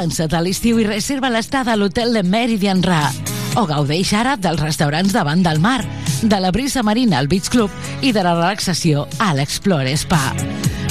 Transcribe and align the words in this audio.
Avança't 0.00 0.32
a 0.32 0.38
l'estiu 0.40 0.78
i 0.80 0.84
reserva 0.86 1.28
l'estada 1.28 1.74
a 1.74 1.76
l'hotel 1.76 2.14
de 2.16 2.22
Meridian 2.24 2.78
Ra. 2.80 3.02
O 3.60 3.66
gaudeix 3.68 4.14
ara 4.16 4.38
dels 4.40 4.62
restaurants 4.62 5.12
davant 5.12 5.42
del 5.44 5.60
mar, 5.60 5.82
de 6.22 6.38
la 6.40 6.48
brisa 6.56 6.80
marina 6.82 7.18
al 7.18 7.28
Beach 7.28 7.50
Club 7.52 7.68
i 8.00 8.14
de 8.16 8.22
la 8.24 8.32
relaxació 8.38 9.02
a 9.20 9.34
l'Explore 9.36 9.92
Spa. 10.00 10.22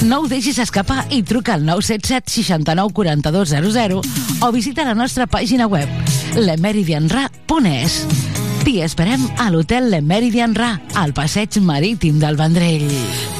No 0.06 0.20
ho 0.20 0.28
deixis 0.30 0.62
escapar 0.62 1.08
i 1.10 1.24
truca 1.26 1.56
al 1.58 1.66
977 1.66 2.30
69 2.36 2.94
42 3.00 3.56
00 3.74 3.98
o 4.46 4.52
visita 4.54 4.86
la 4.86 4.94
nostra 4.94 5.26
pàgina 5.26 5.66
web 5.66 5.90
lemeridianra.es. 6.38 7.98
T'hi 8.62 8.78
esperem 8.86 9.26
a 9.42 9.50
l'hotel 9.50 9.90
Le 9.90 10.04
Meridian 10.06 10.54
Ra, 10.54 10.76
al 10.94 11.18
passeig 11.18 11.58
marítim 11.58 12.22
del 12.22 12.38
Vendrell. 12.38 13.39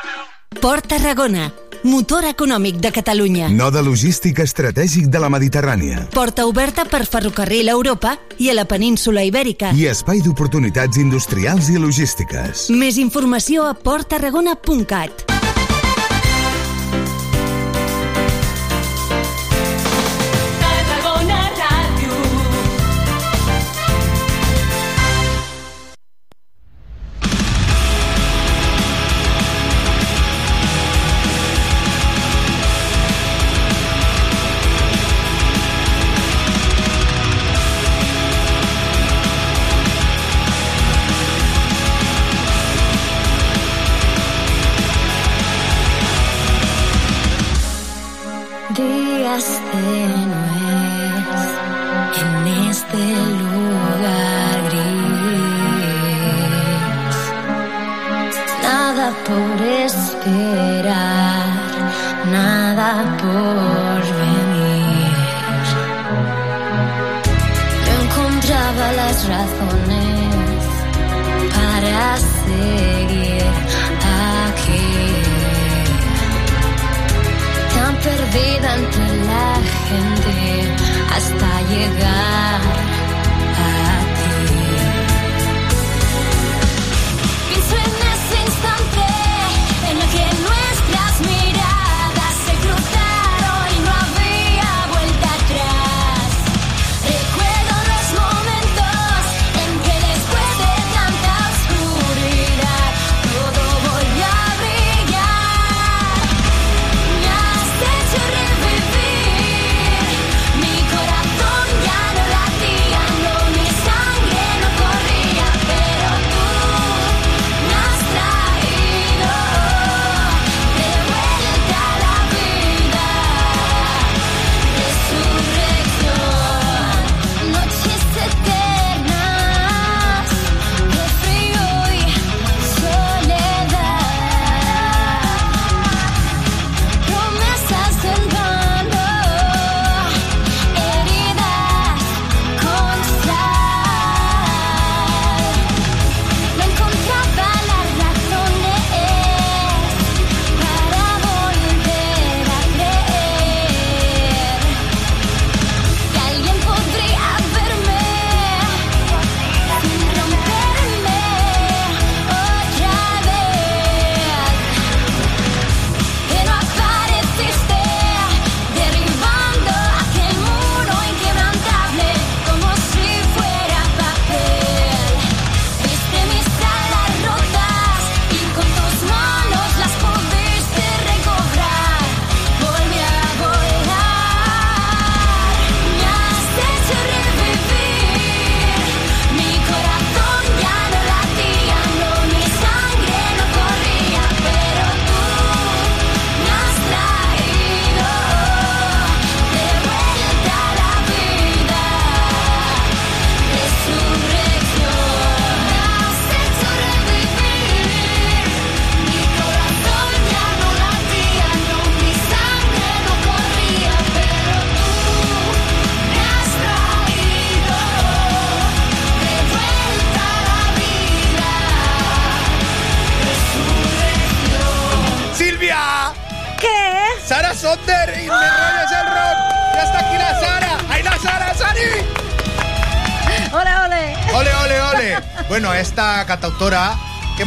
Port 0.59 0.85
Tarragona, 0.85 1.53
motor 1.83 2.25
econòmic 2.27 2.75
de 2.83 2.91
Catalunya. 2.91 3.47
Node 3.49 3.81
logístic 3.81 4.41
estratègic 4.43 5.07
de 5.07 5.21
la 5.23 5.29
Mediterrània. 5.31 6.03
Porta 6.11 6.45
oberta 6.45 6.83
per 6.85 7.05
ferrocarril 7.07 7.71
a 7.71 7.77
Europa 7.77 8.17
i 8.37 8.51
a 8.51 8.57
la 8.57 8.67
península 8.67 9.23
Ibèrica. 9.23 9.71
I 9.71 9.87
espai 9.89 10.19
d'oportunitats 10.21 10.99
industrials 11.01 11.71
i 11.71 11.79
logístiques. 11.79 12.67
Més 12.69 12.99
informació 12.99 13.65
a 13.65 13.73
porttarragona.cat. 13.73 15.25
Tenues 49.31 49.47
en 52.21 52.47
este 52.69 53.03
lugar 53.39 54.57
gris. 54.67 56.01
Nada 58.61 59.07
por 59.25 59.57
esperar, 59.87 61.47
nada 62.29 62.91
por 63.21 63.99
venir. 64.19 65.15
Encontraba 68.01 68.85
las 69.01 69.17
razones 69.29 70.61
para 71.55 72.01
seguir 72.17 73.45
aquí 74.27 74.91
tan 77.73 77.93
perdida 77.95 78.71
la 78.71 78.87
gente 78.91 79.00
hasta 81.11 81.61
llegar 81.69 82.70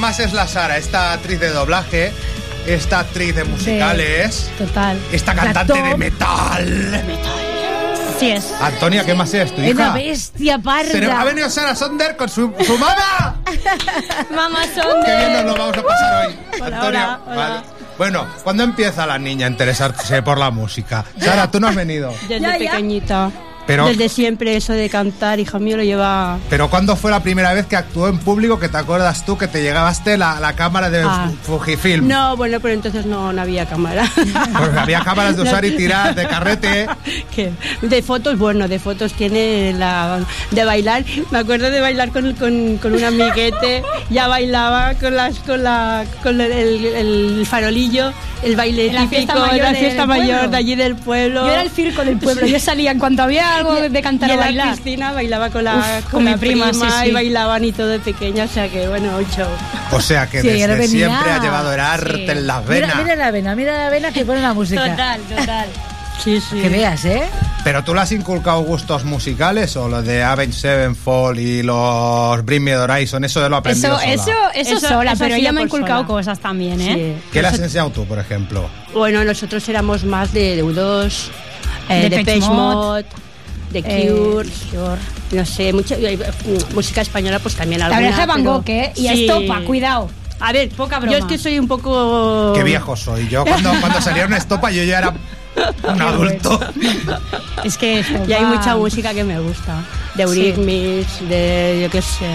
más 0.05 0.21
es 0.21 0.35
la 0.35 0.47
Sara? 0.47 0.77
Esta 0.77 1.15
actriz 1.15 1.41
de 1.41 1.49
doblaje, 1.49 2.13
esta 2.67 2.99
actriz 2.99 3.35
de 3.35 3.45
musicales, 3.45 4.51
Total. 4.59 4.99
esta 5.11 5.35
cantante 5.35 5.73
top. 5.73 5.83
de 5.83 5.97
metal. 5.97 7.05
Así 8.15 8.31
es. 8.31 8.53
Antonia, 8.61 9.03
¿qué 9.07 9.15
más 9.15 9.33
es 9.33 9.55
tu 9.55 9.63
Es 9.63 9.73
una 9.75 9.85
hija? 9.85 9.95
bestia 9.95 10.61
Pero 10.93 11.07
ha 11.07 11.15
parda. 11.15 11.25
venido 11.25 11.49
Sara 11.49 11.75
Sonder 11.75 12.19
con 12.19 12.29
su, 12.29 12.53
su 12.67 12.77
mamá. 12.77 13.37
Mamá 14.31 14.59
Qué 15.07 15.17
bien 15.17 15.33
nos 15.33 15.45
lo 15.47 15.55
vamos 15.57 15.79
a 15.79 15.83
pasar 15.83 16.27
hoy. 16.27 16.37
Hola, 16.61 16.65
Antonio, 16.77 16.89
hola, 16.89 17.21
hola. 17.27 17.37
vale. 17.37 17.61
Bueno, 17.97 18.27
¿cuándo 18.43 18.63
empieza 18.63 19.07
la 19.07 19.19
niña 19.19 19.47
a 19.47 19.51
interesarse 19.51 20.23
por 20.23 20.37
la 20.37 20.51
música? 20.51 21.03
Sara, 21.19 21.51
tú 21.51 21.61
no 21.61 21.69
has 21.69 21.75
venido. 21.75 22.13
Desde 22.29 22.41
Ya, 22.41 22.59
ya. 22.59 22.73
Pero- 23.67 23.87
Desde 23.87 24.09
siempre 24.09 24.57
eso 24.57 24.73
de 24.75 24.91
cantar, 24.91 25.41
hija 25.41 25.59
mío, 25.59 25.77
lo 25.77 25.83
lleva... 25.83 26.39
Pero 26.51 26.69
¿cuándo 26.69 26.97
fue 26.97 27.11
la 27.11 27.21
primera 27.21 27.53
vez 27.55 27.67
que 27.67 27.77
actuó 27.77 28.09
en 28.09 28.19
público 28.19 28.59
que 28.59 28.69
te 28.69 28.77
acuerdas 28.77 29.25
tú 29.25 29.39
que 29.39 29.49
te 29.49 29.63
llegaste 29.63 30.19
la, 30.19 30.39
la 30.41 30.53
cámara 30.55 30.91
de 30.91 31.03
Ah. 31.03 31.31
Fu- 31.43 31.59
Fujifilm? 31.59 32.07
No, 32.09 32.37
bueno, 32.37 32.61
pero 32.61 32.75
entonces 32.75 33.07
no, 33.07 33.33
no 33.33 33.41
había 33.43 33.67
cámara. 33.67 34.05
Porque 34.59 34.79
había 34.79 35.01
cámaras 35.01 35.37
de 35.37 35.43
usar 35.43 35.65
y 35.65 35.71
tirar 35.77 36.15
de 36.15 36.27
carrete. 36.29 36.87
¿Qué? 37.35 37.53
De 37.83 38.03
fotos, 38.03 38.39
bueno, 38.39 38.69
de 38.69 38.79
fotos 38.79 39.13
tiene 39.15 39.73
la 39.73 40.21
de 40.51 40.65
bailar. 40.65 41.05
Me 41.31 41.39
acuerdo 41.39 41.71
de 41.71 41.81
bailar 41.81 42.11
con, 42.11 42.35
con, 42.35 42.77
con 42.79 42.93
un 42.95 43.05
amiguete, 43.05 43.83
ya 44.11 44.29
bailaba 44.29 44.95
con 44.95 45.17
las 45.17 45.39
con 45.41 45.63
la 45.63 46.05
con 46.23 46.41
el, 46.41 46.53
el- 46.53 46.85
el 47.39 47.47
farolillo, 47.47 48.13
el 48.43 48.57
baile 48.57 48.93
la 48.93 49.07
fiesta 49.09 49.33
típico, 49.35 49.47
mayor 49.53 49.73
la 49.73 49.79
fiesta 49.79 50.07
mayor 50.07 50.27
pueblo. 50.39 50.51
de 50.51 50.57
allí 50.57 50.75
del 50.75 50.97
pueblo. 50.97 51.47
Yo 51.47 51.53
era 51.53 51.63
el 51.63 51.71
circo 51.71 52.05
del 52.05 52.19
pueblo. 52.19 52.47
Yo 52.47 52.59
salía 52.61 52.91
en 52.91 52.99
cuanto 52.99 53.23
había 53.23 53.54
algo 53.57 53.75
de 53.89 54.03
cantar 54.03 54.29
y 54.29 54.33
o 54.33 54.35
en 54.35 54.41
la 54.41 54.47
bailar. 54.47 54.77
piscina 54.77 55.13
bailaba 55.13 55.51
con 55.51 55.65
la 55.65 55.77
Uf, 55.77 56.03
con, 56.05 56.11
con 56.13 56.25
mi 56.25 56.31
mi 56.33 56.37
prima, 56.37 56.69
prima, 56.71 56.91
sí, 56.91 56.97
sí. 57.03 57.09
y 57.09 57.13
bailaban 57.13 57.65
y 57.65 57.73
todo 57.73 57.89
de 57.89 57.99
pequeña, 58.01 58.45
o 58.45 58.49
sea 58.49 58.69
que 58.69 58.89
bueno, 58.89 59.17
un 59.17 59.27
show. 59.31 59.49
O 59.93 60.01
sea 60.01 60.29
que 60.29 60.41
Sí, 60.43 60.49
desde 60.49 60.63
ahora 60.65 60.75
venía. 60.77 61.09
siempre 61.09 61.31
ha 61.33 61.39
llevado 61.41 61.73
el 61.73 61.81
arte 61.81 62.17
Sí. 62.17 62.25
en 62.31 62.47
las 62.47 62.67
venas. 62.67 62.97
mira 63.03 63.17
la 63.17 63.31
vena, 63.31 63.55
mira 63.57 63.79
la 63.79 63.91
vena 63.91 64.13
que 64.13 64.25
pone 64.25 64.41
la 64.41 64.53
música. 64.55 64.89
Total, 64.91 65.21
total. 65.23 65.69
Sí, 66.23 66.41
sí. 66.41 66.61
Que 66.61 66.69
veas, 66.69 67.05
¿eh? 67.07 67.23
¿Pero 67.65 67.83
tú 67.83 67.93
le 67.93 68.01
has 68.01 68.13
inculcado 68.13 68.61
gustos 68.61 69.05
musicales 69.05 69.77
o 69.77 69.89
los 69.89 70.05
de 70.05 70.23
Avenged 70.23 70.55
Sevenfold 70.57 71.39
y 71.41 71.63
los 71.63 72.45
Bring 72.45 72.63
Me 72.63 72.71
the 72.71 72.77
Horizon? 72.79 73.25
Eso 73.25 73.41
de 73.43 73.49
lo 73.51 73.57
aprendido 73.57 73.95
Eso, 73.95 74.01
sola. 74.01 74.13
eso, 74.13 74.31
eso, 74.55 74.77
Eso- 74.77 74.89
sola, 74.89 75.13
eso 75.13 75.25
pero 75.25 75.35
ella 75.35 75.45
ya 75.45 75.53
me 75.53 75.61
ha 75.63 75.65
inculcado 75.65 76.03
sola. 76.03 76.07
cosas 76.07 76.39
también, 76.39 76.81
¿eh? 76.81 77.17
Sí. 77.21 77.29
¿Qué 77.33 77.43
le 77.43 77.49
has 77.49 77.59
enseñado 77.59 77.91
tú, 77.91 78.05
por 78.07 78.19
ejemplo? 78.21 78.69
Bueno, 78.95 79.25
nosotros 79.25 79.69
éramos 79.69 80.05
más 80.05 80.33
de 80.33 80.63
U2, 80.63 81.31
eh, 81.89 81.95
de 81.95 82.01
Depeche 82.11 82.17
Depeche 82.33 82.47
Mode, 82.49 83.07
De 83.75 83.81
Eh, 83.85 84.09
Cure, 84.11 84.49
no 85.33 85.45
sé, 85.45 85.73
mucha, 85.73 85.97
eh, 85.97 86.19
música 86.75 87.01
española 87.01 87.39
pues 87.41 87.55
también 87.57 87.81
La 87.81 87.87
alguna. 87.87 88.07
oreja 88.07 88.21
de 88.21 88.27
Van 88.27 88.37
pero- 88.43 88.53
Gogh, 88.55 88.69
¿eh? 88.71 88.93
Y 88.95 89.09
Sí. 89.09 89.25
estopa, 89.27 89.61
cuidado. 89.63 90.09
A 90.41 90.53
ver, 90.53 90.69
Poca 90.71 90.97
yo 90.97 91.01
broma. 91.03 91.19
es 91.19 91.25
que 91.27 91.39
soy 91.39 91.59
un 91.59 91.67
poco... 91.69 92.53
Qué 92.55 92.63
viejo 92.65 92.97
soy. 92.97 93.29
Yo 93.29 93.45
cuando, 93.45 93.71
cuando 93.81 94.01
salía 94.01 94.27
una 94.27 94.37
estopa 94.37 94.71
yo 94.71 94.83
ya 94.85 94.99
era 94.99 95.15
un 95.93 96.03
adulto. 96.03 96.61
Es 97.65 97.77
que 97.79 98.01
estopa... 98.01 98.25
Y 98.29 98.33
hay 98.33 98.45
mucha 98.45 98.77
música 98.77 99.13
que 99.15 99.25
me 99.25 99.39
gusta. 99.41 99.83
De 100.15 100.23
Eurythmics, 100.25 101.29
de 101.29 101.81
yo 101.83 101.91
qué 101.91 102.03
sé. 102.03 102.27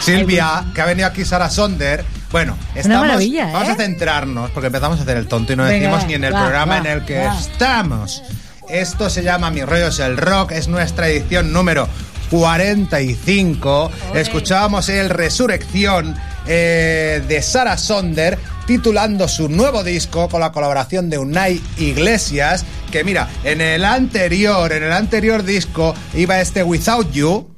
Silvia, 0.00 0.64
que 0.74 0.80
ha 0.80 0.86
venido 0.86 1.06
aquí 1.08 1.24
Sara 1.24 1.50
Sonder. 1.50 2.04
Bueno, 2.30 2.56
estamos, 2.74 3.06
maravilla, 3.06 3.48
¿eh? 3.48 3.52
vamos 3.54 3.68
a 3.70 3.74
centrarnos, 3.74 4.50
porque 4.50 4.66
empezamos 4.66 4.98
a 4.98 5.02
hacer 5.02 5.16
el 5.16 5.26
tonto 5.26 5.54
y 5.54 5.56
no 5.56 5.64
Venga, 5.64 5.78
decimos 5.88 6.06
ni 6.06 6.14
en 6.14 6.24
el 6.24 6.34
va, 6.34 6.40
programa 6.42 6.72
va, 6.74 6.78
en 6.78 6.86
el 6.98 7.04
que 7.06 7.18
va. 7.24 7.38
estamos. 7.38 8.22
Esto 8.68 9.08
se 9.08 9.22
llama 9.22 9.50
Mi 9.50 9.62
rollo 9.62 9.88
es 9.88 9.98
el 9.98 10.18
rock, 10.18 10.52
es 10.52 10.68
nuestra 10.68 11.08
edición 11.08 11.52
número 11.54 11.88
45. 12.30 13.90
Escuchábamos 14.14 14.90
el 14.90 15.08
Resurrección 15.08 16.14
eh, 16.46 17.22
de 17.26 17.40
Sara 17.42 17.78
Sonder 17.78 18.38
titulando 18.66 19.26
su 19.26 19.48
nuevo 19.48 19.82
disco 19.82 20.28
con 20.28 20.40
la 20.40 20.52
colaboración 20.52 21.08
de 21.08 21.16
Unai 21.16 21.62
Iglesias, 21.78 22.66
que 22.92 23.04
mira, 23.04 23.30
en 23.42 23.62
el 23.62 23.86
anterior, 23.86 24.70
en 24.70 24.82
el 24.82 24.92
anterior 24.92 25.42
disco 25.44 25.94
iba 26.12 26.38
este 26.38 26.62
Without 26.62 27.10
You, 27.12 27.48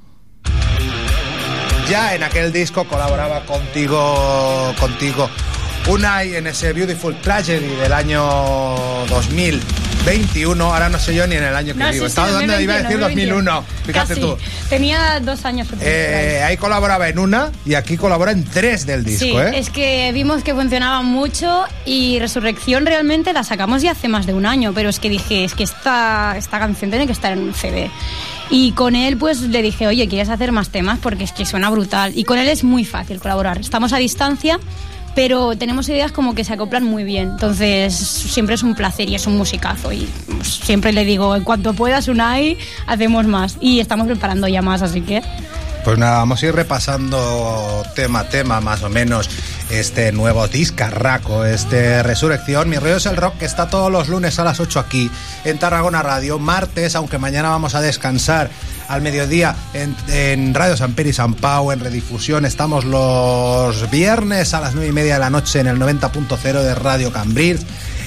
ya 1.90 2.14
en 2.14 2.22
aquel 2.22 2.52
disco 2.52 2.86
colaboraba 2.86 3.44
contigo, 3.46 4.72
contigo 4.78 5.28
Unai 5.90 6.36
en 6.36 6.46
ese 6.46 6.72
Beautiful 6.72 7.16
Tragedy 7.20 7.66
del 7.74 7.92
año 7.92 8.22
2021. 9.08 10.64
Ahora 10.72 10.88
no 10.88 11.00
sé 11.00 11.12
yo 11.16 11.26
ni 11.26 11.34
en 11.34 11.42
el 11.42 11.56
año 11.56 11.72
que 11.74 11.80
No, 11.80 11.90
vivo. 11.90 11.92
sí, 11.94 11.98
sí, 12.00 12.06
Estaba 12.06 12.30
dando, 12.30 12.60
iba 12.60 12.74
a 12.74 12.82
decir 12.82 12.98
2001. 13.00 13.64
Fíjate 13.86 14.08
Casi. 14.10 14.20
tú. 14.20 14.36
Tenía 14.68 15.18
dos 15.18 15.44
años. 15.44 15.66
Eh, 15.80 16.44
ahí 16.46 16.56
colaboraba 16.56 17.08
en 17.08 17.18
una 17.18 17.50
y 17.66 17.74
aquí 17.74 17.96
colabora 17.96 18.30
en 18.30 18.44
tres 18.44 18.86
del 18.86 19.02
disco, 19.04 19.24
Sí, 19.24 19.32
¿eh? 19.36 19.50
es 19.56 19.70
que 19.70 20.12
vimos 20.12 20.44
que 20.44 20.54
funcionaba 20.54 21.02
mucho 21.02 21.64
y 21.84 22.20
Resurrección 22.20 22.86
realmente 22.86 23.32
la 23.32 23.42
sacamos 23.42 23.82
ya 23.82 23.90
hace 23.90 24.06
más 24.06 24.26
de 24.26 24.34
un 24.34 24.46
año, 24.46 24.72
pero 24.72 24.90
es 24.90 25.00
que 25.00 25.10
dije, 25.10 25.42
es 25.42 25.54
que 25.54 25.64
esta, 25.64 26.36
esta 26.38 26.60
canción 26.60 26.90
tiene 26.92 27.06
que 27.06 27.12
estar 27.12 27.32
en 27.32 27.40
un 27.40 27.52
CD. 27.54 27.90
Y 28.48 28.72
con 28.72 28.94
él 28.94 29.16
pues 29.16 29.40
le 29.40 29.60
dije, 29.60 29.88
oye, 29.88 30.06
¿quieres 30.06 30.28
hacer 30.28 30.52
más 30.52 30.68
temas? 30.70 31.00
Porque 31.00 31.24
es 31.24 31.32
que 31.32 31.44
suena 31.44 31.68
brutal. 31.68 32.12
Y 32.16 32.22
con 32.24 32.38
él 32.38 32.48
es 32.48 32.62
muy 32.62 32.84
fácil 32.84 33.18
colaborar. 33.18 33.58
Estamos 33.60 33.92
a 33.92 33.96
distancia, 33.98 34.58
pero 35.14 35.56
tenemos 35.56 35.88
ideas 35.88 36.12
como 36.12 36.34
que 36.34 36.44
se 36.44 36.52
acoplan 36.52 36.84
muy 36.84 37.04
bien. 37.04 37.30
Entonces 37.30 37.94
siempre 37.94 38.54
es 38.54 38.62
un 38.62 38.74
placer 38.74 39.08
y 39.08 39.14
es 39.14 39.26
un 39.26 39.36
musicazo. 39.36 39.92
Y 39.92 40.08
pues, 40.26 40.48
siempre 40.48 40.92
le 40.92 41.04
digo, 41.04 41.34
en 41.34 41.44
cuanto 41.44 41.74
puedas, 41.74 42.08
Unai, 42.08 42.56
hacemos 42.86 43.26
más. 43.26 43.56
Y 43.60 43.80
estamos 43.80 44.06
preparando 44.06 44.48
ya 44.48 44.62
más, 44.62 44.82
así 44.82 45.00
que... 45.00 45.22
Pues 45.84 45.96
nada, 45.96 46.18
vamos 46.18 46.42
a 46.42 46.46
ir 46.46 46.54
repasando 46.54 47.82
tema 47.94 48.20
a 48.20 48.28
tema 48.28 48.60
más 48.60 48.82
o 48.82 48.90
menos 48.90 49.30
este 49.70 50.12
nuevo 50.12 50.46
discarraco, 50.46 51.46
este 51.46 52.02
Resurrección. 52.02 52.68
Mi 52.68 52.76
rollo 52.76 52.96
es 52.96 53.06
el 53.06 53.16
rock 53.16 53.38
que 53.38 53.46
está 53.46 53.70
todos 53.70 53.90
los 53.90 54.08
lunes 54.08 54.38
a 54.38 54.44
las 54.44 54.60
8 54.60 54.78
aquí 54.78 55.10
en 55.44 55.58
Tarragona 55.58 56.02
Radio. 56.02 56.38
Martes, 56.38 56.94
aunque 56.96 57.18
mañana 57.18 57.48
vamos 57.48 57.74
a 57.74 57.80
descansar 57.80 58.50
al 58.88 59.00
mediodía 59.00 59.56
en, 59.72 59.96
en 60.08 60.52
Radio 60.52 60.76
San 60.76 60.92
Peri 60.92 61.14
San 61.14 61.32
Pau 61.34 61.72
en 61.72 61.80
redifusión. 61.80 62.44
Estamos 62.44 62.84
los 62.84 63.90
viernes 63.90 64.52
a 64.52 64.60
las 64.60 64.74
9 64.74 64.88
y 64.88 64.92
media 64.92 65.14
de 65.14 65.20
la 65.20 65.30
noche 65.30 65.60
en 65.60 65.66
el 65.66 65.78
90.0 65.78 66.62
de 66.62 66.74
Radio 66.74 67.10
Cambrils. 67.10 67.64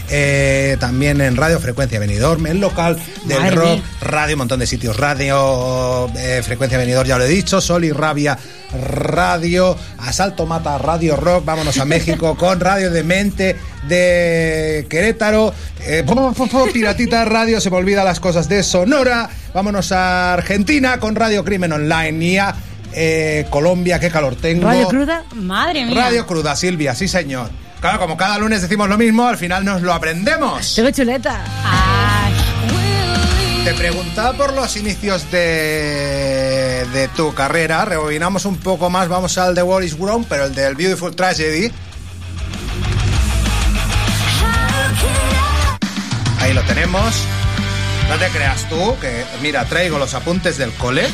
Eh, 0.10 0.78
también 0.80 1.22
en 1.22 1.36
Radio 1.36 1.60
Frecuencia 1.60 2.00
Benidorm, 2.00 2.46
el 2.48 2.60
local 2.60 2.98
del 3.26 3.40
Madre 3.40 3.56
rock, 3.56 3.70
mía. 3.76 3.84
radio, 4.02 4.36
un 4.36 4.40
montón 4.40 4.60
de 4.60 4.68
sitios, 4.68 4.98
radio, 4.98 6.10
eh, 6.18 6.42
frecuencia 6.44 6.78
venidor, 6.78 7.06
ya 7.06 7.18
lo 7.18 7.24
he 7.24 7.28
dicho, 7.28 7.62
Sol 7.62 7.86
y 7.86 7.92
Rabia 7.92 8.38
Radio, 8.74 9.78
Asalto 10.00 10.46
Mata 10.46 10.78
Radio 10.78 11.16
Rock, 11.16 11.46
vámonos 11.46 11.78
a 11.78 11.86
México 11.86 12.36
con 12.40 12.60
Radio 12.60 12.92
de 12.92 13.04
Mente 13.04 13.56
de 13.88 14.86
Querétaro, 14.90 15.54
eh, 15.82 16.06
Piratita 16.74 17.26
Radio, 17.26 17.62
se 17.62 17.70
me 17.70 17.78
olvida 17.78 18.04
las 18.04 18.20
cosas 18.20 18.50
de 18.50 18.64
Sonora, 18.64 19.30
vámonos 19.54 19.92
a 19.92 20.34
Argentina 20.34 21.00
con 21.00 21.16
Radio 21.16 21.44
Crimen 21.44 21.72
Online 21.72 22.26
y 22.26 22.38
a 22.38 22.56
eh, 22.96 23.46
Colombia, 23.50 24.00
qué 24.00 24.10
calor 24.10 24.36
tengo. 24.36 24.66
Radio 24.66 24.88
Cruda. 24.88 25.24
Madre 25.36 25.86
mía. 25.86 25.96
Radio 25.96 26.28
Cruda, 26.28 26.56
Silvia, 26.56 26.94
sí 26.94 27.08
señor. 27.08 27.50
Claro, 27.84 28.00
como 28.00 28.16
cada 28.16 28.38
lunes 28.38 28.62
decimos 28.62 28.88
lo 28.88 28.98
mismo, 28.98 29.28
al 29.28 29.38
final 29.38 29.66
nos 29.66 29.82
lo 29.82 29.92
aprendemos. 29.92 30.74
Tengo 30.74 30.90
chuleta. 30.92 31.44
Ay. 31.66 32.34
Te 33.66 33.74
preguntaba 33.74 34.32
por 34.38 34.54
los 34.54 34.78
inicios 34.78 35.30
de, 35.30 36.88
de 36.94 37.10
tu 37.10 37.34
carrera. 37.34 37.84
Rebobinamos 37.84 38.46
un 38.46 38.56
poco 38.56 38.90
más. 38.90 39.10
Vamos 39.10 39.38
al 39.38 39.54
The 39.54 39.64
War 39.64 39.84
is 39.84 39.98
Grown, 39.98 40.24
pero 40.24 40.46
el 40.46 40.56
del 40.56 40.76
Beautiful 40.76 41.14
Tragedy. 41.14 41.74
Ahí 46.40 46.54
lo 46.54 46.62
tenemos. 46.62 47.14
No 48.10 48.18
te 48.18 48.30
creas 48.30 48.70
tú 48.70 48.96
que, 49.02 49.26
mira, 49.42 49.66
traigo 49.66 49.98
los 49.98 50.14
apuntes 50.14 50.58
del 50.58 50.72
cole, 50.74 51.06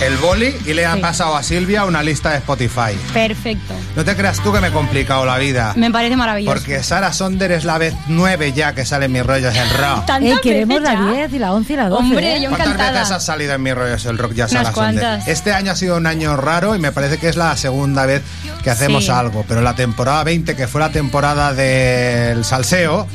el 0.02 0.16
boli 0.16 0.54
y 0.64 0.72
le 0.72 0.86
han 0.86 0.96
Sí. 0.96 1.02
pasado 1.02 1.36
a 1.36 1.42
Silvia 1.42 1.84
una 1.84 2.02
lista 2.02 2.30
de 2.30 2.38
Spotify. 2.38 2.96
Perfecto. 3.12 3.74
No 3.96 4.04
te 4.04 4.16
creas 4.16 4.40
tú 4.42 4.52
que 4.52 4.60
me 4.60 4.68
he 4.68 4.72
complicado 4.72 5.24
la 5.26 5.36
vida. 5.38 5.74
Me 5.76 5.90
parece 5.90 6.16
maravilloso. 6.16 6.54
Porque 6.54 6.82
Sara 6.82 7.12
Sonder 7.12 7.52
es 7.52 7.64
la 7.64 7.76
vez 7.78 7.94
nueve 8.08 8.52
ya 8.52 8.74
que 8.74 8.84
sale 8.86 9.06
en 9.06 9.12
mis 9.12 9.24
rollos 9.26 9.54
el 9.54 9.68
rock. 9.70 10.06
¿Tantas 10.06 10.22
Eh, 10.32 10.40
queremos 10.42 10.80
la 10.80 10.94
ya? 10.94 11.12
10 11.12 11.32
y 11.34 11.38
la 11.38 11.52
11 11.52 11.72
y 11.72 11.76
la 11.76 11.88
12. 11.88 12.02
Hombre, 12.02 12.36
¿eh? 12.36 12.40
yo 12.42 12.48
¿Cuántas 12.48 12.68
encantada. 12.68 12.92
veces 13.00 13.10
has 13.12 13.24
salido 13.24 13.54
en 13.54 13.62
mis 13.62 13.74
rollos 13.74 14.04
el 14.06 14.16
rock 14.18 14.32
ya 14.32 14.44
Unas 14.46 14.52
Sara 14.52 14.72
Sonder? 14.72 15.02
cuantas. 15.04 15.28
Este 15.28 15.52
año 15.52 15.72
ha 15.72 15.76
sido 15.76 15.96
un 15.96 16.06
año 16.06 16.36
raro 16.36 16.74
y 16.74 16.78
me 16.78 16.92
parece 16.92 17.18
que 17.18 17.28
es 17.28 17.36
la 17.36 17.56
segunda 17.56 18.06
vez 18.06 18.22
que 18.64 18.70
hacemos 18.70 19.04
Sí. 19.04 19.10
algo. 19.10 19.44
Pero 19.46 19.60
la 19.60 19.74
temporada 19.74 20.24
20, 20.24 20.56
que 20.56 20.66
fue 20.66 20.80
la 20.80 20.90
temporada 20.90 21.52
del 21.52 22.44
salseo, 22.44 23.06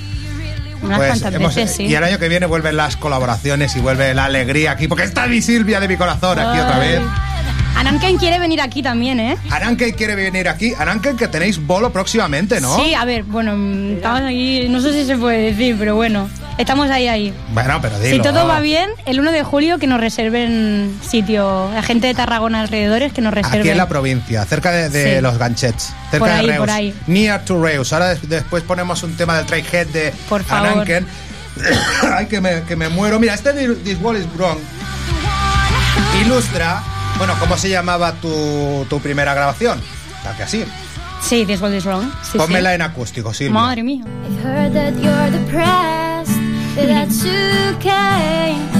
Unas 0.86 0.98
pues 0.98 1.10
cuantas 1.10 1.34
hemos- 1.34 1.56
veces, 1.56 1.76
sí. 1.76 1.84
y 1.84 1.96
el 1.96 2.04
año 2.04 2.18
que 2.20 2.30
viene 2.30 2.46
vuelven 2.46 2.78
las 2.78 2.96
colaboraciones 2.98 3.76
y 3.76 3.80
vuelve 3.80 4.14
la 4.14 4.26
alegría 4.26 4.72
aquí, 4.72 4.88
porque 4.88 5.04
está 5.04 5.28
mi 5.28 5.42
Silvia 5.42 5.80
de 5.80 5.88
mi 5.88 5.98
corazón 5.98 6.40
aquí 6.40 6.60
otra 6.60 6.80
Ay. 6.80 6.90
vez. 6.90 7.02
Ananken 7.78 8.18
quiere 8.18 8.40
venir 8.40 8.62
aquí 8.62 8.82
también, 8.82 9.20
¿eh? 9.20 9.38
Aranken 9.52 9.92
quiere 9.94 10.16
venir 10.16 10.48
aquí. 10.48 10.74
Aranken 10.78 11.18
que 11.18 11.28
tenéis 11.28 11.60
bolo 11.66 11.92
próximamente, 11.92 12.62
¿no? 12.62 12.78
Sí, 12.78 12.94
a 12.94 13.04
ver, 13.04 13.24
bueno, 13.24 13.54
mm, 13.58 13.96
estamos 13.98 14.22
aquí, 14.22 14.68
no 14.70 14.80
sé 14.80 14.94
si 14.94 15.06
se 15.06 15.18
puede 15.18 15.52
decir, 15.52 15.76
pero 15.78 15.94
bueno, 15.96 16.30
estamos 16.58 16.90
ahí, 16.90 17.08
ahí. 17.08 17.34
Bueno, 17.54 17.80
pero 17.82 17.98
Si 18.00 18.12
dilo. 18.12 18.24
todo 18.24 18.48
va 18.48 18.60
bien, 18.60 18.90
el 19.06 19.20
1 19.20 19.32
de 19.32 19.44
julio 19.44 19.78
que 19.80 19.88
nos 19.88 20.00
reserven 20.00 20.98
sitio, 21.08 21.70
la 21.74 21.82
gente 21.84 22.08
de 22.08 22.14
Tarragona 22.14 22.62
alrededores 22.62 23.14
que 23.14 23.22
nos 23.22 23.34
reserven. 23.34 23.60
Aquí 23.62 23.70
en 23.70 23.78
la 23.78 23.88
provincia, 23.88 24.44
cerca 24.46 24.72
de, 24.72 24.90
de 24.90 25.16
Sí. 25.16 25.22
los 25.22 25.38
ganchets, 25.38 25.94
cerca 26.12 26.20
Por 26.20 26.30
ahí, 26.30 26.46
de 26.46 26.52
Reus. 26.54 26.60
por 26.60 26.70
ahí. 26.70 26.94
Near 27.08 27.44
to 27.46 27.62
Reus. 27.62 27.92
Ahora 27.94 28.10
des- 28.10 28.28
después 28.30 28.64
ponemos 28.64 29.02
un 29.04 29.16
tema 29.18 29.38
del 29.38 29.46
Trailhead 29.46 29.88
de 29.88 30.14
Por 30.30 30.44
favor. 30.44 30.70
Ananken. 30.70 31.08
Ay, 32.14 32.26
que 32.28 32.42
me, 32.42 32.62
que 32.64 32.76
me 32.76 32.90
muero. 32.90 33.20
Mira, 33.20 33.34
este 33.34 33.54
This 33.54 33.98
Wall 34.02 34.18
is 34.18 34.26
Wrong 34.36 34.58
ilustra, 36.22 36.82
bueno, 37.18 37.34
¿cómo 37.40 37.58
se 37.58 37.70
llamaba 37.70 38.14
tu, 38.14 38.86
tu 38.90 39.00
primera 39.00 39.34
grabación? 39.34 39.82
La 40.24 40.36
que 40.36 40.44
así. 40.44 40.66
Sí, 41.22 41.46
This 41.46 41.62
World 41.62 41.76
is 41.78 41.86
Wrong. 41.86 42.06
Sí, 42.30 42.38
Pónmela 42.38 42.70
sí. 42.70 42.76
en 42.76 42.82
acústico, 42.82 43.34
Silvia. 43.34 43.54
Madre 43.54 43.84
mía. 43.84 44.04
I've 44.04 44.44
heard 44.44 44.74
that 44.74 44.94
you're 45.02 45.32
depressed. 45.32 46.35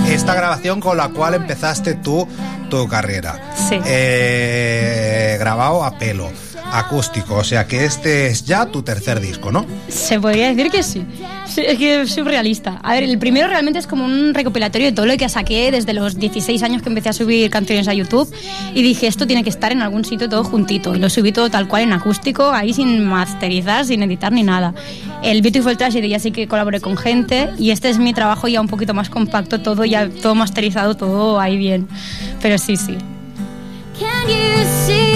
Esta 0.10 0.36
grabación 0.36 0.80
con 0.82 0.98
la 0.98 1.10
cual 1.10 1.36
empezaste 1.36 1.96
tú 1.96 2.28
tu 2.70 2.88
carrera. 2.88 3.40
Sí. 3.70 3.80
Eh, 3.86 5.38
grabado 5.40 5.84
a 5.84 5.98
pelo, 5.98 6.30
acústico, 6.78 7.36
o 7.36 7.44
sea 7.44 7.68
que 7.68 7.86
este 7.86 8.28
es 8.28 8.46
ya 8.46 8.66
tu 8.66 8.84
tercer 8.84 9.20
disco, 9.20 9.52
¿no? 9.52 9.66
Se 9.88 10.20
podría 10.20 10.50
decir 10.50 10.70
que 10.72 10.84
sí. 10.84 11.06
Sí, 11.46 11.62
Es 11.66 11.78
que 11.78 12.02
es 12.02 12.12
surrealista. 12.12 12.80
A 12.84 12.94
ver, 12.94 13.04
el 13.04 13.18
primero 13.18 13.48
realmente 13.48 13.80
es 13.80 13.88
como 13.88 14.04
un 14.04 14.34
recopilatorio 14.34 14.88
de 14.88 14.94
todo 14.94 15.06
lo 15.06 15.16
que 15.16 15.30
saqué 15.30 15.72
desde 15.72 15.94
los 15.94 16.18
16 16.18 16.62
años 16.64 16.82
que 16.82 16.90
empecé 16.90 17.10
a 17.10 17.14
subir 17.14 17.50
canciones 17.50 17.88
a 17.88 17.94
YouTube 17.94 18.34
y 18.74 18.82
dije, 18.82 19.08
esto 19.08 19.26
tiene 19.28 19.44
que 19.44 19.50
estar 19.50 19.72
en 19.72 19.82
algún 19.82 20.04
sitio 20.06 20.28
todo 20.28 20.44
juntito. 20.44 20.96
Y 20.96 21.00
lo 21.00 21.10
subí 21.10 21.32
todo 21.32 21.50
tal 21.50 21.68
cual 21.68 21.84
en 21.84 21.94
acústico, 21.94 22.50
ahí 22.52 22.74
sin 22.74 23.06
masterizar, 23.06 23.86
sin 23.86 24.04
editar 24.04 24.32
ni 24.32 24.44
nada. 24.44 24.74
El 25.24 25.42
Beautiful 25.42 25.78
Tragedy 25.78 26.10
ya 26.10 26.20
sí 26.20 26.32
que 26.32 26.48
colaboré 26.48 26.82
con 26.82 26.98
gente 26.98 27.50
y 27.58 27.72
este 27.72 27.90
es 27.90 28.00
mi 28.00 28.14
trabajo 28.14 28.48
ya 28.48 28.60
un 28.60 28.68
poquito 28.68 28.94
más 28.94 29.10
compacto, 29.10 29.62
todo 29.62 29.86
ya 29.86 30.10
todo 30.10 30.36
masterizado, 30.36 30.96
todo 30.96 31.40
ahí 31.40 31.58
bien. 31.58 31.88
Pero 32.42 32.58
sí, 32.58 32.76
sí. 32.76 32.98
Can 33.98 34.28
you 34.28 34.66
see 34.86 35.15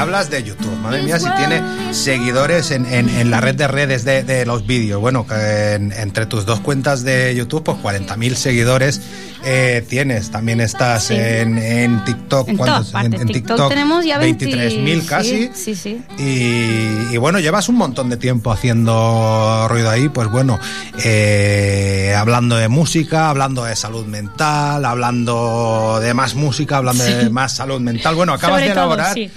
hablas 0.00 0.30
de 0.30 0.42
YouTube, 0.42 0.76
madre 0.78 1.02
mía, 1.02 1.18
si 1.18 1.28
tiene 1.36 1.62
seguidores 1.92 2.70
en, 2.70 2.86
en- 2.86 3.08
en 3.08 3.30
la 3.30 3.40
red 3.40 3.54
de 3.54 3.68
redes 3.68 4.04
de, 4.04 4.22
de 4.22 4.46
los 4.46 4.66
vídeos. 4.66 5.00
Bueno, 5.00 5.26
en- 5.30 5.92
entre 5.92 6.26
tus 6.26 6.46
dos 6.46 6.60
cuentas 6.60 7.02
de 7.04 7.34
YouTube, 7.34 7.62
pues 7.64 7.78
40.000 7.78 8.34
seguidores 8.34 9.00
eh, 9.44 9.84
tienes. 9.88 10.30
También 10.30 10.60
estás 10.60 11.04
Sí. 11.04 11.14
en, 11.14 11.56
en 11.58 12.04
TikTok. 12.04 12.48
En 12.48 12.56
¿cuántos? 12.56 12.90
todas 12.90 13.10
partes. 13.10 13.26
TikTok, 13.26 13.68
tenemos 13.70 14.04
ya 14.04 14.18
20 14.18 14.46
23.000 14.46 15.06
casi. 15.06 15.50
Sí, 15.54 15.74
sí. 15.74 16.02
Y, 16.18 17.14
y 17.14 17.16
bueno, 17.16 17.38
llevas 17.40 17.68
un 17.68 17.76
montón 17.76 18.10
de 18.10 18.16
tiempo 18.18 18.52
haciendo 18.52 19.66
ruido 19.68 19.88
ahí, 19.90 20.08
pues 20.08 20.28
bueno, 20.28 20.58
eh, 21.04 22.14
hablando 22.16 22.56
de 22.56 22.68
música, 22.68 23.30
hablando 23.30 23.64
de 23.64 23.76
salud 23.76 24.06
mental, 24.06 24.84
hablando 24.84 25.98
de 26.02 26.14
más 26.14 26.34
música, 26.34 26.76
hablando 26.76 27.02
de 27.04 27.30
más 27.30 27.52
salud 27.52 27.80
mental. 27.80 28.14
Bueno, 28.14 28.32
acabas 28.34 28.56
Sobre 28.60 28.68
de 28.68 28.74
todo, 28.74 28.84
elaborar 28.94 29.14
sí. 29.14 29.30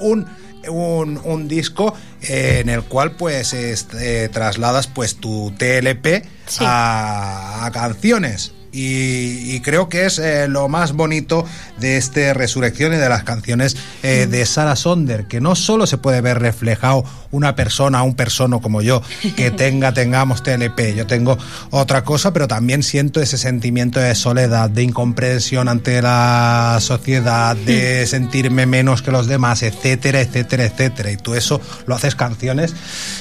Un, 0.00 0.26
un, 0.68 1.20
un 1.24 1.48
disco 1.48 1.94
eh, 2.22 2.58
en 2.62 2.68
el 2.68 2.82
cual 2.82 3.12
pues 3.12 3.52
est- 3.52 3.94
eh, 3.94 4.28
trasladas 4.32 4.86
pues 4.86 5.16
tu 5.16 5.52
TLP 5.56 6.24
Sí. 6.46 6.64
a, 6.66 7.64
a 7.66 7.70
canciones. 7.70 8.52
Y, 8.72 9.54
y 9.54 9.60
creo 9.60 9.88
que 9.88 10.06
es 10.06 10.18
eh, 10.18 10.46
lo 10.48 10.68
más 10.68 10.92
bonito 10.92 11.44
de 11.78 11.96
este 11.96 12.34
Resurrección 12.34 12.92
y 12.94 12.96
de 12.96 13.08
las 13.08 13.24
canciones 13.24 13.76
eh, 14.02 14.26
de 14.30 14.46
Sarah 14.46 14.76
Sonder, 14.76 15.26
que 15.26 15.40
no 15.40 15.56
solo 15.56 15.86
se 15.86 15.98
puede 15.98 16.20
ver 16.20 16.38
reflejado 16.38 17.04
una 17.32 17.54
persona, 17.54 18.02
un 18.02 18.14
persona 18.14 18.60
como 18.60 18.82
yo, 18.82 19.02
que 19.36 19.50
tenga, 19.56 19.92
tengamos 19.92 20.42
TLP, 20.42 20.94
yo 20.96 21.06
tengo 21.06 21.38
otra 21.70 22.04
cosa, 22.04 22.32
pero 22.32 22.48
también 22.48 22.82
siento 22.82 23.20
ese 23.20 23.38
sentimiento 23.38 24.00
de 24.00 24.14
soledad, 24.14 24.70
de 24.70 24.82
incomprensión 24.82 25.68
ante 25.68 26.02
la 26.02 26.78
sociedad, 26.80 27.56
de 27.56 28.06
sentirme 28.08 28.66
menos 28.66 29.02
que 29.02 29.10
los 29.10 29.26
demás, 29.26 29.62
etcétera, 29.62 30.20
etcétera, 30.20 30.64
etcétera. 30.64 31.10
Y 31.10 31.16
tú 31.16 31.34
eso 31.34 31.60
lo 31.86 31.94
haces 31.94 32.14
canciones. 32.14 32.74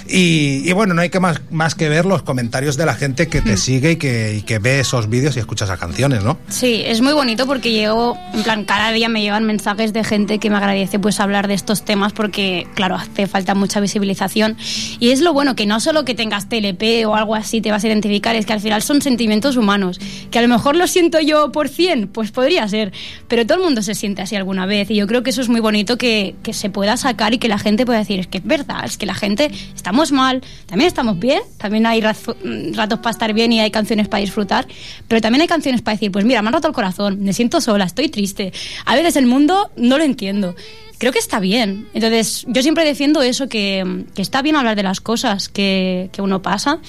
Y, 0.07 0.69
y 0.69 0.73
bueno, 0.73 0.93
no 0.93 1.01
hay 1.01 1.09
que 1.09 1.19
más, 1.19 1.41
más 1.49 1.75
que 1.75 1.89
ver 1.89 2.05
los 2.05 2.23
comentarios 2.23 2.77
de 2.77 2.85
la 2.85 2.95
gente 2.95 3.27
que 3.27 3.41
te 3.41 3.57
sigue 3.69 3.91
y 3.91 3.95
que, 3.97 4.35
y 4.35 4.41
que 4.41 4.59
ve 4.59 4.79
esos 4.79 5.09
vídeos 5.09 5.37
y 5.39 5.41
escucha 5.41 5.65
esas 5.65 5.79
canciones, 5.79 6.23
¿no? 6.23 6.37
Sí, 6.49 6.81
es 6.85 7.01
muy 7.01 7.13
bonito 7.13 7.47
porque 7.47 7.71
llego, 7.71 8.17
en 8.33 8.43
plan, 8.43 8.65
cada 8.65 8.91
día 8.91 9.09
me 9.09 9.21
llegan 9.21 9.45
mensajes 9.45 9.93
de 9.93 10.03
gente 10.03 10.37
que 10.37 10.49
me 10.49 10.57
agradece 10.57 10.99
pues 10.99 11.19
hablar 11.19 11.47
de 11.47 11.53
estos 11.53 11.83
temas 11.83 12.13
porque, 12.13 12.67
claro, 12.75 12.95
hace 12.95 13.25
falta 13.27 13.55
mucha 13.55 13.79
visibilización. 13.79 14.57
Y 14.99 15.11
es 15.11 15.21
lo 15.21 15.33
bueno, 15.33 15.55
que 15.55 15.65
no 15.65 15.79
solo 15.79 16.05
que 16.05 16.13
tengas 16.13 16.49
TLP 16.49 17.05
o 17.07 17.15
algo 17.15 17.35
así 17.35 17.61
te 17.61 17.71
vas 17.71 17.83
a 17.83 17.87
identificar, 17.87 18.35
es 18.35 18.45
que 18.45 18.53
al 18.53 18.59
final 18.59 18.81
son 18.81 19.01
sentimientos 19.01 19.55
humanos. 19.55 19.99
Que 20.31 20.39
a 20.39 20.41
lo 20.41 20.47
mejor 20.47 20.75
lo 20.75 20.87
siento 20.87 21.19
yo 21.19 21.51
por 21.51 21.69
100, 21.69 22.09
pues 22.09 22.31
podría 22.31 22.67
ser, 22.67 22.91
pero 23.27 23.45
todo 23.45 23.57
el 23.59 23.63
mundo 23.63 23.81
se 23.81 23.95
siente 23.95 24.21
así 24.21 24.35
alguna 24.35 24.65
vez. 24.65 24.91
Y 24.91 24.95
yo 24.95 25.07
creo 25.07 25.23
que 25.23 25.29
eso 25.29 25.41
es 25.41 25.49
muy 25.49 25.61
bonito 25.61 25.97
que, 25.97 26.35
que 26.43 26.53
se 26.53 26.69
pueda 26.69 26.97
sacar 26.97 27.33
y 27.33 27.37
que 27.37 27.47
la 27.47 27.59
gente 27.59 27.85
pueda 27.85 27.99
decir, 27.99 28.19
es 28.19 28.27
que 28.27 28.39
es 28.39 28.45
verdad, 28.45 28.83
es 28.85 28.97
que 28.97 29.05
la 29.05 29.15
gente 29.15 29.51
estamos 29.75 30.11
mal, 30.11 30.41
también 30.65 30.87
estamos 30.87 31.17
bien, 31.19 31.41
también 31.57 31.85
hay 31.85 32.01
mm, 32.01 32.73
ratos 32.75 32.99
para 32.99 33.11
estar 33.11 33.33
bien 33.33 33.51
y 33.51 33.59
hay 33.59 33.71
canciones 33.71 34.07
para 34.07 34.21
disfrutar, 34.21 34.67
pero 35.07 35.21
también 35.21 35.28
hay 35.37 35.47
canciones 35.47 35.81
para 35.81 35.95
decir, 35.95 36.11
pues 36.11 36.25
mira, 36.25 36.41
me 36.41 36.49
han 36.49 36.53
roto 36.53 36.67
el 36.67 36.73
corazón, 36.73 37.23
me 37.23 37.33
siento 37.33 37.61
sola, 37.61 37.85
estoy 37.85 38.09
triste. 38.09 38.51
A 38.85 38.95
veces 38.95 39.15
el 39.15 39.25
mundo 39.25 39.71
no 39.75 39.97
lo 39.97 40.03
entiendo. 40.03 40.55
Creo 40.97 41.13
que 41.13 41.19
está 41.19 41.39
bien. 41.39 41.87
Entonces, 41.93 42.45
yo 42.47 42.61
siempre 42.61 42.83
defiendo 42.83 43.21
eso, 43.21 43.47
que, 43.47 44.05
que 44.13 44.21
está 44.21 44.41
bien 44.41 44.55
hablar 44.55 44.75
de 44.75 44.83
las 44.83 44.99
cosas 44.99 45.47
que, 45.47 46.09
que 46.11 46.21
uno 46.21 46.41
pasa. 46.41 46.79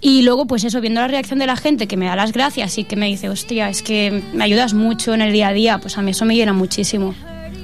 Y 0.00 0.22
luego, 0.22 0.46
pues 0.46 0.64
eso, 0.64 0.80
viendo 0.80 1.00
la 1.00 1.08
reacción 1.08 1.38
de 1.38 1.46
la 1.46 1.56
gente 1.56 1.86
que 1.86 1.96
me 1.96 2.06
da 2.06 2.16
las 2.16 2.32
gracias 2.32 2.76
y 2.78 2.84
que 2.84 2.96
me 2.96 3.06
dice, 3.06 3.28
hostia, 3.28 3.68
es 3.70 3.82
que 3.82 4.22
me 4.34 4.44
ayudas 4.44 4.74
mucho 4.74 5.14
en 5.14 5.22
el 5.22 5.32
día 5.32 5.48
a 5.48 5.52
día, 5.52 5.78
pues 5.78 5.96
a 5.96 6.02
mí 6.02 6.10
eso 6.10 6.24
me 6.24 6.34
llena 6.34 6.52
muchísimo. 6.52 7.14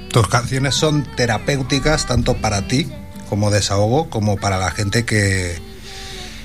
Tus 0.09 0.27
canciones 0.27 0.75
son 0.75 1.03
terapéuticas 1.15 2.05
tanto 2.05 2.35
para 2.35 2.67
ti 2.67 2.87
como 3.29 3.51
desahogo, 3.51 4.09
como 4.09 4.37
para 4.37 4.57
la 4.57 4.71
gente 4.71 5.05
que, 5.05 5.59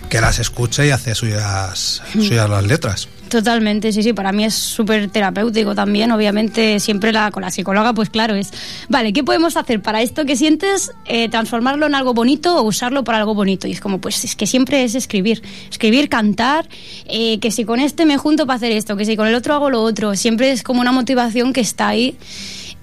que 0.08 0.20
las 0.20 0.38
escucha 0.38 0.84
y 0.86 0.90
hace 0.90 1.14
suyas, 1.14 2.02
suyas 2.12 2.48
las 2.48 2.64
letras. 2.64 3.08
Totalmente, 3.28 3.92
sí, 3.92 4.02
sí, 4.02 4.14
para 4.14 4.32
mí 4.32 4.44
es 4.44 4.54
súper 4.54 5.10
terapéutico 5.10 5.74
también, 5.74 6.10
obviamente 6.12 6.80
siempre 6.80 7.12
la, 7.12 7.30
con 7.30 7.42
la 7.42 7.50
psicóloga, 7.50 7.92
pues 7.92 8.08
claro, 8.08 8.34
es, 8.34 8.50
vale, 8.88 9.12
¿qué 9.12 9.22
podemos 9.22 9.58
hacer 9.58 9.82
para 9.82 10.00
esto 10.00 10.24
que 10.24 10.34
sientes, 10.34 10.92
eh, 11.04 11.28
transformarlo 11.28 11.86
en 11.86 11.94
algo 11.94 12.14
bonito 12.14 12.56
o 12.56 12.62
usarlo 12.62 13.04
para 13.04 13.18
algo 13.18 13.34
bonito? 13.34 13.68
Y 13.68 13.72
es 13.72 13.80
como, 13.80 14.00
pues 14.00 14.24
es 14.24 14.34
que 14.34 14.46
siempre 14.46 14.82
es 14.82 14.94
escribir, 14.94 15.42
escribir, 15.70 16.08
cantar, 16.08 16.68
eh, 17.04 17.38
que 17.38 17.50
si 17.50 17.64
con 17.64 17.80
este 17.80 18.06
me 18.06 18.16
junto 18.16 18.46
para 18.46 18.56
hacer 18.56 18.72
esto, 18.72 18.96
que 18.96 19.04
si 19.04 19.14
con 19.14 19.26
el 19.26 19.34
otro 19.34 19.54
hago 19.54 19.68
lo 19.68 19.82
otro, 19.82 20.16
siempre 20.16 20.50
es 20.50 20.62
como 20.62 20.80
una 20.80 20.92
motivación 20.92 21.52
que 21.52 21.60
está 21.60 21.88
ahí. 21.88 22.16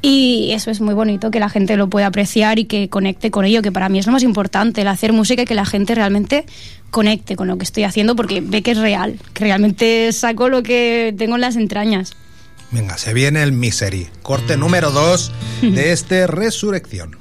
Y 0.02 0.52
eso 0.52 0.70
es 0.70 0.82
muy 0.82 0.94
bonito, 0.94 1.32
que 1.32 1.40
la 1.40 1.50
gente 1.50 1.78
lo 1.78 1.90
pueda 1.90 2.08
apreciar 2.08 2.60
y 2.60 2.66
que 2.66 2.90
conecte 2.90 3.32
con 3.32 3.46
ello, 3.46 3.62
que 3.62 3.72
para 3.72 3.90
mí 3.90 3.98
es 3.98 4.06
lo 4.06 4.12
más 4.12 4.24
importante, 4.24 4.82
el 4.82 4.88
hacer 4.88 5.14
música 5.14 5.42
y 5.42 5.46
que 5.46 5.56
la 5.56 5.66
gente 5.66 5.96
realmente 5.96 6.46
conecte 6.92 7.36
con 7.36 7.48
lo 7.48 7.58
que 7.58 7.64
estoy 7.64 7.84
haciendo 7.84 8.16
porque 8.16 8.42
ve 8.42 8.62
que 8.62 8.72
es 8.72 8.78
real, 8.78 9.20
que 9.34 9.44
realmente 9.44 10.12
saco 10.14 10.48
lo 10.48 10.64
que 10.64 11.14
tengo 11.18 11.36
en 11.36 11.42
las 11.42 11.56
entrañas. 11.56 12.14
Venga, 12.72 12.98
se 12.98 13.14
viene 13.14 13.42
el 13.42 13.52
Misery, 13.52 14.08
corte 14.22 14.58
número 14.58 14.92
2 14.92 15.32
de 15.62 15.92
este 15.92 16.28
Resurrección. 16.28 17.18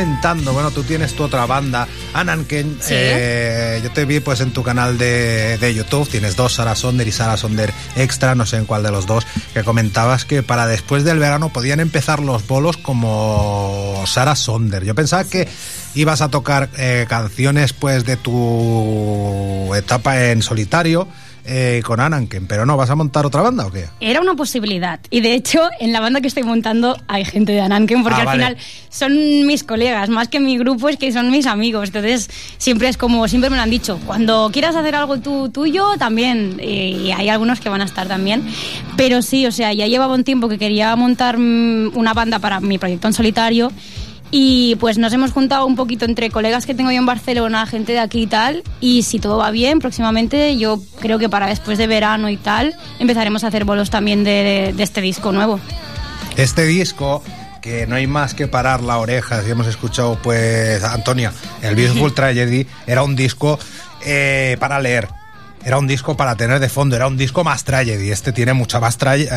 Comentando, 0.00 0.54
bueno, 0.54 0.70
tú 0.70 0.82
tienes 0.82 1.12
tu 1.12 1.24
otra 1.24 1.44
banda, 1.44 1.86
Ananken. 2.14 2.78
Sí. 2.80 2.94
eh, 2.94 3.80
yo 3.84 3.90
te 3.90 4.06
vi 4.06 4.20
pues 4.20 4.40
en 4.40 4.50
tu 4.50 4.62
canal 4.62 4.96
de, 4.96 5.58
de 5.58 5.74
YouTube, 5.74 6.08
tienes 6.08 6.36
dos, 6.36 6.54
Sara 6.54 6.74
Sonder 6.74 7.06
y 7.06 7.12
Sara 7.12 7.36
Sonder 7.36 7.70
Extra, 7.96 8.34
no 8.34 8.46
sé 8.46 8.56
en 8.56 8.64
cuál 8.64 8.82
de 8.82 8.90
los 8.90 9.06
dos, 9.06 9.26
que 9.52 9.62
comentabas 9.62 10.24
que 10.24 10.42
para 10.42 10.66
después 10.66 11.04
del 11.04 11.18
verano 11.18 11.50
podían 11.50 11.80
empezar 11.80 12.20
los 12.20 12.46
bolos 12.46 12.78
como 12.78 14.02
Sara 14.06 14.36
Sonder. 14.36 14.84
Yo 14.86 14.94
pensaba 14.94 15.24
que 15.24 15.46
ibas 15.94 16.22
a 16.22 16.30
tocar 16.30 16.70
eh, 16.78 17.04
canciones 17.06 17.74
pues 17.74 18.06
de 18.06 18.16
tu 18.16 19.74
etapa 19.74 20.30
en 20.30 20.40
solitario 20.40 21.08
eh, 21.44 21.82
con 21.84 22.00
Ananken, 22.00 22.46
pero 22.46 22.66
no, 22.66 22.76
¿vas 22.76 22.90
a 22.90 22.94
montar 22.94 23.26
otra 23.26 23.42
banda 23.42 23.66
o 23.66 23.70
qué? 23.70 23.86
Era 24.00 24.20
una 24.20 24.34
posibilidad. 24.34 25.00
Y 25.10 25.20
de 25.20 25.34
hecho, 25.34 25.60
en 25.80 25.92
la 25.92 26.00
banda 26.00 26.20
que 26.20 26.28
estoy 26.28 26.42
montando 26.42 26.96
hay 27.08 27.24
gente 27.24 27.52
de 27.52 27.60
Ananken, 27.60 28.02
porque 28.02 28.16
Ah, 28.18 28.20
al 28.20 28.26
vale. 28.26 28.38
final 28.42 28.56
son 28.88 29.46
mis 29.46 29.64
colegas, 29.64 30.08
más 30.08 30.28
que 30.28 30.40
mi 30.40 30.58
grupo, 30.58 30.88
es 30.88 30.96
que 30.96 31.12
son 31.12 31.30
mis 31.30 31.46
amigos. 31.46 31.88
Entonces, 31.88 32.28
siempre 32.58 32.88
es 32.88 32.96
como, 32.96 33.26
siempre 33.28 33.50
me 33.50 33.56
lo 33.56 33.62
han 33.62 33.70
dicho, 33.70 33.98
cuando 34.06 34.50
quieras 34.52 34.76
hacer 34.76 34.94
algo 34.94 35.18
tú, 35.20 35.48
tuyo, 35.50 35.86
también. 35.98 36.60
Y 36.62 37.10
hay 37.12 37.28
algunos 37.28 37.60
que 37.60 37.68
van 37.68 37.80
a 37.80 37.84
estar 37.84 38.06
también. 38.08 38.44
Pero 38.96 39.22
sí, 39.22 39.46
o 39.46 39.52
sea, 39.52 39.72
ya 39.72 39.86
llevaba 39.86 40.14
un 40.14 40.24
tiempo 40.24 40.48
que 40.48 40.58
quería 40.58 40.94
montar 40.96 41.38
mm, 41.38 41.96
una 41.96 42.14
banda 42.14 42.38
para 42.38 42.60
mi 42.60 42.78
proyecto 42.78 43.06
en 43.08 43.14
solitario. 43.14 43.72
Y 44.30 44.76
pues 44.76 44.98
nos 44.98 45.12
hemos 45.12 45.32
juntado 45.32 45.66
un 45.66 45.74
poquito 45.74 46.04
entre 46.04 46.30
colegas 46.30 46.66
que 46.66 46.74
tengo 46.74 46.90
yo 46.92 46.98
en 46.98 47.06
Barcelona, 47.06 47.66
gente 47.66 47.92
de 47.92 47.98
aquí 47.98 48.22
y 48.22 48.26
tal. 48.26 48.62
Y 48.80 49.02
si 49.02 49.18
todo 49.18 49.38
va 49.38 49.50
bien, 49.50 49.80
próximamente 49.80 50.56
yo 50.56 50.80
creo 51.00 51.18
que 51.18 51.28
para 51.28 51.48
después 51.48 51.78
de 51.78 51.86
verano 51.86 52.28
y 52.30 52.36
tal, 52.36 52.74
empezaremos 52.98 53.42
a 53.42 53.48
hacer 53.48 53.64
bolos 53.64 53.90
también 53.90 54.22
de, 54.22 54.72
de 54.76 54.82
este 54.82 55.00
disco 55.00 55.32
nuevo. 55.32 55.58
Este 56.36 56.64
disco, 56.64 57.22
que 57.60 57.86
no 57.86 57.96
hay 57.96 58.06
más 58.06 58.34
que 58.34 58.46
parar 58.46 58.82
la 58.82 58.98
oreja, 58.98 59.42
si 59.42 59.50
hemos 59.50 59.66
escuchado, 59.66 60.18
pues, 60.22 60.82
Antonia, 60.84 61.32
el 61.62 61.74
Beautiful 61.74 62.14
Tragedy, 62.14 62.66
era 62.86 63.02
un 63.02 63.16
disco 63.16 63.58
eh, 64.04 64.56
para 64.60 64.80
leer. 64.80 65.08
Era 65.62 65.78
un 65.78 65.86
disco 65.86 66.16
para 66.16 66.36
tener 66.36 66.58
de 66.58 66.68
fondo, 66.70 66.96
era 66.96 67.06
un 67.06 67.16
disco 67.18 67.44
más 67.44 67.64
tragedy. 67.64 68.10
Este 68.10 68.32
tiene 68.32 68.54
mucha 68.54 68.80
más 68.80 68.96
tragedy, 68.96 69.28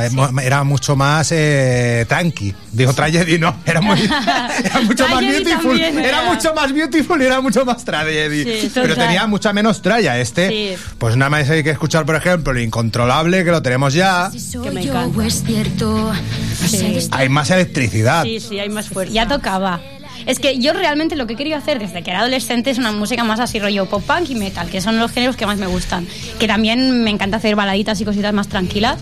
era 0.42 0.64
mucho 0.64 0.96
más 0.96 1.30
eh, 1.32 2.06
tranqui. 2.08 2.54
Digo 2.72 2.94
tragedy, 2.94 3.38
no, 3.40 3.56
era, 3.66 3.82
muy, 3.82 4.00
era 4.64 4.80
mucho 4.82 5.08
más 5.10 5.20
beautiful. 5.20 5.80
Era 5.80 6.00
era. 6.08 6.34
mucho 6.34 6.54
más 6.54 6.72
beautiful 6.74 7.22
y 7.22 7.26
era 7.26 7.42
mucho 7.42 7.66
más 7.66 7.84
tragedy. 7.84 8.44
Sí, 8.62 8.72
Pero 8.74 8.90
total. 8.90 9.06
tenía 9.08 9.28
mucha 9.28 9.52
menos 9.52 9.82
tralla. 9.82 10.18
Este, 10.20 10.50
Sí. 10.50 10.84
pues 10.98 11.18
nada 11.18 11.30
más 11.30 11.50
hay 11.50 11.64
que 11.64 11.72
escuchar, 11.72 12.06
por 12.06 12.16
ejemplo, 12.16 12.54
lo 12.54 12.60
incontrolable, 12.62 13.44
que 13.44 13.52
lo 13.52 13.62
tenemos 13.62 13.94
ya. 13.94 14.32
Que 14.64 14.72
me 14.72 14.82
encanta. 14.84 15.26
es 15.26 15.44
cierto. 15.44 16.14
No 16.14 16.68
sé 16.70 16.78
de 16.78 17.08
Hay 17.12 17.28
más 17.30 17.50
electricidad. 17.50 18.24
Sí, 18.24 18.40
sí, 18.40 18.60
hay 18.60 18.70
más 18.70 18.88
fuerza. 18.88 19.14
Ya 19.14 19.28
tocaba. 19.28 19.82
Es 20.26 20.40
que 20.40 20.58
yo 20.60 20.74
realmente 20.74 21.16
lo 21.16 21.28
que 21.28 21.34
he 21.34 21.36
querido 21.36 21.58
hacer 21.58 21.80
desde 21.80 22.02
que 22.04 22.12
era 22.12 22.20
adolescente 22.22 22.70
es 22.72 22.78
una 22.78 22.92
música 22.92 23.24
más 23.24 23.40
así 23.40 23.60
rollo 23.60 23.86
pop 23.86 24.04
punk 24.06 24.30
y 24.30 24.36
metal, 24.36 24.70
que 24.70 24.82
son 24.82 25.00
los 25.00 25.12
géneros 25.12 25.36
que 25.36 25.46
más 25.46 25.58
me 25.58 25.68
gustan. 25.68 26.08
Que 26.40 26.48
también 26.48 27.04
me 27.04 27.10
encanta 27.12 27.38
hacer 27.38 27.56
baladitas 27.56 28.00
y 28.02 28.06
cositas 28.06 28.34
más 28.34 28.48
tranquilas. 28.48 29.00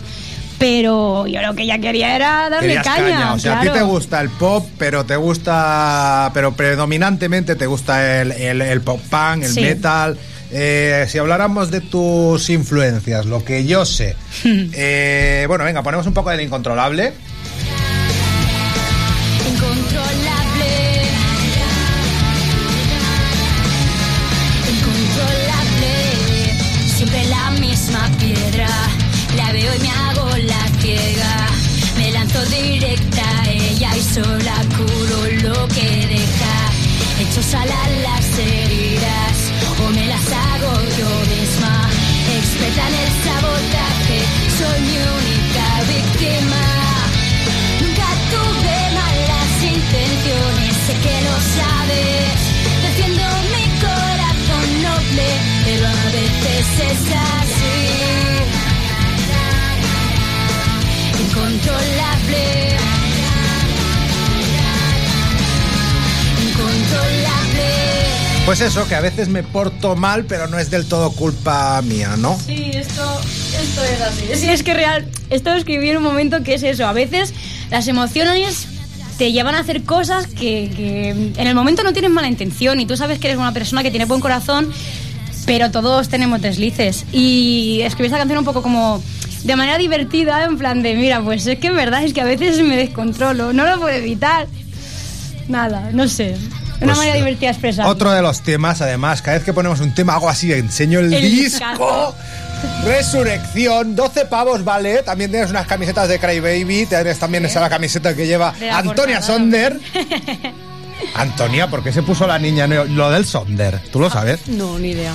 Pero 0.58 1.26
yo 1.26 1.42
lo 1.42 1.54
que 1.54 1.66
ya 1.66 1.78
quería 1.78 2.14
era 2.14 2.48
darle 2.48 2.68
Querías 2.68 2.86
caña. 2.86 3.32
O 3.34 3.38
sea, 3.38 3.58
a 3.58 3.62
ti 3.62 3.68
te 3.70 3.82
gusta 3.82 4.20
el 4.20 4.28
pop, 4.30 4.64
pero 4.78 5.04
te 5.04 5.16
gusta, 5.16 6.30
pero 6.34 6.52
predominantemente 6.54 7.56
te 7.56 7.66
gusta 7.66 8.20
el, 8.20 8.30
el- 8.32 8.62
el 8.62 8.80
pop 8.80 9.00
punk, 9.10 9.42
el 9.44 9.52
Sí. 9.52 9.60
metal. 9.60 10.16
Eh, 10.52 11.06
si 11.08 11.18
habláramos 11.18 11.70
de 11.70 11.80
tus 11.80 12.48
influencias, 12.50 13.26
lo 13.26 13.44
que 13.44 13.64
yo 13.64 13.84
sé. 13.84 14.14
eh, 14.44 15.46
bueno, 15.48 15.64
venga, 15.64 15.82
ponemos 15.82 16.06
un 16.06 16.14
poco 16.14 16.30
del. 16.30 16.40
Incontrolable. 16.42 17.12
Sola 34.12 34.56
curo 34.76 35.26
lo 35.42 35.68
que 35.68 36.06
deja. 36.06 36.54
Echo 37.18 37.42
sal 37.42 37.70
a 37.70 37.88
las 37.88 38.01
Pues 68.44 68.60
eso, 68.60 68.88
que 68.88 68.96
a 68.96 69.00
veces 69.00 69.28
me 69.28 69.44
porto 69.44 69.94
mal, 69.94 70.24
pero 70.24 70.48
no 70.48 70.58
es 70.58 70.68
del 70.68 70.86
todo 70.86 71.12
culpa 71.12 71.80
mía, 71.82 72.16
¿no? 72.18 72.36
Sí, 72.44 72.72
esto, 72.74 73.20
esto 73.20 73.84
es 73.84 74.00
así. 74.00 74.24
Sí, 74.34 74.50
es 74.50 74.64
que 74.64 74.74
real, 74.74 75.06
esto 75.30 75.54
escribí 75.54 75.88
en 75.88 75.98
un 75.98 76.02
momento 76.02 76.42
que 76.42 76.54
es 76.54 76.64
eso. 76.64 76.86
A 76.86 76.92
veces 76.92 77.32
las 77.70 77.86
emociones 77.86 78.66
te 79.16 79.30
llevan 79.30 79.54
a 79.54 79.60
hacer 79.60 79.84
cosas 79.84 80.26
que, 80.26 81.10
en 81.36 81.46
el 81.46 81.54
momento 81.54 81.84
no 81.84 81.92
tienes 81.92 82.10
mala 82.10 82.26
intención 82.26 82.80
y 82.80 82.86
tú 82.86 82.96
sabes 82.96 83.20
que 83.20 83.28
eres 83.28 83.38
una 83.38 83.52
persona 83.52 83.84
que 83.84 83.90
tiene 83.90 84.06
buen 84.06 84.20
corazón, 84.20 84.72
pero 85.46 85.70
todos 85.70 86.08
tenemos 86.08 86.42
deslices. 86.42 87.04
Y 87.12 87.82
escribí 87.82 88.06
esta 88.06 88.18
canción 88.18 88.40
un 88.40 88.44
poco 88.44 88.60
como 88.60 89.00
de 89.44 89.54
manera 89.54 89.78
divertida, 89.78 90.44
en 90.44 90.58
plan 90.58 90.82
de, 90.82 90.96
mira, 90.96 91.22
pues 91.22 91.46
es 91.46 91.60
que 91.60 91.70
verdad 91.70 92.02
es 92.02 92.12
que 92.12 92.20
a 92.20 92.24
veces 92.24 92.60
me 92.60 92.76
descontrolo, 92.76 93.52
no 93.52 93.64
lo 93.64 93.78
puedo 93.78 93.96
evitar. 93.96 94.48
Nada, 95.46 95.90
no 95.92 96.08
sé. 96.08 96.36
Una 96.82 96.94
Pues, 96.94 96.98
manera 96.98 97.16
divertida 97.16 97.48
de 97.48 97.52
expresar. 97.52 97.86
Otro 97.86 98.10
de 98.12 98.22
los 98.22 98.40
temas, 98.42 98.80
además, 98.80 99.22
cada 99.22 99.36
vez 99.36 99.44
que 99.44 99.52
ponemos 99.52 99.80
un 99.80 99.94
tema 99.94 100.14
hago 100.14 100.28
así, 100.28 100.52
enseño 100.52 101.00
el, 101.00 101.12
El 101.12 101.22
disco. 101.22 101.58
discazo. 101.58 102.16
Resurrección, 102.84 103.96
12 103.96 104.26
pavos, 104.26 104.62
¿vale? 104.64 105.02
También 105.02 105.30
tienes 105.30 105.50
unas 105.50 105.66
camisetas 105.66 106.08
de 106.08 106.18
Cry 106.18 106.40
Baby, 106.40 106.86
tienes 106.86 107.18
también 107.18 107.44
esa 107.44 107.60
la 107.60 107.68
camiseta 107.68 108.14
que 108.14 108.26
lleva 108.26 108.50
Antonia 108.72 109.18
portada. 109.18 109.22
Sonder. 109.22 109.80
Antonia, 111.14 111.68
¿por 111.68 111.82
qué 111.82 111.92
se 111.92 112.02
puso 112.02 112.26
la 112.26 112.38
niña 112.38 112.66
lo 112.66 113.10
del 113.10 113.26
Sonder? 113.26 113.80
¿Tú 113.90 113.98
lo 113.98 114.08
sabes? 114.10 114.46
No, 114.48 114.78
ni 114.78 114.90
idea. 114.90 115.12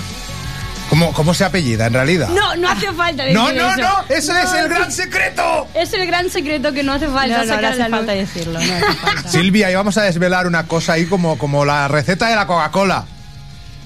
¿Cómo, 0.97 1.13
cómo 1.13 1.33
se 1.35 1.45
apellida 1.45 1.85
en 1.85 1.93
realidad? 1.93 2.27
No, 2.29 2.55
no 2.55 2.69
hace 2.69 2.91
falta 2.91 3.21
decir 3.21 3.37
no, 3.37 3.53
no, 3.53 3.69
eso. 3.69 3.81
no, 3.81 4.15
eso 4.15 4.35
es 4.35 4.53
el 4.53 4.67
gran 4.67 4.91
secreto. 4.91 5.67
Es 5.75 5.93
el 5.93 6.07
gran 6.07 6.27
secreto 6.27 6.73
que 6.73 6.81
no 6.81 6.93
hace 6.93 7.07
falta 7.07 7.37
No, 7.37 7.43
no, 7.45 7.53
sacar 7.53 7.65
hace 7.65 7.77
la 7.77 7.89
luz. 7.89 7.97
falta 7.97 8.11
decirlo, 8.13 8.53
no 8.53 8.59
hace 8.59 8.93
falta. 9.01 9.29
Silvia, 9.29 9.69
y 9.69 9.75
vamos 9.75 9.95
a 9.99 10.01
desvelar 10.01 10.47
una 10.47 10.65
cosa 10.65 10.93
ahí 10.93 11.05
como, 11.05 11.37
como 11.37 11.65
la 11.65 11.87
receta 11.87 12.29
de 12.29 12.35
la 12.35 12.47
Coca-Cola. 12.47 13.05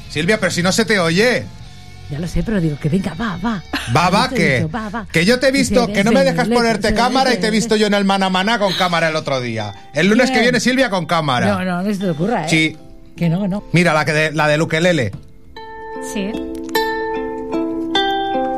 Silvia, 0.10 0.40
pero 0.40 0.54
si 0.54 0.64
no 0.64 0.72
se 0.72 0.86
te 0.86 1.00
oye. 1.00 1.44
Ya 2.10 2.18
lo 2.20 2.30
sé, 2.30 2.44
pero 2.44 2.62
digo 2.62 2.78
que 2.80 2.88
venga, 2.88 3.14
va, 3.14 3.38
va. 3.44 3.62
Va, 3.94 4.10
va, 4.10 4.30
que, 4.30 4.60
digo, 4.60 4.72
va, 4.72 4.88
va. 4.88 5.06
que 5.12 5.26
yo 5.26 5.38
te 5.38 5.50
he 5.50 5.52
visto, 5.52 5.88
que 5.88 6.06
no 6.06 6.14
me 6.14 6.24
dejas 6.24 6.48
ponerte 6.48 6.94
cámara 6.94 7.34
y 7.34 7.42
te 7.42 7.48
he 7.48 7.52
visto 7.52 7.76
yo 7.76 7.88
en 7.88 7.94
el 7.94 8.06
mana 8.06 8.30
mana 8.30 8.58
con 8.58 8.72
cámara 8.76 9.10
el 9.10 9.18
otro 9.18 9.42
día. 9.42 9.74
El 9.94 10.08
lunes 10.08 10.32
que 10.32 10.40
viene 10.40 10.62
Silvia 10.62 10.90
con 10.90 11.06
cámara. 11.06 11.48
No, 11.48 11.66
no, 11.66 11.82
no 11.84 11.94
se 11.94 12.00
te 12.00 12.10
ocurra, 12.10 12.46
¿eh? 12.46 12.50
Sí. 12.50 12.78
Que 13.18 13.28
no, 13.28 13.42
que 13.42 13.50
no. 13.50 13.66
Mira, 13.74 13.94
la, 13.94 14.06
que 14.06 14.14
de, 14.14 14.32
la 14.32 14.48
del 14.48 14.62
ukelele. 14.62 15.12
Sí. 16.14 16.32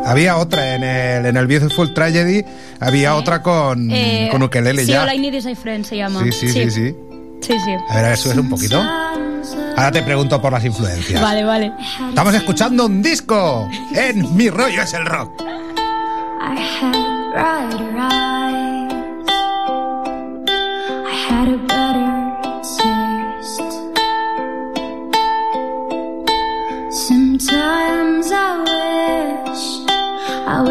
Había 0.05 0.37
otra 0.37 0.75
en 0.75 0.83
el, 0.83 1.25
en 1.25 1.37
el 1.37 1.47
Beautiful 1.47 1.93
Tragedy, 1.93 2.43
había 2.79 3.15
otra 3.15 3.41
con, 3.41 3.89
Eh, 3.91 4.27
con 4.31 4.43
ukelele 4.43 4.83
sí, 4.85 4.91
ya. 4.91 5.03
All 5.03 5.13
I 5.13 5.19
Need 5.19 5.33
Is 5.33 5.45
a 5.45 5.55
Friend 5.55 5.85
se 5.85 5.97
llama. 5.97 6.21
Sí, 6.23 6.31
sí, 6.31 6.49
sí, 6.49 6.71
sí. 6.71 6.95
Sí, 7.41 7.59
sí. 7.59 7.71
A 7.89 7.95
ver, 7.95 8.05
a 8.05 8.09
ver, 8.09 8.17
subes 8.17 8.37
un 8.37 8.49
poquito. 8.49 8.81
Ahora 9.75 9.91
te 9.91 10.01
pregunto 10.03 10.41
por 10.41 10.51
las 10.53 10.63
influencias. 10.63 11.21
Vale, 11.21 11.43
vale. 11.43 11.71
Estamos 12.09 12.33
escuchando 12.33 12.85
un 12.85 13.01
disco 13.01 13.69
en 13.95 14.35
Mi 14.35 14.49
Rollo 14.49 14.81
es 14.83 14.93
el 14.93 15.05
Rock. 15.05 15.41
I 15.41 16.57
had. 16.81 17.03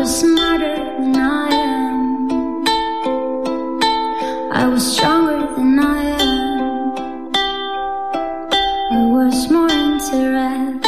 Was 0.03 0.19
smarter 0.21 0.77
than 0.99 1.15
I 1.17 1.49
am. 1.55 2.29
I 4.53 4.67
was 4.67 4.83
stronger 4.97 5.47
than 5.55 5.79
I 5.79 6.03
am. 6.19 7.33
I 8.91 9.03
was 9.15 9.49
more 9.49 9.71
interesting. 9.71 10.83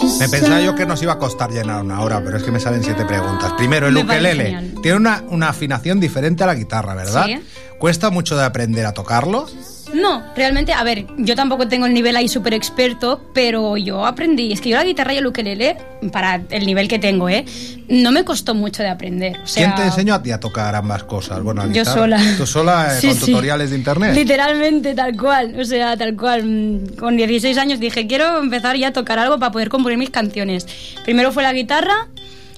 Just 0.00 0.20
Me 0.20 0.28
pensaba 0.28 0.58
yo 0.58 0.72
yo 0.72 0.74
que 0.74 0.84
nos 0.84 1.00
iba 1.00 1.12
a 1.12 1.18
costar 1.18 1.52
llenar 1.52 1.80
una 1.84 2.00
hora, 2.00 2.20
pero 2.24 2.38
es 2.38 2.42
que 2.42 2.50
me 2.50 2.58
salen 2.58 2.82
siete 2.82 3.04
preguntas. 3.04 3.52
Primero, 3.52 3.86
el 3.86 3.94
Me 3.94 4.04
parece 4.04 4.32
ukelele. 4.32 4.44
genial. 4.50 4.82
Tiene 4.82 4.96
una, 4.96 5.22
una 5.28 5.50
afinación 5.50 6.00
diferente 6.00 6.42
a 6.42 6.48
la 6.48 6.56
guitarra, 6.56 6.96
¿verdad? 6.96 7.26
Sí. 7.26 7.40
¿Cuesta 7.78 8.10
mucho 8.10 8.36
de 8.36 8.44
aprender 8.44 8.84
a 8.86 8.92
tocarlo? 8.92 9.46
No, 9.94 10.22
realmente, 10.34 10.72
a 10.72 10.82
ver, 10.84 11.06
yo 11.18 11.34
tampoco 11.36 11.68
tengo 11.68 11.84
el 11.86 11.92
nivel 11.92 12.16
ahí 12.16 12.26
súper 12.28 12.54
experto, 12.54 13.20
pero 13.34 13.76
yo 13.76 14.06
aprendí. 14.06 14.50
Es 14.52 14.60
que 14.60 14.70
yo 14.70 14.76
la 14.76 14.84
guitarra 14.84 15.12
y 15.12 15.18
el 15.18 15.26
ukelele, 15.26 15.76
para 16.10 16.40
el 16.50 16.64
nivel 16.64 16.88
que 16.88 16.98
tengo, 16.98 17.28
¿eh? 17.28 17.44
No 17.88 18.10
me 18.10 18.24
costó 18.24 18.54
mucho 18.54 18.82
de 18.82 18.88
aprender. 18.88 19.38
O 19.44 19.46
sea, 19.46 19.64
¿Quién 19.66 19.74
te 19.76 19.82
enseñó 19.82 20.14
a 20.14 20.22
ti 20.22 20.30
a 20.30 20.40
tocar 20.40 20.74
ambas 20.74 21.04
cosas? 21.04 21.42
Bueno, 21.42 21.62
Yo 21.66 21.68
guitarra. 21.72 21.92
sola. 21.92 22.20
¿Tú 22.38 22.46
sola 22.46 22.96
eh, 22.96 22.96
Sí, 23.00 23.08
con 23.08 23.16
sí. 23.16 23.26
tutoriales 23.26 23.70
de 23.70 23.76
internet? 23.76 24.14
Literalmente, 24.14 24.94
tal 24.94 25.16
cual. 25.16 25.54
O 25.60 25.64
sea, 25.64 25.96
tal 25.96 26.16
cual. 26.16 26.42
Mm, 26.44 26.86
Con 26.96 27.16
16 27.18 27.58
años 27.58 27.78
dije, 27.78 28.06
quiero 28.06 28.38
empezar 28.42 28.76
ya 28.76 28.88
a 28.88 28.92
tocar 28.92 29.18
algo 29.18 29.38
para 29.38 29.52
poder 29.52 29.68
componer 29.68 29.98
mis 29.98 30.10
canciones. 30.10 30.66
Primero 31.04 31.32
fue 31.32 31.42
la 31.42 31.52
guitarra. 31.52 32.08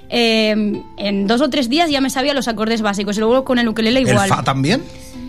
eh, 0.08 0.54
en 0.98 1.26
dos 1.26 1.40
o 1.40 1.50
tres 1.50 1.68
días 1.68 1.90
ya 1.90 2.00
me 2.00 2.10
sabía 2.10 2.34
los 2.34 2.46
acordes 2.46 2.82
básicos 2.82 3.16
y 3.16 3.20
luego 3.20 3.42
con 3.44 3.58
el 3.58 3.66
ukelele 3.66 4.00
¿El 4.00 4.08
igual. 4.08 4.28
fa 4.28 4.44
también? 4.44 4.82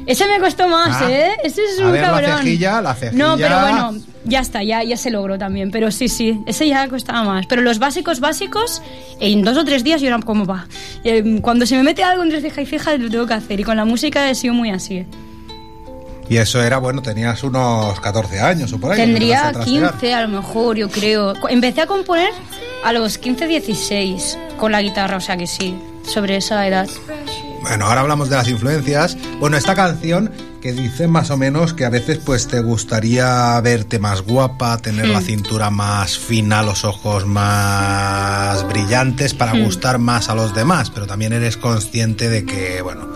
Ese 0.05 0.27
me 0.27 0.39
costó 0.39 0.67
más, 0.67 1.01
Ah. 1.01 1.11
¿eh? 1.11 1.31
Ese 1.43 1.63
es 1.63 1.79
A 1.79 1.85
un 1.85 1.91
ver, 1.91 2.01
la 2.01 2.07
cabrón. 2.11 2.37
cejilla, 2.39 2.81
la 2.81 2.93
cejilla. 2.93 3.23
No, 3.27 3.37
pero 3.37 3.59
bueno, 3.59 3.95
ya 4.23 4.39
está, 4.39 4.63
ya, 4.63 4.83
ya 4.83 4.97
se 4.97 5.09
logró 5.09 5.37
también. 5.37 5.71
Pero 5.71 5.91
sí, 5.91 6.07
sí, 6.09 6.39
ese 6.45 6.67
ya 6.67 6.87
costaba 6.87 7.23
más. 7.23 7.45
Pero 7.47 7.61
los 7.63 7.79
básicos, 7.79 8.19
básicos, 8.19 8.81
en 9.19 9.43
dos 9.43 9.57
o 9.57 9.65
tres 9.65 9.83
días 9.83 10.01
yo 10.01 10.07
era 10.07 10.19
como 10.19 10.45
va. 10.45 10.67
Eh, 11.03 11.39
Cuando 11.41 11.65
se 11.65 11.75
me 11.75 11.83
mete 11.83 12.03
algo 12.03 12.23
entre 12.23 12.41
ceja 12.41 12.61
y 12.61 12.65
ceja, 12.65 12.95
lo 12.97 13.09
tengo 13.09 13.25
que 13.25 13.33
hacer. 13.33 13.59
Y 13.59 13.63
con 13.63 13.77
la 13.77 13.85
música 13.85 14.29
he 14.29 14.35
sido 14.35 14.53
muy 14.53 14.69
así. 14.69 15.05
Y 16.27 16.37
eso 16.37 16.61
era, 16.63 16.79
bueno, 16.79 17.01
tenías 17.03 17.43
unos 17.43 17.99
14 17.99 18.39
años 18.39 18.73
o 18.73 18.79
por 18.79 18.91
ahí. 18.91 18.97
Tendría 18.97 19.41
cuando 19.41 19.59
empezaste 19.59 19.77
a 19.77 19.79
trastear. 19.81 19.99
15 19.99 20.13
a 20.15 20.21
lo 20.21 20.27
mejor, 20.29 20.75
yo 20.77 20.89
creo. 20.89 21.33
Empecé 21.49 21.81
a 21.81 21.85
componer 21.87 22.29
a 22.83 22.93
los 22.93 23.17
15, 23.19 23.45
16 23.47 24.37
con 24.57 24.71
la 24.71 24.81
guitarra, 24.81 25.17
o 25.17 25.21
sea 25.21 25.37
que 25.37 25.45
sí, 25.45 25.75
sobre 26.03 26.37
esa 26.37 26.67
edad. 26.67 26.87
Bueno, 27.67 27.87
ahora 27.87 28.01
hablamos 28.01 28.29
de 28.29 28.35
las 28.35 28.47
influencias. 28.47 29.17
Bueno, 29.39 29.57
esta 29.57 29.73
canción 29.73 30.31
que 30.61 30.71
dice 30.71 31.07
más 31.07 31.31
o 31.31 31.37
menos 31.37 31.73
que 31.73 31.83
a 31.85 31.89
veces 31.89 32.19
pues 32.23 32.47
te 32.47 32.59
gustaría 32.61 33.59
verte 33.61 33.97
más 33.97 34.21
guapa, 34.21 34.77
tener 34.77 35.07
la 35.09 35.19
Hmm. 35.19 35.23
cintura 35.25 35.69
más 35.71 36.15
fina, 36.17 36.61
los 36.61 36.85
ojos 36.85 37.25
más 37.25 38.67
brillantes 38.67 39.33
para 39.33 39.53
Hmm. 39.55 39.63
gustar 39.63 39.97
más 39.97 40.29
a 40.29 40.35
los 40.35 40.53
demás, 40.53 40.91
pero 40.91 41.07
también 41.07 41.33
eres 41.33 41.57
consciente 41.57 42.29
de 42.29 42.45
que, 42.45 42.81
bueno, 42.83 43.07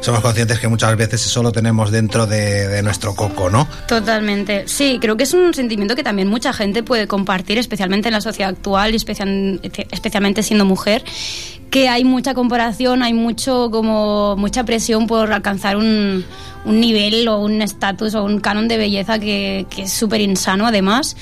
somos 0.00 0.20
conscientes 0.20 0.58
que 0.58 0.68
muchas 0.68 0.96
veces 0.96 1.24
eso 1.26 1.42
lo 1.42 1.52
tenemos 1.52 1.90
dentro 1.90 2.26
de, 2.26 2.68
de 2.68 2.82
nuestro 2.82 3.14
coco, 3.14 3.50
¿no? 3.50 3.66
Totalmente. 3.86 4.66
Sí, 4.66 4.98
creo 5.00 5.16
que 5.16 5.24
es 5.24 5.34
un 5.34 5.52
sentimiento 5.54 5.94
que 5.96 6.02
también 6.02 6.28
mucha 6.28 6.52
gente 6.52 6.82
puede 6.82 7.06
compartir, 7.06 7.58
especialmente 7.58 8.08
en 8.08 8.14
la 8.14 8.20
sociedad 8.20 8.50
actual 8.50 8.92
y 8.92 8.96
especial- 8.96 9.60
especialmente 9.90 10.42
siendo 10.42 10.64
mujer, 10.64 11.04
que 11.70 11.88
hay 11.88 12.04
mucha 12.04 12.32
comparación, 12.34 13.02
hay 13.02 13.12
mucho 13.12 13.70
como 13.70 14.36
mucha 14.36 14.64
presión 14.64 15.06
por 15.06 15.32
alcanzar 15.32 15.76
un, 15.76 16.24
un 16.64 16.80
nivel 16.80 17.28
o 17.28 17.40
un 17.40 17.60
estatus 17.60 18.14
o 18.14 18.24
un 18.24 18.40
canon 18.40 18.68
de 18.68 18.78
belleza 18.78 19.18
que, 19.18 19.66
que 19.68 19.82
es 19.82 19.92
súper 19.92 20.20
insano 20.22 20.66
además. 20.66 21.16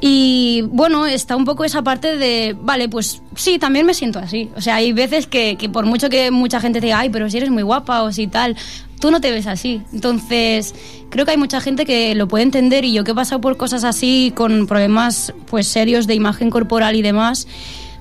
Y 0.00 0.62
bueno, 0.62 1.06
está 1.06 1.36
un 1.36 1.44
poco 1.44 1.64
esa 1.64 1.82
parte 1.82 2.16
de, 2.16 2.56
vale, 2.58 2.88
pues 2.88 3.22
sí, 3.36 3.58
también 3.58 3.84
me 3.84 3.92
siento 3.92 4.18
así. 4.18 4.50
O 4.56 4.60
sea, 4.60 4.76
hay 4.76 4.92
veces 4.92 5.26
que, 5.26 5.56
que 5.56 5.68
por 5.68 5.84
mucho 5.84 6.08
que 6.08 6.30
mucha 6.30 6.60
gente 6.60 6.80
te 6.80 6.86
diga, 6.86 7.00
ay, 7.00 7.10
pero 7.10 7.28
si 7.28 7.36
eres 7.36 7.50
muy 7.50 7.62
guapa 7.62 8.02
o 8.02 8.10
si 8.10 8.26
tal, 8.26 8.56
tú 9.00 9.10
no 9.10 9.20
te 9.20 9.30
ves 9.30 9.46
así. 9.46 9.82
Entonces, 9.92 10.74
creo 11.10 11.24
que 11.24 11.32
hay 11.32 11.36
mucha 11.36 11.60
gente 11.60 11.84
que 11.84 12.14
lo 12.14 12.28
puede 12.28 12.44
entender 12.44 12.84
y 12.84 12.92
yo 12.92 13.04
que 13.04 13.10
he 13.10 13.14
pasado 13.14 13.40
por 13.40 13.56
cosas 13.56 13.84
así, 13.84 14.32
con 14.34 14.66
problemas 14.66 15.34
pues 15.46 15.66
serios 15.66 16.06
de 16.06 16.14
imagen 16.14 16.50
corporal 16.50 16.94
y 16.94 17.02
demás, 17.02 17.48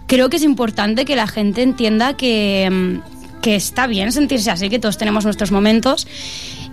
creo 0.08 0.30
que 0.30 0.38
es 0.38 0.44
importante 0.44 1.06
que 1.06 1.16
la 1.16 1.28
gente 1.28 1.64
entienda 1.64 2.16
que, 2.16 2.70
mm, 2.72 3.42
que 3.42 3.56
está 3.56 3.88
bien 3.88 4.12
sentirse 4.12 4.52
así, 4.52 4.70
que 4.70 4.80
todos 4.80 4.98
tenemos 4.98 5.24
nuestros 5.24 5.52
momentos. 5.52 6.08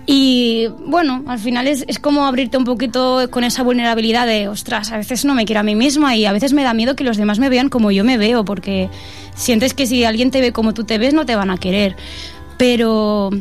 Y 0.09 0.67
bueno, 0.85 1.21
al 1.27 1.37
final 1.37 1.67
es, 1.67 1.83
es 1.89 1.99
como 1.99 2.25
abrirte 2.25 2.57
un 2.57 2.63
poquito 2.63 3.27
con 3.29 3.43
esa 3.43 3.61
vulnerabilidad 3.61 4.25
de, 4.25 4.47
ostras, 4.47 4.89
a 4.93 4.97
veces 4.97 5.25
no 5.25 5.35
me 5.35 5.43
quiero 5.45 5.59
a 5.59 5.63
mí 5.63 5.75
misma 5.75 6.15
y 6.15 6.25
a 6.25 6.31
veces 6.31 6.53
me 6.53 6.63
da 6.63 6.73
miedo 6.73 6.95
que 6.95 7.03
los 7.03 7.17
demás 7.17 7.39
me 7.39 7.49
vean 7.49 7.67
como 7.67 7.91
yo 7.91 8.05
me 8.05 8.17
veo, 8.17 8.45
porque 8.45 8.89
sientes 9.35 9.73
que 9.73 9.85
si 9.85 10.05
alguien 10.05 10.31
te 10.31 10.39
ve 10.39 10.53
como 10.53 10.73
tú 10.73 10.85
te 10.85 10.97
ves, 10.97 11.13
no 11.13 11.25
te 11.25 11.35
van 11.35 11.51
a 11.51 11.57
querer. 11.57 11.97
Pero, 12.57 13.31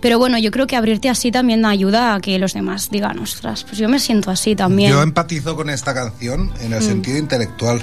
pero 0.00 0.18
bueno, 0.18 0.38
yo 0.38 0.50
creo 0.50 0.66
que 0.66 0.74
abrirte 0.74 1.08
así 1.08 1.30
también 1.30 1.64
ayuda 1.64 2.16
a 2.16 2.20
que 2.20 2.36
los 2.40 2.52
demás 2.52 2.90
digan, 2.90 3.20
ostras, 3.20 3.62
pues 3.62 3.78
yo 3.78 3.88
me 3.88 4.00
siento 4.00 4.32
así 4.32 4.56
también. 4.56 4.90
Yo 4.90 5.00
empatizo 5.02 5.54
con 5.54 5.70
esta 5.70 5.94
canción 5.94 6.50
en 6.62 6.72
el 6.72 6.80
Mm. 6.80 6.86
sentido 6.86 7.18
intelectual. 7.18 7.80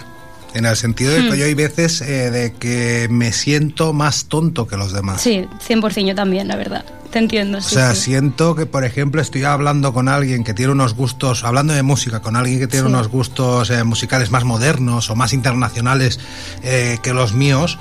En 0.54 0.66
el 0.66 0.76
sentido 0.78 1.12
de 1.12 1.24
que 1.24 1.32
Mm. 1.32 1.36
yo 1.36 1.46
hay 1.46 1.54
veces 1.56 2.02
eh, 2.02 2.30
de 2.32 2.54
que 2.54 3.08
me 3.10 3.34
siento 3.34 3.92
más 3.94 4.26
tonto 4.26 4.68
que 4.68 4.78
los 4.78 4.94
demás. 4.94 5.22
Sí, 5.22 5.48
100% 5.68 6.08
yo 6.10 6.16
también, 6.16 6.48
la 6.48 6.56
verdad. 6.56 6.86
Te 7.12 7.20
entiendo. 7.20 7.60
O 7.60 7.62
sí, 7.62 7.76
sea, 7.76 7.94
sí. 7.96 8.02
siento 8.04 8.56
que, 8.56 8.66
por 8.66 8.84
ejemplo, 8.84 9.22
estoy 9.22 9.44
hablando 9.44 9.94
con 9.94 10.08
alguien 10.10 10.44
que 10.44 10.54
tiene 10.54 10.72
unos 10.72 10.96
gustos, 10.96 11.44
hablando 11.44 11.74
de 11.74 11.84
música, 11.84 12.22
con 12.22 12.36
alguien 12.36 12.60
que 12.60 12.68
tiene 12.68 12.88
Sí. 12.88 12.94
unos 12.94 13.08
gustos 13.08 13.70
eh, 13.70 13.84
musicales 13.84 14.32
más 14.32 14.44
modernos 14.46 15.10
o 15.10 15.16
más 15.16 15.34
internacionales 15.34 16.20
eh, 16.64 16.98
que 17.04 17.14
los 17.14 17.34
míos, 17.34 17.78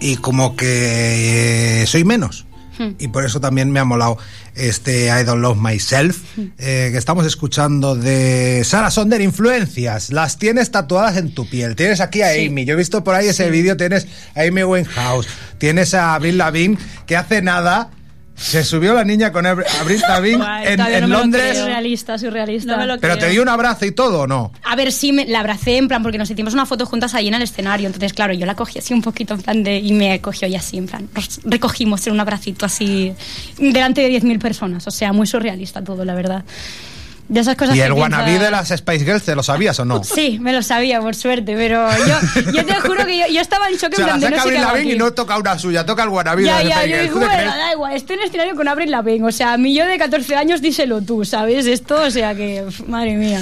y 0.00 0.16
como 0.16 0.56
que 0.56 1.82
eh, 1.82 1.86
soy 1.86 2.04
menos. 2.04 2.46
Hmm. 2.78 2.90
Y 2.98 3.08
por 3.08 3.24
eso 3.24 3.40
también 3.40 3.70
me 3.70 3.80
ha 3.80 3.84
molado 3.84 4.18
este 4.54 5.06
I 5.06 5.24
Don't 5.24 5.40
Love 5.42 5.58
Myself, 5.58 6.18
eh, 6.58 6.88
que 6.92 6.96
estamos 6.98 7.24
escuchando 7.26 7.94
de 7.96 8.62
Sara 8.64 8.90
Sonder, 8.90 9.20
influencias. 9.20 10.10
Las 10.10 10.38
tienes 10.38 10.70
tatuadas 10.70 11.16
en 11.16 11.34
tu 11.34 11.48
piel. 11.48 11.76
Tienes 11.76 12.00
aquí 12.00 12.22
a 12.22 12.32
Sí. 12.32 12.46
Amy. 12.46 12.64
Yo 12.64 12.74
he 12.74 12.76
visto 12.76 13.04
por 13.04 13.14
ahí 13.14 13.28
ese 13.28 13.50
vídeo, 13.50 13.76
tienes 13.76 14.06
a 14.34 14.42
Amy 14.42 14.64
Winehouse. 14.64 15.26
Tienes 15.58 15.94
a 15.94 16.14
Avril 16.14 16.38
Lavigne, 16.38 16.78
que 17.06 17.16
hace 17.16 17.42
nada 17.42 17.90
se 18.36 18.64
subió 18.64 18.94
la 18.94 19.04
niña 19.04 19.30
con 19.32 19.44
Abri- 19.44 19.64
Avril 19.80 20.00
Lavigne 20.08 20.44
en, 20.64 21.00
no 21.02 21.06
Londres. 21.06 21.58
Surrealista, 21.58 22.18
surrealista. 22.18 22.84
No 22.84 22.98
Pero 22.98 23.16
te 23.18 23.28
dio 23.28 23.42
un 23.42 23.48
abrazo 23.48 23.86
y 23.86 23.92
todo, 23.92 24.22
¿o 24.22 24.26
no? 24.26 24.52
A 24.64 24.74
ver, 24.76 24.90
sí, 24.92 25.12
me, 25.12 25.24
la 25.26 25.40
abracé 25.40 25.76
en 25.76 25.88
plan, 25.88 26.02
porque 26.02 26.18
nos 26.18 26.30
hicimos 26.30 26.52
una 26.54 26.66
foto 26.66 26.84
juntas 26.86 27.14
ahí 27.14 27.28
en 27.28 27.34
el 27.34 27.42
escenario. 27.42 27.86
Entonces, 27.86 28.12
claro, 28.12 28.34
yo 28.34 28.44
la 28.46 28.54
cogí 28.54 28.78
así 28.78 28.92
un 28.92 29.02
poquito 29.02 29.34
en 29.34 29.42
plan 29.42 29.62
de. 29.62 29.78
Y 29.78 29.92
me 29.92 30.20
cogió 30.20 30.48
ya 30.48 30.58
así, 30.58 30.78
en 30.78 30.86
plan. 30.86 31.08
Nos 31.14 31.40
recogimos 31.44 32.06
en 32.06 32.12
un 32.14 32.20
abracito 32.20 32.66
así, 32.66 33.12
delante 33.58 34.00
de 34.02 34.08
10.000 34.20 34.38
personas. 34.40 34.86
O 34.86 34.90
sea, 34.90 35.12
muy 35.12 35.26
surrealista 35.26 35.82
todo, 35.84 36.04
la 36.04 36.14
verdad. 36.14 36.44
De 37.26 37.40
esas 37.40 37.56
cosas 37.56 37.74
¿Y 37.74 37.80
el 37.80 37.92
wannabe 37.92 38.38
de 38.38 38.50
las 38.50 38.68
Spice 38.68 39.04
Girls 39.04 39.22
te 39.22 39.34
lo 39.34 39.42
sabías 39.42 39.78
o 39.80 39.84
no? 39.84 40.04
Sí, 40.14 40.38
me 40.40 40.52
lo 40.52 40.62
sabía, 40.62 41.00
por 41.00 41.14
suerte, 41.14 41.54
pero 41.56 41.88
yo, 42.06 42.52
yo 42.52 42.66
te 42.66 42.74
juro 42.80 43.06
que 43.06 43.18
yo, 43.18 43.24
yo 43.32 43.40
estaba 43.40 43.68
en 43.68 43.76
shock 43.76 43.92
O 43.94 43.96
sea, 43.96 44.14
en 44.14 44.20
la 44.20 44.28
plan 44.28 44.30
de 44.46 44.58
no 44.58 44.72
sé 44.74 44.82
y 44.84 44.98
no 44.98 45.12
toca 45.12 45.38
una 45.38 45.58
suya, 45.58 45.86
toca 45.86 46.02
el 46.02 46.10
wannabe 46.10 46.42
de 46.42 46.48
Ya, 46.48 46.62
las 46.62 46.68
ya, 46.68 46.74
Spice 46.76 46.88
yo 46.90 46.96
Girls. 46.96 47.02
digo, 47.08 47.14
¿Tú 47.14 47.20
te 47.30 47.34
bueno, 47.36 47.56
da 47.56 47.72
igual, 47.72 47.92
estoy 47.94 48.14
en 48.16 48.20
el 48.20 48.26
escenario 48.28 48.54
con 48.56 48.68
Avril 48.68 48.90
Lavigne, 48.90 49.26
o 49.26 49.32
sea, 49.32 49.52
a 49.54 49.56
mí 49.56 49.74
yo 49.74 49.86
de 49.86 49.96
14 49.98 50.36
años 50.36 50.60
díselo 50.60 51.00
tú, 51.00 51.24
¿sabes? 51.24 51.66
Esto, 51.66 52.02
o 52.02 52.10
sea 52.10 52.34
que, 52.34 52.64
madre 52.86 53.16
mía. 53.16 53.40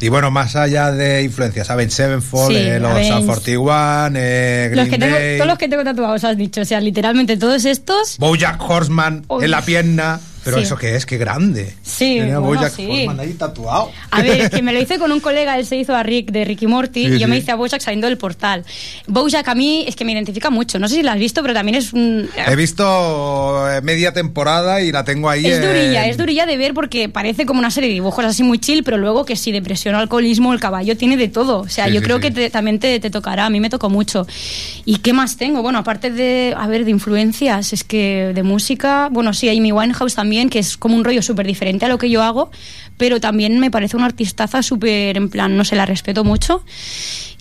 Y 0.00 0.08
bueno, 0.08 0.32
más 0.32 0.56
allá 0.56 0.90
de 0.90 1.22
influencias, 1.22 1.70
Avenged 1.70 1.94
Sevenfold, 1.94 2.48
Sí, 2.50 2.56
eh, 2.56 2.80
los 2.80 2.90
Avenged. 2.90 3.12
Sum 3.18 3.26
41, 3.26 4.12
eh, 4.16 4.68
Green 4.72 4.76
Los 4.76 4.88
que 4.88 4.98
tengo, 4.98 5.14
Day, 5.16 5.36
todos 5.38 5.48
los 5.48 5.58
que 5.58 5.68
tengo 5.68 5.84
tatuados 5.84 6.24
has 6.24 6.36
dicho, 6.36 6.60
o 6.60 6.64
sea, 6.64 6.80
literalmente 6.80 7.36
todos 7.36 7.64
estos. 7.64 8.18
Bojack 8.18 8.60
Horseman 8.60 9.24
en 9.40 9.50
la 9.50 9.62
pierna. 9.62 10.20
Pero 10.44 10.56
Sí. 10.58 10.62
eso 10.64 10.76
qué 10.76 10.96
es, 10.96 11.06
qué 11.06 11.18
grande. 11.18 11.74
Sí, 11.82 12.16
Tenía 12.18 12.38
bueno, 12.38 12.60
Bojack 12.60 12.72
sí. 12.74 12.86
Horseman 12.88 13.20
ahí 13.20 13.32
tatuado. 13.34 13.90
A 14.10 14.22
ver, 14.22 14.40
es 14.40 14.50
que 14.50 14.62
me 14.62 14.72
lo 14.72 14.80
hice 14.80 14.98
con 14.98 15.12
un 15.12 15.20
colega, 15.20 15.56
él 15.58 15.64
se 15.66 15.76
hizo 15.76 15.94
a 15.94 16.02
Rick 16.02 16.30
de 16.32 16.44
Ricky 16.44 16.66
Morty 16.66 17.06
Sí, 17.06 17.12
y 17.14 17.18
yo 17.18 17.28
me 17.28 17.36
sí. 17.36 17.42
hice 17.42 17.52
a 17.52 17.54
Bojack 17.54 17.80
saliendo 17.80 18.06
del 18.08 18.18
portal. 18.18 18.64
Bojack 19.06 19.46
a 19.48 19.54
mí 19.54 19.84
es 19.86 19.94
que 19.96 20.04
me 20.04 20.12
identifica 20.12 20.50
mucho, 20.50 20.78
no 20.78 20.88
sé 20.88 20.96
si 20.96 21.02
lo 21.02 21.10
has 21.12 21.18
visto, 21.18 21.42
pero 21.42 21.54
también 21.54 21.76
es 21.76 21.92
un... 21.92 22.28
He 22.48 22.56
visto 22.56 23.68
eh, 23.70 23.80
media 23.82 24.12
temporada 24.12 24.80
y 24.82 24.90
la 24.92 25.04
tengo 25.04 25.28
ahí. 25.30 25.46
Es 25.46 25.58
en- 25.58 25.62
durilla, 25.66 26.06
es 26.06 26.16
durilla 26.16 26.46
de 26.46 26.56
ver 26.56 26.74
porque 26.74 27.08
parece 27.08 27.46
como 27.46 27.60
una 27.60 27.70
serie 27.70 27.88
de 27.88 27.94
dibujos 27.94 28.24
así 28.24 28.42
muy 28.42 28.58
chill, 28.58 28.82
pero 28.84 28.96
luego 28.98 29.24
que 29.24 29.36
si 29.36 29.52
depresión 29.52 29.94
o 29.94 29.98
alcoholismo, 29.98 30.52
el 30.52 30.60
caballo 30.60 30.96
tiene 30.96 31.16
de 31.16 31.28
todo. 31.28 31.60
O 31.60 31.68
sea, 31.68 31.86
Sí, 31.86 31.92
yo 31.94 32.00
sí, 32.00 32.04
creo 32.04 32.16
sí. 32.16 32.22
que 32.22 32.30
te- 32.32 32.50
también 32.50 32.78
te, 32.78 32.98
te 33.00 33.10
tocará, 33.10 33.46
a 33.46 33.50
mí 33.50 33.60
me 33.60 33.70
tocó 33.70 33.88
mucho. 33.90 34.26
¿Y 34.84 34.96
qué 34.98 35.12
más 35.12 35.36
tengo? 35.36 35.62
Bueno, 35.62 35.78
aparte 35.78 36.10
de, 36.10 36.54
a 36.56 36.66
ver, 36.66 36.84
de 36.84 36.90
influencias, 36.90 37.72
es 37.72 37.84
que 37.84 38.32
de 38.34 38.42
música, 38.42 39.08
bueno, 39.10 39.32
sí, 39.32 39.48
Amy 39.48 39.70
Winehouse 39.72 40.14
también, 40.14 40.31
que 40.50 40.58
es 40.58 40.76
como 40.76 40.96
un 40.96 41.04
rollo 41.04 41.22
súper 41.22 41.46
diferente 41.46 41.84
a 41.84 41.88
lo 41.88 41.98
que 41.98 42.08
yo 42.10 42.22
hago, 42.22 42.50
pero 42.96 43.20
también 43.20 43.58
me 43.58 43.70
parece 43.70 43.96
una 43.96 44.06
artistaza 44.06 44.62
súper, 44.62 45.16
en 45.16 45.28
plan, 45.28 45.56
no 45.56 45.64
sé, 45.64 45.76
la 45.76 45.86
respeto 45.86 46.24
mucho. 46.24 46.64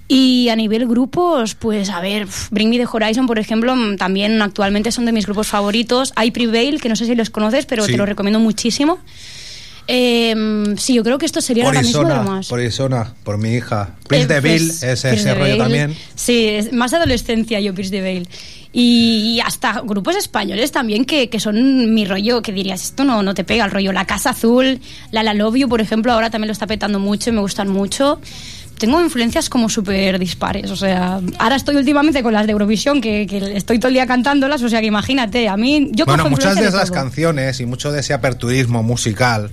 Y 0.07 0.49
a 0.49 0.57
nivel 0.57 0.87
grupos, 0.87 1.55
pues 1.55 1.89
a 1.89 2.01
ver, 2.01 2.27
Bring 2.49 2.69
Me 2.69 2.77
the 2.77 2.85
Horizon, 2.91 3.27
por 3.27 3.39
ejemplo, 3.39 3.75
mm, 3.75 3.95
también 3.95 4.41
actualmente 4.41 4.91
son 4.91 5.05
de 5.05 5.13
mis 5.13 5.25
grupos 5.25 5.47
favoritos. 5.47 6.11
Hay 6.17 6.31
Prevail, 6.31 6.81
que 6.81 6.89
no 6.89 6.97
sé 6.97 7.05
si 7.05 7.15
los 7.15 7.29
conoces, 7.29 7.65
pero 7.65 7.85
Sí. 7.85 7.93
te 7.93 7.97
lo 7.97 8.05
recomiendo 8.05 8.39
muchísimo. 8.39 8.99
Eh, 9.87 10.35
sí, 10.77 10.93
yo 10.93 11.03
creo 11.03 11.17
que 11.17 11.25
esto 11.25 11.41
sería 11.41 11.63
Por 11.63 11.75
ahora 11.75 11.85
mismo 11.87 12.03
lo 12.03 12.23
más. 12.23 12.47
por 12.47 12.61
Isona, 12.61 13.13
por 13.23 13.37
mi 13.37 13.53
hija. 13.55 13.95
Prince 14.07 14.25
Eh, 14.25 14.27
de 14.27 14.41
Devil, 14.41 14.67
pues, 14.67 14.83
ese, 14.83 15.13
ese 15.13 15.33
rollo 15.33 15.57
también. 15.57 15.95
Sí, 16.15 16.45
es 16.47 16.71
más 16.71 16.93
adolescencia 16.93 17.59
yo, 17.59 17.73
Pierce 17.73 17.91
de. 18.01 18.23
Y, 18.73 19.35
y 19.35 19.39
hasta 19.41 19.81
grupos 19.81 20.15
españoles 20.15 20.71
también 20.71 21.03
que, 21.03 21.29
que 21.29 21.41
son 21.41 21.93
mi 21.93 22.05
rollo, 22.05 22.41
que 22.41 22.53
dirías, 22.53 22.81
esto 22.83 23.03
no, 23.03 23.21
no 23.21 23.33
te 23.33 23.43
pega 23.43 23.65
el 23.65 23.71
rollo. 23.71 23.91
La 23.91 24.05
Casa 24.05 24.29
Azul, 24.29 24.79
La 25.11 25.23
La 25.23 25.33
Love 25.33 25.57
You, 25.57 25.67
por 25.67 25.81
ejemplo, 25.81 26.13
ahora 26.13 26.29
también 26.29 26.47
lo 26.47 26.53
está 26.53 26.67
petando 26.67 26.97
mucho 26.99 27.29
y 27.29 27.33
me 27.33 27.41
gustan 27.41 27.67
mucho. 27.67 28.21
tengo 28.77 28.99
influencias 29.01 29.49
como 29.49 29.67
súper 29.67 30.17
dispares. 30.17 30.71
O 30.71 30.75
sea, 30.77 31.19
ahora 31.37 31.55
estoy 31.57 31.75
últimamente 31.75 32.23
con 32.23 32.33
las 32.33 32.45
de 32.47 32.53
Eurovisión, 32.53 33.01
que, 33.01 33.27
que 33.27 33.57
estoy 33.57 33.77
todo 33.77 33.89
el 33.89 33.93
día 33.95 34.07
cantándolas. 34.07 34.63
O 34.63 34.69
sea, 34.69 34.79
que 34.79 34.87
imagínate, 34.87 35.49
a 35.49 35.57
mí. 35.57 35.89
Yo 35.91 36.05
bueno, 36.05 36.29
muchas 36.29 36.55
de 36.55 36.67
esas 36.67 36.91
canciones 36.91 37.59
y 37.59 37.65
mucho 37.65 37.91
de 37.91 37.99
ese 37.99 38.13
aperturismo 38.13 38.83
musical, 38.83 39.51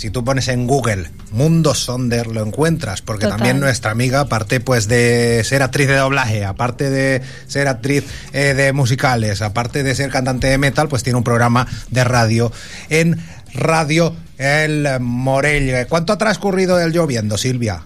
si 0.00 0.08
tú 0.08 0.24
pones 0.24 0.48
en 0.48 0.66
Google 0.66 1.10
Mundo 1.30 1.74
Sonder, 1.74 2.26
lo 2.26 2.42
encuentras, 2.42 3.02
porque 3.02 3.26
Total. 3.26 3.36
también 3.36 3.60
nuestra 3.60 3.90
amiga, 3.90 4.20
aparte 4.20 4.58
pues 4.58 4.88
de 4.88 5.42
ser 5.44 5.62
actriz 5.62 5.88
de 5.88 5.96
doblaje, 5.96 6.46
aparte 6.46 6.88
de 6.88 7.20
ser 7.46 7.68
actriz 7.68 8.04
eh, 8.32 8.54
de 8.54 8.72
musicales, 8.72 9.42
aparte 9.42 9.82
de 9.82 9.94
ser 9.94 10.10
cantante 10.10 10.46
de 10.46 10.56
metal, 10.56 10.88
pues 10.88 11.02
tiene 11.02 11.18
un 11.18 11.22
programa 11.22 11.66
de 11.90 12.02
radio 12.04 12.50
en 12.88 13.22
Radio 13.52 14.16
El 14.38 14.88
Morell. 15.00 15.86
¿Cuánto 15.86 16.14
ha 16.14 16.18
transcurrido 16.18 16.80
el 16.80 16.92
lloviendo, 16.92 17.36
Silvia? 17.36 17.82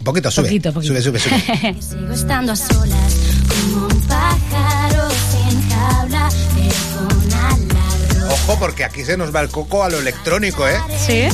Un 0.00 0.04
poquito, 0.04 0.30
sube. 0.30 0.48
Poquito, 0.48 0.70
poquito. 0.70 1.00
Sube, 1.00 1.18
sube, 1.18 1.18
sube. 1.18 1.76
Sigo 1.80 2.12
estando 2.12 2.52
a 2.52 2.56
solas 2.56 3.23
Ojo, 8.34 8.58
porque 8.58 8.84
aquí 8.84 9.04
se 9.04 9.16
nos 9.16 9.34
va 9.34 9.40
el 9.40 9.48
coco 9.48 9.84
a 9.84 9.88
lo 9.88 9.98
electrónico, 9.98 10.66
¿eh? 10.68 10.76
Sí. 11.06 11.28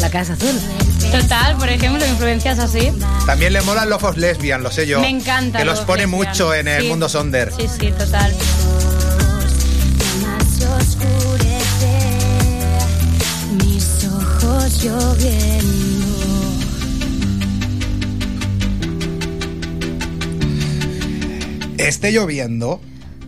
La 0.00 0.10
Casa 0.10 0.34
Azul. 0.34 0.60
Total, 1.10 1.56
por 1.56 1.68
ejemplo, 1.68 2.04
influencias 2.06 2.58
así. 2.58 2.92
También 3.26 3.52
le 3.54 3.62
molan 3.62 3.88
los 3.88 4.02
of 4.02 4.16
lesbian, 4.16 4.62
lo 4.62 4.70
sé 4.70 4.86
yo. 4.86 5.00
Me 5.00 5.08
encanta. 5.08 5.58
Que 5.60 5.64
los 5.64 5.80
pone 5.80 6.02
Lesbian. 6.02 6.10
mucho 6.28 6.52
en 6.54 6.68
el 6.68 6.82
Sí. 6.82 6.88
mundo 6.88 7.08
Sonder. 7.08 7.50
Sí, 7.56 7.66
sí, 7.80 7.92
total. 7.92 8.34
mis 13.52 14.04
ojos 14.04 14.82
lloviendo. 14.84 16.04
Esté 21.78 22.12
lloviendo, 22.12 22.80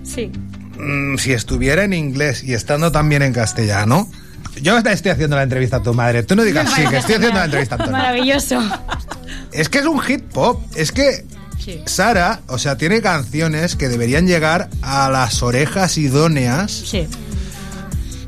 Sí. 0.02 0.30
Mm, 0.78 1.16
si 1.18 1.32
estuviera 1.32 1.84
en 1.84 1.92
inglés 1.92 2.42
y 2.44 2.54
estando 2.54 2.92
también 2.92 3.22
en 3.22 3.32
castellano. 3.32 4.08
Yo 4.62 4.78
estoy 4.78 5.10
haciendo 5.10 5.36
la 5.36 5.42
entrevista 5.42 5.76
a 5.78 5.82
tu 5.82 5.92
madre. 5.92 6.22
Tú 6.22 6.34
no 6.34 6.42
digas 6.42 6.70
sí, 6.74 6.82
que 6.86 6.96
estoy 6.96 7.16
haciendo 7.16 7.38
la 7.38 7.44
entrevista 7.44 7.74
a 7.74 7.78
Antonio. 7.78 7.98
Maravilloso. 7.98 8.58
Es 9.52 9.68
que 9.68 9.78
es 9.78 9.86
un 9.86 10.00
hit 10.00 10.22
pop. 10.24 10.62
Es 10.74 10.92
que 10.92 11.26
Sara, 11.84 12.40
o 12.46 12.58
sea, 12.58 12.76
tiene 12.76 13.02
canciones 13.02 13.76
que 13.76 13.88
deberían 13.88 14.26
llegar 14.26 14.70
a 14.82 15.10
las 15.10 15.42
orejas 15.42 15.98
idóneas 15.98 16.70
Sí. 16.72 17.06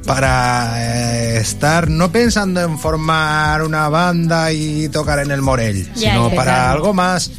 para 0.07 0.73
eh, 0.77 1.39
estar 1.39 1.89
no 1.89 2.11
pensando 2.11 2.61
en 2.63 2.79
formar 2.79 3.63
una 3.63 3.89
banda 3.89 4.53
y 4.53 4.89
tocar 4.89 5.19
en 5.21 5.31
el 5.31 5.43
Morell, 5.43 5.87
Ya, 5.95 6.13
sino 6.13 6.31
para 6.35 6.71
algo 6.73 6.95
más 6.95 7.31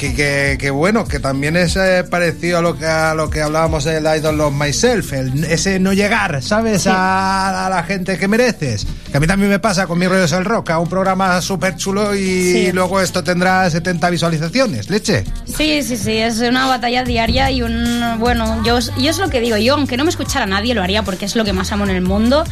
que, 0.00 0.14
que- 0.14 0.56
que 0.58 0.70
bueno, 0.70 1.04
que 1.06 1.20
también 1.20 1.56
es 1.56 1.76
eh, 1.76 2.04
parecido 2.08 2.56
a 2.58 2.62
lo 2.62 2.78
que 2.78 2.86
a 2.86 3.12
lo 3.14 3.28
que 3.28 3.42
hablábamos 3.42 3.84
del 3.84 4.04
Idol 4.16 4.40
of 4.40 4.54
Myself, 4.54 5.12
el- 5.12 5.44
ese 5.44 5.78
no 5.78 5.92
llegar, 5.92 6.42
¿sabes? 6.42 6.86
A, 6.86 7.66
a 7.66 7.68
la 7.70 7.82
gente 7.82 8.16
que 8.16 8.26
mereces. 8.26 8.86
Que 9.10 9.18
a 9.18 9.20
mí 9.20 9.26
también 9.26 9.50
me 9.50 9.58
pasa 9.58 9.86
con 9.86 9.98
mi 9.98 10.06
rollo 10.08 10.24
es 10.24 10.32
el 10.32 10.46
rock, 10.46 10.70
a 10.70 10.78
un 10.78 10.88
programa 10.88 11.42
súper 11.42 11.76
chulo 11.76 12.14
y 12.14 12.20
Sí. 12.52 12.72
luego 12.72 13.00
esto 13.02 13.22
tendrá 13.22 13.68
70 13.68 14.08
visualizaciones, 14.08 14.88
leche. 14.88 15.24
Sí, 15.44 15.82
sí, 15.82 15.96
sí, 15.98 16.16
es 16.16 16.38
una 16.40 16.66
batalla 16.66 17.04
diaria 17.04 17.50
y 17.50 17.62
un... 17.62 18.16
Bueno, 18.18 18.62
yo, 18.64 18.78
yo 18.78 19.10
es 19.10 19.18
lo 19.18 19.28
que 19.28 19.40
digo, 19.40 19.58
yo 19.58 19.74
aunque 19.74 19.96
no 19.98 20.04
me 20.04 20.10
escuchara 20.10 20.46
nadie 20.46 20.74
lo 20.74 20.82
haría 20.82 21.02
porque 21.02 21.26
es 21.26 21.36
lo 21.36 21.44
que 21.44 21.52
más 21.52 21.72
amo 21.72 21.84
en 21.84 21.90
el 21.90 22.00
mundo, 22.02 22.44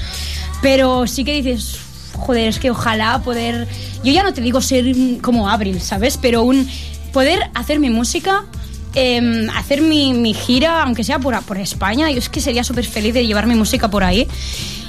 pero 0.61 1.07
sí 1.07 1.25
que 1.25 1.33
dices, 1.41 1.77
joder, 2.13 2.49
es 2.49 2.59
que 2.59 2.71
ojalá 2.71 3.21
poder... 3.21 3.67
Yo 4.05 4.13
ya 4.13 4.23
no 4.23 4.35
te 4.35 4.41
digo 4.43 4.61
ser 4.61 4.85
como 5.23 5.49
Abril, 5.49 5.81
¿sabes? 5.81 6.19
Pero 6.21 6.43
un 6.43 6.69
poder 7.13 7.41
hacer 7.55 7.79
mi 7.81 7.91
música... 7.91 8.45
em, 8.95 9.49
hacer 9.51 9.83
mi, 9.83 10.15
mi 10.15 10.33
gira, 10.35 10.83
aunque 10.83 11.05
sea 11.05 11.19
por, 11.19 11.41
por 11.43 11.59
España, 11.59 12.11
yo 12.11 12.19
es 12.19 12.29
que 12.29 12.41
sería 12.41 12.65
súper 12.65 12.87
feliz 12.87 13.13
de 13.15 13.27
llevar 13.27 13.47
mi 13.47 13.55
música 13.55 13.89
por 13.91 14.03
ahí 14.03 14.27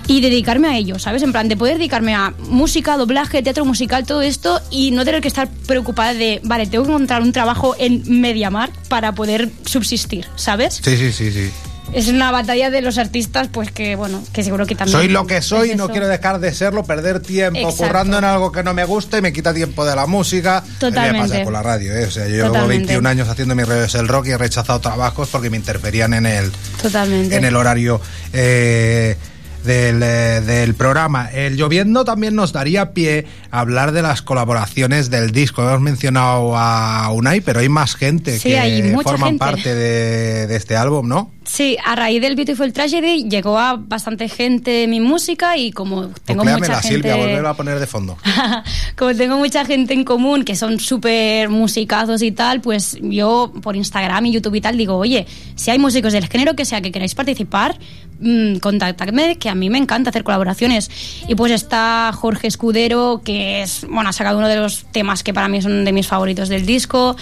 y 0.07 0.21
dedicarme 0.21 0.67
a 0.69 0.77
ello, 0.77 0.97
¿sabes? 0.97 1.21
En 1.21 1.31
plan, 1.31 1.47
de 1.47 1.55
poder 1.55 1.77
dedicarme 1.77 2.15
a 2.15 2.33
música, 2.47 2.97
doblaje, 2.97 3.43
teatro 3.43 3.65
musical, 3.65 4.05
todo 4.05 4.23
esto 4.23 4.59
y 4.71 4.89
no 4.91 5.05
tener 5.05 5.21
que 5.21 5.27
estar 5.27 5.47
preocupada 5.67 6.15
de, 6.15 6.41
vale, 6.43 6.65
tengo 6.65 6.85
que 6.85 6.89
encontrar 6.91 7.21
un 7.21 7.31
trabajo 7.31 7.75
en 7.77 8.01
Mediamar 8.19 8.71
para 8.87 9.13
poder 9.13 9.51
subsistir, 9.65 10.25
¿sabes? 10.35 10.81
Sí, 10.83 10.97
sí, 10.97 11.11
sí, 11.11 11.31
sí. 11.31 11.51
Es 11.93 12.07
una 12.07 12.31
batalla 12.31 12.69
de 12.69 12.81
los 12.81 12.97
artistas, 12.97 13.47
pues 13.51 13.71
que, 13.71 13.95
bueno, 13.95 14.23
que 14.31 14.43
seguro 14.43 14.65
que 14.65 14.75
también... 14.75 14.97
Soy 14.97 15.07
lo 15.09 15.25
que 15.25 15.41
soy, 15.41 15.71
es 15.71 15.77
no 15.77 15.89
quiero 15.89 16.07
dejar 16.07 16.39
de 16.39 16.53
serlo, 16.53 16.83
perder 16.83 17.19
tiempo 17.19 17.59
Exacto. 17.59 17.83
currando 17.83 18.17
en 18.19 18.23
algo 18.23 18.51
que 18.51 18.63
no 18.63 18.73
me 18.73 18.85
gusta 18.85 19.17
y 19.17 19.21
me 19.21 19.33
quita 19.33 19.53
tiempo 19.53 19.85
de 19.85 19.95
la 19.95 20.05
música. 20.05 20.61
Mí 20.65 20.69
me 20.69 20.79
Totalmente. 20.79 21.29
pasa 21.29 21.43
con 21.43 21.53
la 21.53 21.63
radio, 21.63 21.95
¿eh? 21.95 22.05
O 22.05 22.11
sea, 22.11 22.25
yo 22.27 22.35
llevo 22.35 22.47
Totalmente. 22.47 22.85
21 22.85 23.09
años 23.09 23.27
haciendo 23.27 23.55
mis 23.55 23.67
redes 23.67 23.95
el 23.95 24.07
rock 24.07 24.27
y 24.27 24.31
he 24.31 24.37
rechazado 24.37 24.79
trabajos 24.79 25.29
porque 25.29 25.49
me 25.49 25.57
interferían 25.57 26.13
en 26.13 26.25
el, 26.25 26.51
Totalmente. 26.81 27.35
en 27.35 27.45
el 27.45 27.55
horario 27.55 27.99
eh, 28.33 29.17
del, 29.63 30.01
eh, 30.03 30.41
del 30.41 30.73
programa. 30.75 31.29
El 31.31 31.57
lloviendo 31.57 32.05
también 32.05 32.35
nos 32.35 32.53
daría 32.53 32.93
pie 32.93 33.25
a 33.51 33.59
hablar 33.61 33.91
de 33.91 34.01
las 34.01 34.21
colaboraciones 34.21 35.09
del 35.09 35.31
disco. 35.31 35.61
Hemos 35.63 35.81
mencionado 35.81 36.55
a 36.57 37.11
Unai, 37.11 37.41
pero 37.41 37.59
hay 37.59 37.69
más 37.69 37.95
gente 37.95 38.37
Sí, 38.39 38.49
que 38.49 38.97
forman 39.03 39.29
gente. 39.31 39.39
parte 39.39 39.75
de, 39.75 40.47
de 40.47 40.55
este 40.55 40.75
álbum, 40.75 41.07
¿no? 41.07 41.31
Sí, 41.43 41.77
a 41.83 41.95
raíz 41.95 42.21
del 42.21 42.35
Beautiful 42.35 42.71
Tragedy 42.73 43.27
llegó 43.27 43.57
a 43.57 43.75
bastante 43.75 44.29
gente 44.29 44.85
mi 44.87 44.99
música 44.99 45.57
y 45.57 45.71
como 45.71 46.09
tengo 46.23 46.43
mucha 46.45 46.79
gente... 46.79 47.11
Silvia, 47.11 47.49
a 47.49 47.53
poner 47.55 47.79
de 47.79 47.87
fondo. 47.87 48.17
Como 48.95 49.15
tengo 49.15 49.37
mucha 49.37 49.65
gente 49.65 49.93
en 49.95 50.03
común 50.03 50.43
que 50.43 50.55
son 50.55 50.79
súper 50.79 51.49
musicazos 51.49 52.21
y 52.21 52.31
tal, 52.31 52.61
pues 52.61 52.97
yo 53.01 53.51
por 53.63 53.75
Instagram 53.75 54.27
y 54.27 54.33
YouTube 54.33 54.55
y 54.55 54.61
tal 54.61 54.77
digo, 54.77 54.95
oye, 54.97 55.25
si 55.55 55.71
hay 55.71 55.79
músicos 55.79 56.13
del 56.13 56.27
género 56.27 56.55
que 56.55 56.65
sea 56.65 56.81
que 56.81 56.91
queráis 56.91 57.15
participar, 57.15 57.79
mm, 58.19 58.57
contactadme, 58.57 59.37
que 59.37 59.49
a 59.49 59.55
mí 59.55 59.69
me 59.69 59.77
encanta 59.77 60.09
hacer 60.09 60.23
colaboraciones. 60.23 60.89
Y 61.27 61.35
pues 61.35 61.51
está 61.51 62.11
Jorge 62.13 62.47
Escudero, 62.47 63.21
que 63.23 63.61
es, 63.61 63.85
bueno, 63.89 64.09
ha 64.09 64.13
sacado 64.13 64.37
uno 64.37 64.47
de 64.47 64.55
los 64.55 64.85
temas 64.91 65.23
que 65.23 65.33
para 65.33 65.47
mí 65.47 65.61
son 65.61 65.85
de 65.85 65.91
mis 65.91 66.07
favoritos 66.07 66.49
del 66.49 66.65
disco. 66.65 67.15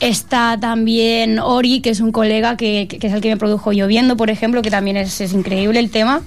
Está 0.00 0.58
también 0.60 1.38
Ori, 1.38 1.80
que 1.80 1.90
es 1.90 2.00
un 2.00 2.12
colega 2.12 2.56
que, 2.56 2.88
que 2.88 3.06
es 3.06 3.12
el 3.12 3.20
que 3.20 3.30
me 3.30 3.36
produjo 3.36 3.72
Lloviendo, 3.72 4.16
por 4.16 4.30
ejemplo, 4.30 4.62
que 4.62 4.70
también 4.70 4.96
es, 4.96 5.20
es 5.20 5.32
increíble 5.32 5.80
el 5.80 5.90
tema. 5.90 6.22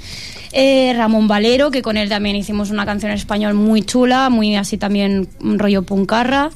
Eh, 0.52 0.94
Ramón 0.96 1.28
Valero, 1.28 1.72
que 1.72 1.82
con 1.82 1.98
él 1.98 2.10
también 2.10 2.36
hicimos 2.36 2.72
una 2.72 2.86
canción 2.86 3.12
en 3.12 3.18
español 3.18 3.54
muy 3.54 3.82
chula, 3.82 4.30
muy 4.30 4.56
así 4.56 4.78
también 4.78 5.28
un 5.42 5.60
rollo 5.60 5.84
puncarra. 5.84 6.50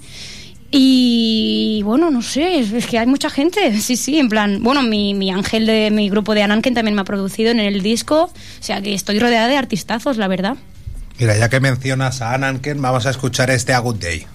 Y 0.74 1.82
bueno, 1.84 2.10
no 2.10 2.22
sé, 2.22 2.60
es, 2.60 2.72
es 2.72 2.88
que 2.88 2.98
hay 2.98 3.06
mucha 3.06 3.30
gente, 3.30 3.78
sí, 3.82 3.98
sí, 3.98 4.18
en 4.20 4.30
plan, 4.30 4.64
bueno, 4.64 4.82
mi, 4.82 5.14
mi 5.14 5.30
ángel 5.30 5.66
de 5.66 5.92
mi 5.92 6.10
grupo 6.10 6.34
de 6.34 6.44
Ananken 6.44 6.74
también 6.74 6.96
me 6.96 7.02
ha 7.02 7.06
producido 7.06 7.52
en 7.52 7.60
el 7.60 7.82
disco, 7.82 8.24
o 8.24 8.64
sea 8.64 8.82
que 8.82 8.94
estoy 8.94 9.20
rodeada 9.20 9.48
de 9.48 9.58
artistazos, 9.58 10.18
la 10.18 10.30
verdad. 10.30 10.56
Mira, 11.20 11.38
ya 11.38 11.50
que 11.50 11.60
mencionas 11.60 12.22
a 12.22 12.34
Ananken, 12.34 12.82
vamos 12.82 13.06
a 13.06 13.10
escuchar 13.10 13.52
este 13.52 13.74
A 13.74 13.80
Good 13.80 13.98
Day. 13.98 14.26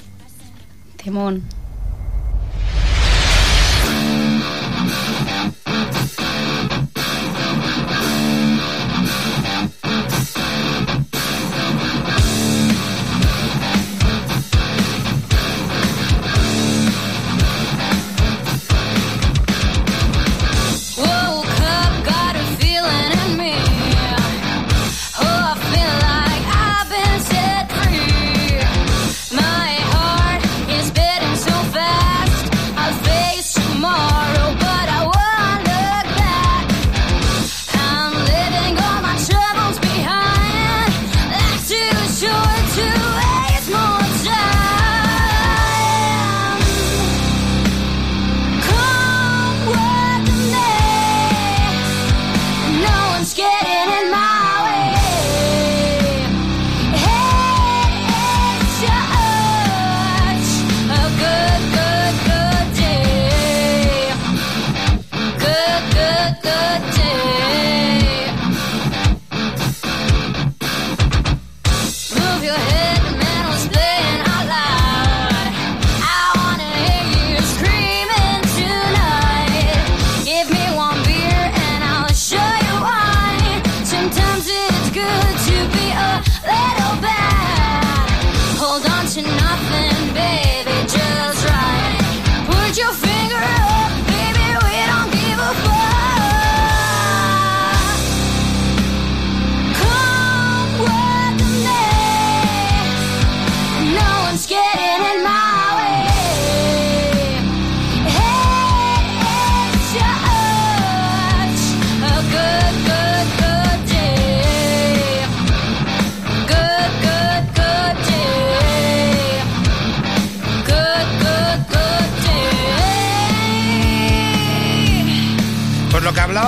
Temón. 1.03 1.42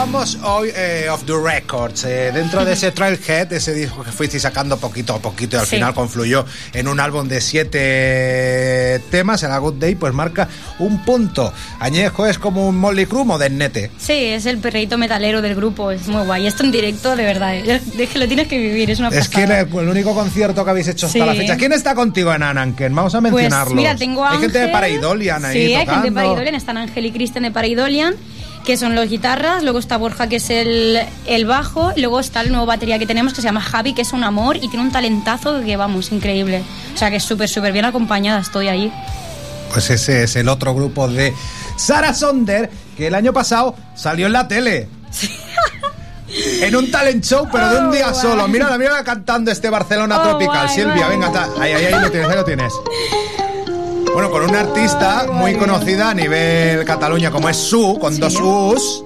Hablábamos 0.08 0.38
hoy 0.42 0.70
eh, 0.74 1.06
of 1.10 1.24
the 1.24 1.34
records. 1.34 2.04
eh, 2.04 2.30
dentro 2.32 2.64
de 2.64 2.72
ese 2.72 2.90
Trailhead, 2.92 3.52
ese 3.52 3.74
disco 3.74 4.02
que 4.02 4.10
fuisteis 4.10 4.42
sacando 4.42 4.78
poquito 4.78 5.14
a 5.14 5.18
poquito 5.20 5.56
y 5.56 5.60
al 5.60 5.66
Sí. 5.66 5.76
final 5.76 5.92
confluyó 5.92 6.46
en 6.72 6.88
un 6.88 6.98
álbum 6.98 7.28
de 7.28 7.40
siete 7.42 9.02
temas, 9.10 9.42
el 9.42 9.50
A 9.52 9.58
Good 9.58 9.74
Day, 9.74 9.94
pues 9.96 10.14
marca 10.14 10.48
un 10.78 11.04
punto. 11.04 11.52
Añejo 11.80 12.26
es 12.26 12.38
como 12.38 12.66
un 12.68 12.76
Molly 12.78 13.04
Crew 13.06 13.24
modernete. 13.24 13.90
Sí, 13.98 14.12
es 14.14 14.46
el 14.46 14.58
perreíto 14.58 14.96
metalero 14.96 15.42
del 15.42 15.54
grupo, 15.54 15.90
es 15.90 16.06
muy 16.08 16.24
guay. 16.24 16.46
Esto 16.46 16.62
en 16.64 16.72
directo, 16.72 17.14
de 17.14 17.24
verdad, 17.24 17.54
eh. 17.56 17.80
es 17.98 18.08
que 18.08 18.18
lo 18.18 18.26
tienes 18.26 18.48
que 18.48 18.58
vivir, 18.58 18.90
es 18.90 18.98
una 19.00 19.08
Es 19.08 19.28
que 19.28 19.42
el, 19.44 19.50
el 19.52 19.88
único 19.88 20.14
concierto 20.14 20.64
que 20.64 20.70
habéis 20.70 20.88
hecho 20.88 21.06
hasta 21.06 21.18
Sí. 21.18 21.24
la 21.24 21.34
fecha. 21.34 21.56
¿Quién 21.56 21.72
está 21.72 21.94
contigo 21.94 22.32
en 22.32 22.42
Ananken? 22.42 22.94
Vamos 22.94 23.14
a 23.14 23.20
Pues 23.20 23.32
mencionarlos. 23.32 23.74
mira, 23.74 23.94
tengo 23.96 24.24
a 24.24 24.32
Hay 24.32 24.38
gente 24.38 24.54
de 24.58 24.64
Ángel. 24.64 24.72
Paraidolian 24.72 25.44
ahí 25.44 25.52
Sí, 25.66 25.74
hay 25.74 25.84
tocando. 25.84 26.04
gente 26.04 26.08
de 26.08 26.14
Paraidolian. 26.14 26.54
Están 26.54 26.76
Ángel 26.78 27.06
y 27.06 27.12
Cristian 27.12 27.44
de 27.44 27.50
Paraidolian, 27.50 28.14
que 28.68 28.76
son 28.76 28.94
los 28.94 29.08
guitarras. 29.08 29.62
Luego 29.62 29.78
está 29.78 29.96
Borja, 29.96 30.28
que 30.28 30.36
es 30.36 30.50
el, 30.50 31.00
el 31.24 31.46
bajo. 31.46 31.90
Luego 31.96 32.20
está 32.20 32.42
el 32.42 32.50
nuevo 32.50 32.66
batería 32.66 32.98
que 32.98 33.06
tenemos, 33.06 33.32
que 33.32 33.40
se 33.40 33.46
llama 33.48 33.62
Javi, 33.62 33.94
que 33.94 34.02
es 34.02 34.12
un 34.12 34.22
amor 34.24 34.58
y 34.58 34.68
tiene 34.68 34.80
un 34.82 34.92
talentazo 34.92 35.62
que, 35.62 35.74
vamos, 35.78 36.12
increíble. 36.12 36.62
O 36.94 36.98
sea, 36.98 37.08
que 37.08 37.16
es 37.16 37.22
súper, 37.22 37.48
súper 37.48 37.72
bien 37.72 37.86
acompañada. 37.86 38.40
Estoy 38.40 38.68
ahí. 38.68 38.92
Pues 39.72 39.88
ese 39.88 40.24
es 40.24 40.36
el 40.36 40.50
otro 40.50 40.74
grupo 40.74 41.08
de 41.08 41.32
Sarah 41.78 42.12
Sonder, 42.12 42.68
que 42.94 43.06
el 43.06 43.14
año 43.14 43.32
pasado 43.32 43.74
salió 43.94 44.26
en 44.26 44.34
la 44.34 44.46
tele. 44.48 44.86
En 46.60 46.76
un 46.76 46.90
talent 46.90 47.24
show, 47.24 47.48
pero 47.50 47.70
de 47.70 47.78
un 47.80 47.86
Oh, 47.86 47.90
día 47.92 48.10
guay. 48.10 48.20
solo. 48.20 48.48
Mírala, 48.48 48.76
mírala 48.76 49.02
cantando 49.02 49.50
este 49.50 49.70
Barcelona 49.70 50.18
Oh, 50.20 50.22
Tropical. 50.24 50.68
Silvia, 50.68 51.08
venga, 51.08 51.32
ahí, 51.58 51.72
ahí, 51.72 51.86
ahí 51.86 52.02
lo 52.02 52.10
tienes, 52.10 52.28
ahí 52.28 52.36
lo 52.36 52.44
tienes. 52.44 52.72
Bueno, 54.18 54.32
con 54.32 54.42
una 54.50 54.62
artista 54.62 55.28
muy 55.32 55.54
conocida 55.54 56.10
a 56.10 56.14
nivel 56.14 56.84
Cataluña 56.84 57.30
como 57.30 57.48
es 57.48 57.56
Su, 57.56 57.96
con 58.00 58.18
dos 58.18 58.34
U's. 58.40 59.04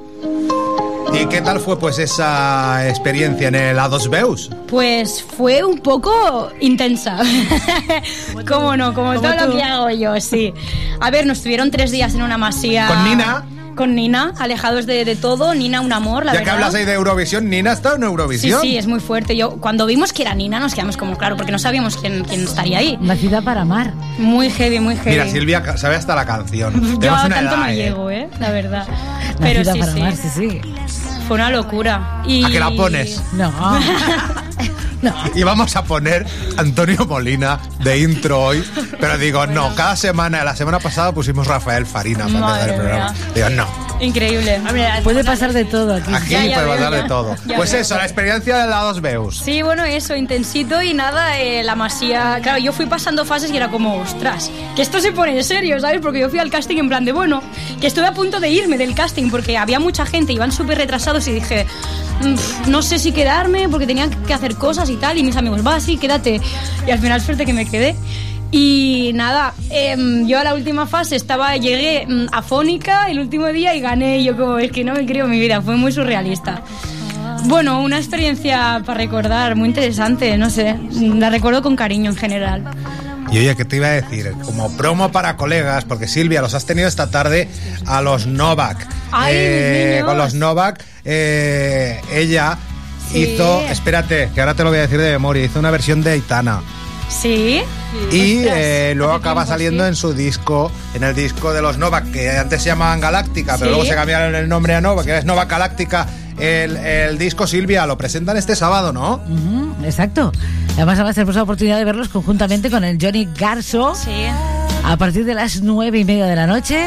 ¿Y 1.12 1.26
qué 1.26 1.42
tal 1.42 1.60
fue 1.60 1.78
pues 1.78 1.98
esa 1.98 2.88
experiencia 2.88 3.48
en 3.48 3.54
el 3.54 3.78
A2 3.78 4.08
Veus? 4.08 4.48
Pues 4.68 5.22
fue 5.22 5.62
un 5.64 5.80
poco 5.80 6.48
intensa. 6.60 7.18
¿Cómo 8.48 8.74
no? 8.74 8.94
Como 8.94 9.14
Como 9.14 9.20
todo 9.20 9.36
tú. 9.36 9.46
lo 9.48 9.56
que 9.58 9.62
hago 9.62 9.90
yo, 9.90 10.18
sí. 10.18 10.54
A 10.98 11.10
ver, 11.10 11.26
nos 11.26 11.42
tuvieron 11.42 11.70
tres 11.70 11.90
días 11.90 12.14
en 12.14 12.22
una 12.22 12.38
masía. 12.38 12.86
¿Con 12.86 13.04
Nina? 13.04 13.44
Con 13.76 13.94
Nina, 13.94 14.32
alejados 14.38 14.86
de, 14.86 15.04
de 15.04 15.16
todo. 15.16 15.54
Nina, 15.54 15.80
un 15.80 15.92
amor, 15.92 16.24
la 16.26 16.32
ya 16.32 16.38
que 16.40 16.44
verdad. 16.44 16.54
hablas 16.56 16.74
ahí 16.74 16.84
de 16.84 16.92
Eurovisión, 16.92 17.48
Nina 17.48 17.72
está 17.72 17.94
en 17.94 18.00
Sí, 18.00 18.04
Eurovisión. 18.04 18.60
sí, 18.60 18.76
es 18.76 18.86
muy 18.86 19.00
fuerte. 19.00 19.36
Yo, 19.36 19.52
cuando 19.60 19.86
vimos 19.86 20.12
que 20.12 20.22
era 20.22 20.34
Nina, 20.34 20.60
nos 20.60 20.74
quedamos 20.74 20.96
como 20.96 21.16
claro, 21.16 21.36
porque 21.36 21.52
no 21.52 21.58
sabíamos 21.58 21.96
quién, 21.96 22.24
quién 22.24 22.42
estaría 22.42 22.78
ahí. 22.78 22.98
Nacida 23.00 23.40
para 23.42 23.62
amar. 23.62 23.94
Muy 24.18 24.50
heavy, 24.50 24.78
muy 24.80 24.96
heavy. 24.96 25.10
Mira, 25.10 25.28
Silvia 25.28 25.76
sabe 25.76 25.96
hasta 25.96 26.14
la 26.14 26.26
canción. 26.26 26.74
Yo 26.92 26.98
Tenemos 26.98 27.24
una 27.24 27.34
tanto 27.34 27.50
edad, 27.54 27.58
no 27.58 27.66
¿eh? 27.68 27.74
llego, 27.76 28.10
¿eh? 28.10 28.28
La 28.40 28.50
verdad. 28.50 28.86
Pero 29.40 29.58
Nacida 29.64 29.72
sí, 29.72 29.78
para 29.80 29.92
sí. 29.92 30.00
amar, 30.00 30.16
sí, 30.16 30.28
sí. 30.34 30.60
Fue 31.26 31.36
una 31.36 31.50
locura. 31.50 32.22
Y... 32.26 32.44
¿A 32.44 32.48
qué 32.50 32.60
la 32.60 32.70
pones? 32.70 33.22
No. 33.32 33.52
no. 35.02 35.14
Y 35.34 35.42
vamos 35.42 35.74
a 35.76 35.84
poner 35.84 36.26
Antonio 36.56 37.04
Molina 37.06 37.58
de 37.82 37.98
intro 38.00 38.42
hoy. 38.42 38.64
Pero 39.00 39.18
digo, 39.18 39.46
no, 39.46 39.74
cada 39.74 39.96
semana, 39.96 40.44
la 40.44 40.54
semana 40.56 40.78
pasada 40.78 41.12
pusimos 41.12 41.46
Rafael 41.46 41.86
Farina 41.86 42.26
para 42.26 42.38
empezar 42.38 42.68
el 42.68 42.74
programa. 42.76 43.12
mía. 43.12 43.20
Digo, 43.34 43.48
no, 43.50 43.92
Increíble. 44.00 44.60
Puede 45.04 45.22
pasar 45.22 45.52
de 45.52 45.64
todo 45.64 45.94
aquí. 45.94 46.12
aquí 46.12 46.30
Ya, 46.30 46.44
ya 46.44 46.54
puede 46.56 46.66
veo, 46.66 46.74
pasar 46.76 46.90
de 46.92 46.98
ya. 47.02 47.06
todo. 47.06 47.36
Ya 47.46 47.56
Pues 47.56 47.70
veo. 47.72 47.80
eso, 47.82 47.96
la 47.96 48.02
experiencia 48.02 48.58
de 48.58 48.66
la 48.68 48.80
dos 48.80 49.00
Beus. 49.00 49.38
Sí, 49.38 49.62
bueno, 49.62 49.84
eso, 49.84 50.16
intensito 50.16 50.82
y 50.82 50.92
nada, 50.92 51.38
eh, 51.38 51.62
la 51.62 51.76
masía. 51.76 52.40
Claro, 52.42 52.58
yo 52.58 52.72
fui 52.72 52.86
pasando 52.86 53.24
fases 53.24 53.52
y 53.52 53.56
era 53.56 53.68
como, 53.70 53.98
ostras, 53.98 54.50
que 54.74 54.82
esto 54.82 55.00
se 55.00 55.12
pone 55.12 55.36
en 55.38 55.44
serio, 55.44 55.78
¿sabes? 55.78 56.00
Porque 56.02 56.18
yo 56.18 56.28
fui 56.30 56.40
al 56.40 56.50
casting 56.50 56.78
en 56.78 56.88
plan 56.88 57.04
de, 57.04 57.12
bueno, 57.12 57.42
que 57.80 57.86
estuve 57.86 58.06
a 58.06 58.12
punto 58.12 58.40
de 58.40 58.50
irme 58.50 58.76
del 58.76 58.94
casting 58.96 59.30
porque 59.30 59.56
había 59.56 59.78
mucha 59.78 60.04
gente, 60.04 60.32
iban 60.32 60.50
súper 60.50 60.78
retrasados 60.78 61.28
y 61.28 61.32
dije, 61.32 61.66
"Mm, 62.22 62.70
no 62.70 62.82
sé 62.82 62.98
si 62.98 63.12
quedarme 63.12 63.68
porque 63.68 63.86
tenían 63.86 64.10
que 64.10 64.34
hacer 64.34 64.51
cosas 64.54 64.90
y 64.90 64.96
tal. 64.96 65.18
Y 65.18 65.22
mis 65.22 65.36
amigos, 65.36 65.66
va, 65.66 65.80
sí, 65.80 65.96
quédate. 65.96 66.40
Y 66.86 66.90
al 66.90 66.98
final, 66.98 67.20
suerte 67.20 67.46
que 67.46 67.52
me 67.52 67.66
quedé. 67.66 67.94
Y 68.50 69.12
nada, 69.14 69.54
em, 69.70 70.26
yo 70.26 70.38
a 70.38 70.44
la 70.44 70.54
última 70.54 70.86
fase 70.86 71.16
estaba, 71.16 71.56
llegué 71.56 72.06
mm, 72.06 72.26
afónica 72.32 73.10
el 73.10 73.18
último 73.18 73.46
día 73.46 73.74
y 73.74 73.80
gané. 73.80 74.18
Y 74.18 74.24
yo 74.24 74.36
como, 74.36 74.58
es 74.58 74.70
que 74.70 74.84
no 74.84 74.92
me 74.92 75.06
creo 75.06 75.26
mi 75.26 75.40
vida, 75.40 75.62
fue 75.62 75.76
muy 75.76 75.90
surrealista. 75.90 76.62
Bueno, 77.44 77.80
una 77.80 77.98
experiencia 77.98 78.82
para 78.84 78.98
recordar, 78.98 79.56
muy 79.56 79.68
interesante, 79.68 80.36
no 80.38 80.48
sé, 80.48 80.78
la 80.92 81.28
recuerdo 81.28 81.62
con 81.62 81.76
cariño 81.76 82.10
en 82.10 82.16
general. 82.16 82.62
Y 83.32 83.38
oye, 83.38 83.56
¿qué 83.56 83.64
te 83.64 83.76
iba 83.76 83.86
a 83.86 83.92
decir? 83.92 84.32
Como 84.44 84.76
promo 84.76 85.10
para 85.10 85.36
colegas, 85.36 85.84
porque 85.84 86.06
Silvia, 86.06 86.42
los 86.42 86.54
has 86.54 86.66
tenido 86.66 86.86
esta 86.86 87.10
tarde 87.10 87.48
a 87.86 88.02
los 88.02 88.26
Novak. 88.26 88.86
¡Ay, 89.10 89.34
niños! 89.34 90.04
con 90.04 90.18
los 90.18 90.34
Novak, 90.34 90.84
eh, 91.04 92.00
ella. 92.12 92.58
Hizo, 93.14 93.60
espérate, 93.62 94.30
que 94.34 94.40
ahora 94.40 94.54
te 94.54 94.64
lo 94.64 94.70
voy 94.70 94.78
a 94.78 94.82
decir 94.82 95.00
de 95.00 95.10
memoria, 95.12 95.44
hizo 95.44 95.58
una 95.58 95.70
versión 95.70 96.02
de 96.02 96.12
Aitana. 96.12 96.60
¿Sí? 97.08 97.62
Y 98.10 98.38
Ostras, 98.38 98.56
eh, 98.58 98.92
luego 98.96 99.12
acaba 99.12 99.42
tiempo, 99.42 99.52
saliendo 99.52 99.84
sí. 99.84 99.88
en 99.88 99.96
su 99.96 100.12
disco, 100.14 100.72
en 100.94 101.04
el 101.04 101.14
disco 101.14 101.52
de 101.52 101.60
los 101.60 101.76
Novak, 101.76 102.10
que 102.10 102.30
antes 102.30 102.62
se 102.62 102.68
llamaban 102.70 103.00
Galáctica, 103.00 103.54
pero 103.58 103.66
Sí. 103.66 103.70
luego 103.70 103.84
se 103.84 103.94
cambiaron 103.94 104.34
el 104.34 104.48
nombre 104.48 104.74
a 104.74 104.80
Nova, 104.80 105.04
que 105.04 105.18
es 105.18 105.24
Nova 105.26 105.44
Galáctica. 105.44 106.06
El, 106.38 106.78
el 106.78 107.18
disco 107.18 107.46
Silvia 107.46 107.84
lo 107.86 107.98
presentan 107.98 108.38
este 108.38 108.56
sábado, 108.56 108.94
¿no? 108.94 109.20
Exacto. 109.84 110.32
Además, 110.76 110.94
además 110.98 111.14
tenemos 111.14 111.34
la 111.36 111.42
oportunidad 111.42 111.76
de 111.76 111.84
verlos 111.84 112.08
conjuntamente 112.08 112.70
con 112.70 112.82
el 112.82 112.96
Johnny 113.00 113.28
Garso 113.38 113.94
Sí. 113.94 114.24
a 114.82 114.96
partir 114.96 115.26
de 115.26 115.34
las 115.34 115.60
nueve 115.60 115.98
y 115.98 116.04
media 116.06 116.24
de 116.24 116.34
la 116.34 116.46
noche 116.46 116.82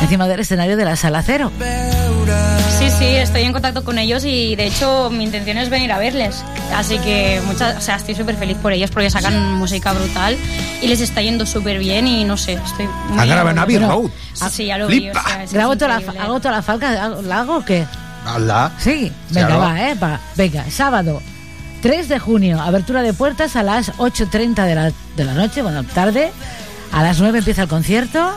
encima 0.00 0.26
del 0.28 0.40
escenario 0.40 0.78
de 0.78 0.84
la 0.86 0.96
Sala 0.96 1.22
Cero. 1.22 1.52
Sí, 2.78 2.90
sí, 2.96 3.04
estoy 3.16 3.42
en 3.42 3.52
contacto 3.52 3.82
con 3.84 3.98
ellos 3.98 4.24
y 4.24 4.54
de 4.54 4.66
hecho 4.66 5.10
mi 5.10 5.24
intención 5.24 5.58
es 5.58 5.68
venir 5.68 5.90
a 5.92 5.98
verles. 5.98 6.44
Así 6.76 6.98
que 6.98 7.40
muchas, 7.46 7.76
o 7.76 7.80
sea, 7.80 7.96
estoy 7.96 8.14
súper 8.14 8.36
feliz 8.36 8.56
por 8.58 8.72
ellos 8.72 8.90
porque 8.90 9.10
sacan 9.10 9.54
música 9.54 9.92
brutal 9.92 10.36
y 10.80 10.86
les 10.86 11.00
está 11.00 11.20
yendo 11.22 11.44
súper 11.46 11.78
bien 11.78 12.06
y 12.06 12.24
no 12.24 12.36
sé, 12.36 12.54
estoy 12.54 12.86
muy 13.08 13.18
Han 13.18 13.28
grabado 13.28 13.50
en 13.50 13.58
Abbey. 13.58 13.78
Road. 13.78 14.10
Sí, 14.50 14.66
ya 14.66 14.78
lo 14.78 14.86
vi, 14.86 15.10
o 15.10 15.12
sea, 15.12 15.42
es 15.42 15.50
que 15.50 15.56
¿Grabo 15.56 15.72
es 15.72 15.78
toda, 15.78 16.00
la. 16.00 16.22
¿Hago 16.22 16.38
toda 16.40 16.54
la 16.56 16.62
falca? 16.62 17.02
¿Hago- 17.04 17.22
¿La 17.22 17.40
hago 17.40 17.56
o 17.58 17.64
qué? 17.64 17.84
Hola. 18.34 18.72
Sí, 18.78 19.10
venga, 19.30 19.56
va, 19.56 19.80
¿eh? 19.90 19.94
Va. 19.94 20.20
Venga, 20.36 20.64
sábado 20.70 21.20
3 21.82 22.08
de 22.08 22.18
junio, 22.18 22.60
abertura 22.60 23.02
de 23.02 23.12
puertas 23.12 23.56
a 23.56 23.62
las 23.62 23.92
8.30 23.98 24.64
de 24.66 24.74
la, 24.74 24.92
de 25.16 25.24
la 25.24 25.32
noche, 25.34 25.62
bueno, 25.62 25.82
tarde. 25.84 26.30
A 26.92 27.02
las 27.02 27.18
9 27.20 27.38
empieza 27.38 27.62
el 27.62 27.68
concierto, 27.68 28.32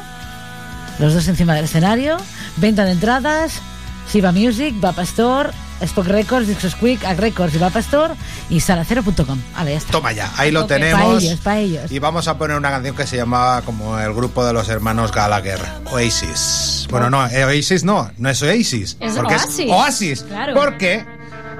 los 0.99 1.13
dos 1.13 1.27
encima 1.27 1.53
del 1.55 1.65
escenario, 1.65 2.17
venta 2.57 2.83
de 2.85 2.91
entradas, 2.91 3.61
Siva 4.09 4.31
Music, 4.31 4.75
Va 4.83 4.91
Pastor, 4.91 5.51
Spock 5.81 6.07
Records, 6.07 6.47
Dixos 6.47 6.75
Quick, 6.75 7.03
Ag 7.05 7.19
Records 7.19 7.55
y 7.55 7.57
Va 7.57 7.69
Pastor 7.69 8.15
y 8.49 8.59
salacero.com. 8.59 9.39
Vale, 9.55 9.71
ya 9.71 9.77
está. 9.77 9.91
Toma 9.91 10.11
ya, 10.11 10.31
ahí 10.37 10.51
lo 10.51 10.65
tenemos. 10.65 11.01
Pa' 11.01 11.19
ellos, 11.27 11.39
pa' 11.39 11.59
ellos. 11.59 11.91
Y 11.91 11.99
vamos 11.99 12.27
a 12.27 12.37
poner 12.37 12.57
una 12.57 12.69
canción 12.69 12.95
que 12.95 13.07
se 13.07 13.17
llamaba 13.17 13.61
como 13.61 13.97
el 13.99 14.13
grupo 14.13 14.45
de 14.45 14.53
los 14.53 14.69
hermanos 14.69 15.11
Gallagher, 15.11 15.59
Oasis. 15.91 16.87
Bueno, 16.91 17.09
no, 17.09 17.25
eh, 17.27 17.45
Oasis 17.45 17.83
no, 17.83 18.11
no 18.17 18.29
es 18.29 18.41
Oasis. 18.43 18.97
Es 18.99 19.13
porque 19.13 19.35
Oasis. 19.35 19.59
es 19.59 19.71
Oasis. 19.71 20.23
Claro. 20.23 20.53
Porque 20.53 21.05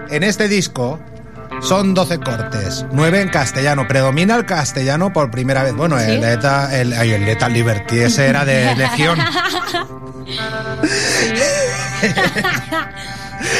en 0.10 0.24
este 0.24 0.48
disco 0.48 1.00
son 1.62 1.94
12 1.94 2.20
cortes, 2.20 2.86
9 2.92 3.22
en 3.22 3.30
castellano. 3.30 3.88
Predomina 3.88 4.36
el 4.36 4.46
castellano 4.46 5.14
por 5.14 5.30
primera 5.32 5.64
vez. 5.64 5.74
Bueno, 5.74 5.98
¿Sí? 6.00 6.06
el 6.12 6.22
Leta, 6.22 6.76
el, 6.80 6.94
ay, 6.94 7.12
el 7.12 7.26
Leta 7.26 7.48
Liberty, 7.50 8.00
ese 8.00 8.28
era 8.28 8.44
de 8.46 8.76
Legión. 8.78 9.18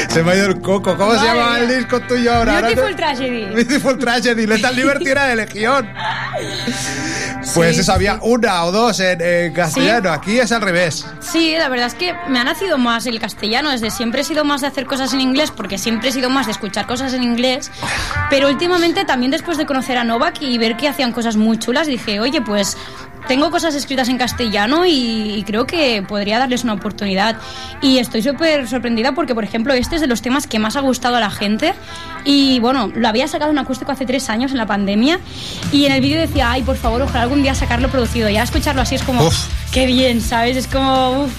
Se 0.08 0.22
me 0.22 0.32
ha 0.32 0.36
ido 0.36 0.46
el 0.46 0.60
coco. 0.60 0.96
¿Cómo 0.96 1.12
se 1.18 1.24
llamaba 1.24 1.58
el 1.58 1.68
disco 1.68 2.00
tuyo 2.00 2.32
ahora? 2.34 2.54
Ahora 2.56 2.66
Beautiful 2.68 2.90
te- 2.90 2.96
Tragedy. 2.96 3.44
Beautiful 3.54 3.98
Tragedy, 3.98 4.46
Lethal 4.46 4.76
Liberty 4.76 5.08
era 5.08 5.24
de 5.26 5.36
Legión. 5.36 5.88
Pues 7.54 7.74
Sí, 7.74 7.80
eso, 7.80 7.92
había 7.92 8.18
una 8.22 8.64
o 8.64 8.72
dos 8.72 9.00
en, 9.00 9.20
en 9.20 9.52
castellano, 9.52 10.12
aquí 10.12 10.38
es 10.38 10.52
al 10.52 10.62
revés. 10.62 11.06
Sí, 11.20 11.54
la 11.56 11.68
verdad 11.68 11.86
es 11.88 11.94
que 11.94 12.14
me 12.28 12.38
ha 12.38 12.44
nacido 12.44 12.78
más 12.78 13.06
el 13.06 13.18
castellano. 13.20 13.70
Desde 13.70 13.90
siempre 13.90 14.20
he 14.20 14.24
sido 14.24 14.44
más 14.44 14.60
de 14.60 14.68
hacer 14.68 14.86
cosas 14.86 15.12
en 15.12 15.20
inglés, 15.20 15.50
porque 15.50 15.78
siempre 15.78 16.08
he 16.10 16.12
sido 16.12 16.30
más 16.30 16.46
de 16.46 16.52
escuchar 16.52 16.86
cosas 16.86 17.12
en 17.14 17.22
inglés. 17.22 17.70
Pero 18.30 18.48
últimamente, 18.48 19.04
también 19.04 19.30
después 19.30 19.58
de 19.58 19.66
conocer 19.66 19.98
a 19.98 20.04
Novak 20.04 20.40
y 20.40 20.56
ver 20.58 20.76
que 20.76 20.88
hacían 20.88 21.12
cosas 21.12 21.36
muy 21.36 21.58
chulas, 21.58 21.86
dije, 21.86 22.20
oye, 22.20 22.40
pues 22.40 22.76
tengo 23.28 23.50
cosas 23.50 23.74
escritas 23.74 24.08
en 24.08 24.18
castellano 24.18 24.84
y, 24.84 25.34
y 25.34 25.42
creo 25.44 25.66
que 25.66 26.02
podría 26.06 26.38
darles 26.38 26.64
una 26.64 26.74
oportunidad. 26.74 27.36
Y 27.80 27.98
estoy 27.98 28.22
súper 28.22 28.68
sorprendida 28.68 29.12
porque, 29.12 29.34
por 29.34 29.44
ejemplo, 29.44 29.72
este 29.74 29.96
es 29.96 30.00
de 30.00 30.06
los 30.06 30.22
temas 30.22 30.46
que 30.46 30.58
más 30.58 30.76
ha 30.76 30.80
gustado 30.80 31.16
a 31.16 31.20
la 31.20 31.30
gente. 31.30 31.74
Y 32.24 32.60
bueno, 32.60 32.90
lo 32.94 33.08
había 33.08 33.26
sacado 33.28 33.50
en 33.50 33.58
acústico 33.58 33.92
hace 33.92 34.06
tres 34.06 34.28
años 34.30 34.52
en 34.52 34.58
la 34.58 34.66
pandemia. 34.66 35.18
Y 35.72 35.86
en 35.86 35.92
el 35.92 36.00
vídeo 36.00 36.20
decía, 36.20 36.50
ay, 36.50 36.62
por 36.62 36.76
favor, 36.76 37.02
ojalá 37.02 37.22
algún 37.22 37.42
día 37.42 37.54
sacarlo 37.54 37.88
producido. 37.88 38.28
Ya 38.28 38.42
escucharlo 38.42 38.82
así 38.82 38.94
es 38.94 39.02
como, 39.02 39.26
Uf. 39.26 39.36
qué 39.72 39.86
bien, 39.86 40.20
¿sabes? 40.20 40.56
Es 40.56 40.66
como, 40.66 41.24
uf, 41.24 41.32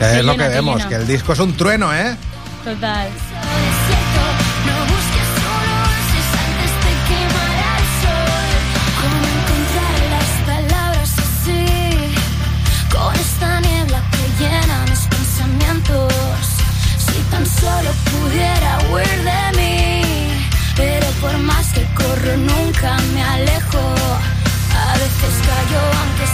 Es 0.00 0.24
lo 0.24 0.32
llena, 0.32 0.48
que 0.48 0.54
vemos, 0.54 0.86
que 0.86 0.94
el 0.94 1.06
disco 1.06 1.32
es 1.32 1.38
un 1.38 1.56
trueno, 1.56 1.94
¿eh? 1.94 2.16
total. 2.64 3.08
Solo 17.60 17.90
pudiera 18.10 18.78
huir 18.90 19.18
de 19.24 19.58
mí. 19.58 20.02
Pero 20.76 21.06
por 21.20 21.36
más 21.38 21.66
que 21.72 21.84
corro, 21.94 22.36
nunca 22.36 22.96
me 23.14 23.22
alejo. 23.22 23.82
A 24.74 24.92
veces 24.94 25.34
callo 25.46 25.80
aunque 26.00 26.26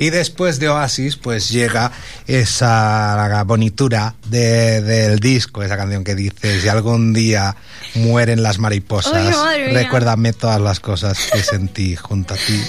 Y 0.00 0.10
después 0.10 0.58
de 0.58 0.68
Oasis, 0.70 1.16
pues 1.16 1.50
llega 1.50 1.92
esa 2.26 3.42
bonitura 3.46 4.14
de- 4.28 4.80
del 4.80 5.20
disco, 5.20 5.62
esa 5.62 5.76
canción 5.76 6.02
que 6.04 6.14
dice, 6.14 6.60
si 6.60 6.68
algún 6.68 7.12
día 7.12 7.54
mueren 7.94 8.42
las 8.42 8.58
mariposas, 8.58 9.36
recuérdame 9.74 10.32
todas 10.32 10.60
las 10.60 10.80
cosas 10.80 11.18
que 11.32 11.42
sentí 11.42 11.94
junto 11.96 12.34
a 12.34 12.36
ti. 12.38 12.60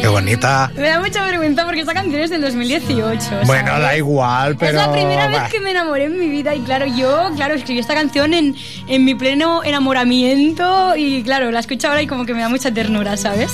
Qué 0.00 0.08
bonita. 0.08 0.70
Me 0.74 0.88
da 0.88 1.00
mucha 1.00 1.22
vergüenza 1.24 1.64
porque 1.64 1.80
esta 1.80 1.94
canción 1.94 2.20
es 2.22 2.30
del 2.30 2.40
2018. 2.40 3.24
Bueno, 3.46 3.68
¿sabes? 3.68 3.82
da 3.82 3.96
igual, 3.96 4.56
pero... 4.56 4.80
Es 4.80 4.86
la 4.86 4.92
primera 4.92 5.28
bah. 5.28 5.42
vez 5.42 5.52
que 5.52 5.60
me 5.60 5.70
enamoré 5.70 6.04
en 6.04 6.18
mi 6.18 6.28
vida 6.28 6.54
y 6.54 6.60
claro, 6.60 6.86
yo, 6.86 7.30
claro, 7.36 7.54
escribí 7.54 7.78
esta 7.80 7.94
canción 7.94 8.34
en, 8.34 8.56
en 8.88 9.04
mi 9.04 9.14
pleno 9.14 9.62
enamoramiento 9.64 10.96
y 10.96 11.22
claro, 11.22 11.50
la 11.50 11.60
escucho 11.60 11.88
ahora 11.88 12.02
y 12.02 12.06
como 12.06 12.24
que 12.26 12.34
me 12.34 12.40
da 12.40 12.48
mucha 12.48 12.72
ternura, 12.72 13.16
¿sabes? 13.16 13.52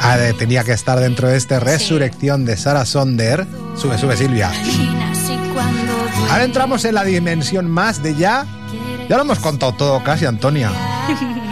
Ah, 0.00 0.16
de- 0.16 0.32
tenía 0.32 0.64
que 0.64 0.72
estar 0.72 0.98
dentro 0.98 1.28
de 1.28 1.36
este 1.36 1.60
Resurrección 1.60 2.44
de 2.44 2.56
Sarah 2.56 2.84
Sonder. 2.84 3.46
Sube, 3.76 3.98
sube, 3.98 4.16
Silvia. 4.16 4.50
Ahora 6.30 6.44
entramos 6.44 6.84
en 6.84 6.94
la 6.94 7.04
dimensión 7.04 7.70
más 7.70 8.02
de 8.02 8.14
ya. 8.14 8.46
Ya 9.08 9.16
lo 9.16 9.22
hemos 9.22 9.38
contado 9.38 9.72
todo 9.72 10.02
casi, 10.02 10.24
Antonia. 10.24 10.70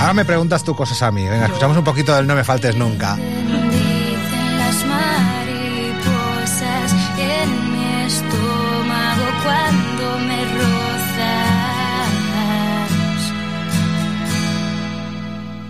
Ahora 0.00 0.14
me 0.14 0.24
preguntas 0.24 0.62
tú 0.64 0.74
cosas 0.74 1.02
a 1.02 1.10
mí. 1.10 1.28
Venga, 1.28 1.46
escuchamos 1.46 1.76
un 1.76 1.84
poquito 1.84 2.14
del 2.14 2.26
No 2.26 2.34
me 2.34 2.44
faltes 2.44 2.74
nunca. 2.76 3.16
las 3.16 4.84
mariposas 4.86 6.92
en 7.18 7.72
mi 7.72 8.04
estómago 8.06 9.24
cuando 9.44 10.18
me 10.26 10.44
rozas. 10.54 10.68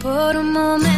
Por 0.02 0.36
un 0.36 0.52
momento 0.52 0.97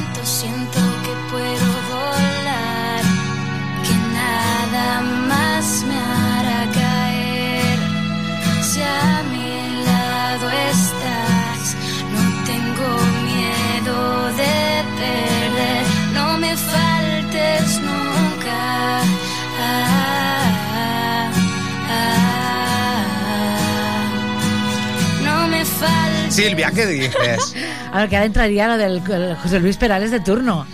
Silvia, 26.31 26.71
¿qué 26.75 26.87
dices? 26.87 27.55
A 27.93 27.99
ver, 28.01 28.09
que 28.09 28.17
ahora 28.17 28.27
entraría 28.27 28.69
lo 28.69 28.77
del 28.79 29.03
el 29.11 29.37
José 29.37 29.61
Luis 29.61 29.77
Perales 29.77 30.11
de 30.11 30.21
turno. 30.21 30.67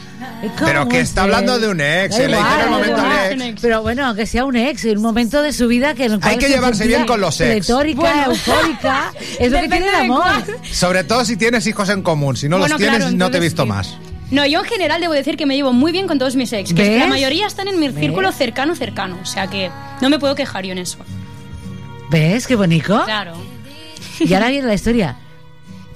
Pero 0.65 0.81
¿Cómo 0.81 0.89
que 0.91 1.01
está 1.01 1.23
es 1.23 1.25
hablando 1.25 1.59
de 1.59 1.69
un 1.69 1.81
ex, 1.81 2.19
eh, 2.19 2.29
le 2.29 2.37
igual, 2.37 2.47
hicieron 2.53 2.65
el 2.65 2.71
momento 2.71 2.99
igual. 2.99 3.33
al 3.33 3.43
ex. 3.43 3.61
Pero 3.63 3.83
bueno, 3.83 4.15
que 4.15 4.27
sea 4.27 4.45
un 4.45 4.57
ex, 4.57 4.85
en 4.85 4.97
un 4.99 5.03
momento 5.03 5.43
de 5.43 5.53
su 5.53 5.67
vida 5.67 5.95
que 5.95 6.05
en 6.07 6.13
el 6.13 6.21
cual 6.21 6.33
Hay 6.33 6.39
que 6.39 6.47
se 6.47 6.53
llevarse 6.55 6.87
bien 6.87 7.07
con 7.07 7.21
los 7.21 7.41
ex. 7.41 7.67
Pletórica, 7.67 8.01
Bueno. 8.01 8.25
eufórica. 8.33 9.13
Es 9.39 9.51
lo 9.53 9.61
que 9.61 9.69
tiene 9.69 9.89
el 9.89 9.95
amor. 9.95 10.25
Sobre 10.71 11.05
todo 11.05 11.25
si 11.25 11.37
tienes 11.37 11.67
hijos 11.67 11.89
en 11.89 12.03
común. 12.03 12.37
Si 12.37 12.49
no 12.49 12.59
Bueno, 12.59 12.75
los 12.75 12.79
tienes, 12.79 12.99
claro, 12.99 13.17
no 13.17 13.31
te 13.31 13.39
he 13.39 13.41
visto 13.41 13.63
sí. 13.63 13.69
más. 13.69 13.95
No, 14.31 14.45
yo 14.45 14.61
en 14.61 14.65
general 14.67 15.01
debo 15.01 15.13
decir 15.15 15.37
que 15.37 15.47
me 15.47 15.55
llevo 15.57 15.73
muy 15.73 15.93
bien 15.93 16.07
con 16.07 16.19
todos 16.19 16.35
mis 16.37 16.53
ex. 16.53 16.73
Que 16.75 16.83
¿Ves? 16.83 16.99
la 17.01 17.07
mayoría 17.07 17.47
están 17.47 17.69
en 17.69 17.79
mi 17.79 17.89
¿Ves? 17.89 17.99
círculo 18.01 18.31
cercano, 18.33 18.75
cercano. 18.75 19.19
O 19.23 19.27
sea 19.27 19.47
que 19.49 19.71
no 20.01 20.11
me 20.11 20.19
puedo 20.19 20.35
quejar 20.35 20.65
yo 20.67 20.73
en 20.73 20.79
eso. 20.79 20.99
¿Ves 22.11 22.47
qué 22.47 22.57
bonito? 22.57 23.03
Claro. 23.05 23.33
Y 24.19 24.33
ahora 24.35 24.49
viene 24.49 24.67
la 24.67 24.75
historia. 24.75 25.17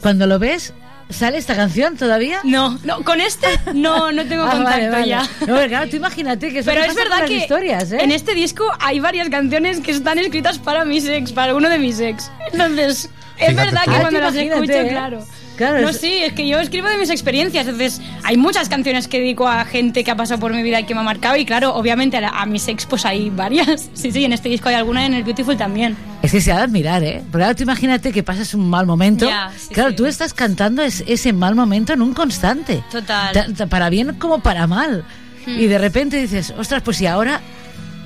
Cuando 0.01 0.27
lo 0.27 0.39
ves, 0.39 0.73
¿sale 1.11 1.39
esta 1.39 1.55
canción 1.57 1.97
todavía? 1.97 2.41
No, 2.45 2.79
no, 2.85 3.03
con 3.03 3.21
este 3.21 3.47
no, 3.75 4.13
no 4.13 4.25
tengo 4.27 4.43
Ah, 4.47 4.51
contacto 4.53 4.71
vale, 4.71 4.91
vale. 4.91 5.09
ya. 5.09 5.23
No, 5.41 5.55
pero 5.57 5.69
claro, 5.69 5.91
tú 5.91 5.97
imagínate 5.97 6.53
que 6.53 6.63
Pero 6.63 6.81
me 6.81 6.87
es 6.87 6.95
verdad 6.95 7.19
las 7.21 7.29
que 7.29 7.37
historias, 7.37 7.93
¿eh? 7.93 7.99
en 8.01 8.11
este 8.13 8.35
disco 8.35 8.65
hay 8.81 9.01
varias 9.01 9.29
canciones 9.29 9.81
que 9.81 9.91
están 9.93 10.19
escritas 10.19 10.59
para 10.59 10.85
mis 10.85 11.07
ex, 11.07 11.33
para 11.33 11.55
uno 11.55 11.69
de 11.69 11.79
mis 11.79 12.01
ex. 12.01 12.31
Entonces, 12.53 13.11
es 13.39 13.49
Fíjate 13.49 13.55
verdad 13.55 13.83
tú. 13.85 13.91
que 13.91 13.97
Ah, 13.97 14.01
cuando 14.01 14.21
las 14.21 14.35
escucho, 14.35 14.73
¿eh? 14.73 14.89
claro. 14.91 15.27
Claro, 15.61 15.83
no, 15.83 15.91
es- 15.91 15.99
sí, 16.01 16.11
es 16.25 16.33
que 16.33 16.49
yo 16.49 16.59
escribo 16.59 16.89
de 16.89 16.97
mis 16.97 17.11
experiencias. 17.11 17.67
Entonces, 17.67 18.01
hay 18.25 18.39
muchas 18.39 18.71
canciones 18.71 19.09
que 19.09 19.19
dedico 19.21 19.47
a 19.47 19.67
gente 19.67 20.03
que 20.05 20.11
ha 20.11 20.17
pasado 20.17 20.41
por 20.41 20.55
mi 20.55 20.63
vida 20.63 20.81
y 20.81 20.85
que 20.85 20.95
me 20.95 21.01
ha 21.01 21.05
marcado. 21.05 21.37
Y 21.37 21.45
claro, 21.45 21.75
obviamente 21.75 22.17
a, 22.17 22.23
la- 22.23 22.29
a 22.31 22.47
mis 22.47 22.67
ex, 22.69 22.87
pues 22.87 23.05
hay 23.05 23.29
varias. 23.29 23.91
Sí, 24.01 24.11
sí, 24.11 24.25
en 24.25 24.33
este 24.33 24.49
disco 24.49 24.71
hay 24.71 24.75
alguna, 24.77 25.05
en 25.05 25.13
el 25.13 25.23
Beautiful 25.23 25.59
también. 25.59 25.95
Es 26.23 26.33
que 26.33 26.41
se 26.41 26.51
ha 26.51 26.57
de 26.57 26.63
admirar, 26.63 27.03
¿eh? 27.05 27.23
Porque 27.31 27.45
ahora 27.45 27.55
tú 27.55 27.63
imagínate 27.65 28.11
que 28.13 28.23
pasas 28.23 28.55
un 28.55 28.71
mal 28.71 28.87
momento. 28.87 29.29
Ya, 29.29 29.53
sí, 29.57 29.75
claro, 29.75 29.91
sí. 29.91 29.97
tú 29.97 30.07
estás 30.07 30.33
cantando 30.33 30.81
es- 30.83 31.05
ese 31.07 31.35
mal 31.35 31.55
momento 31.55 31.93
en 31.93 32.01
un 32.01 32.15
constante. 32.15 32.83
Total. 32.91 33.33
Ta- 33.35 33.47
ta- 33.55 33.67
para 33.67 33.91
bien 33.91 34.15
como 34.19 34.41
para 34.41 34.67
mal. 34.67 35.05
Hmm. 35.47 35.59
Y 35.61 35.67
de 35.67 35.77
repente 35.79 36.17
dices, 36.17 36.55
ostras, 36.57 36.81
pues 36.83 36.97
si 36.97 37.07
ahora 37.07 37.41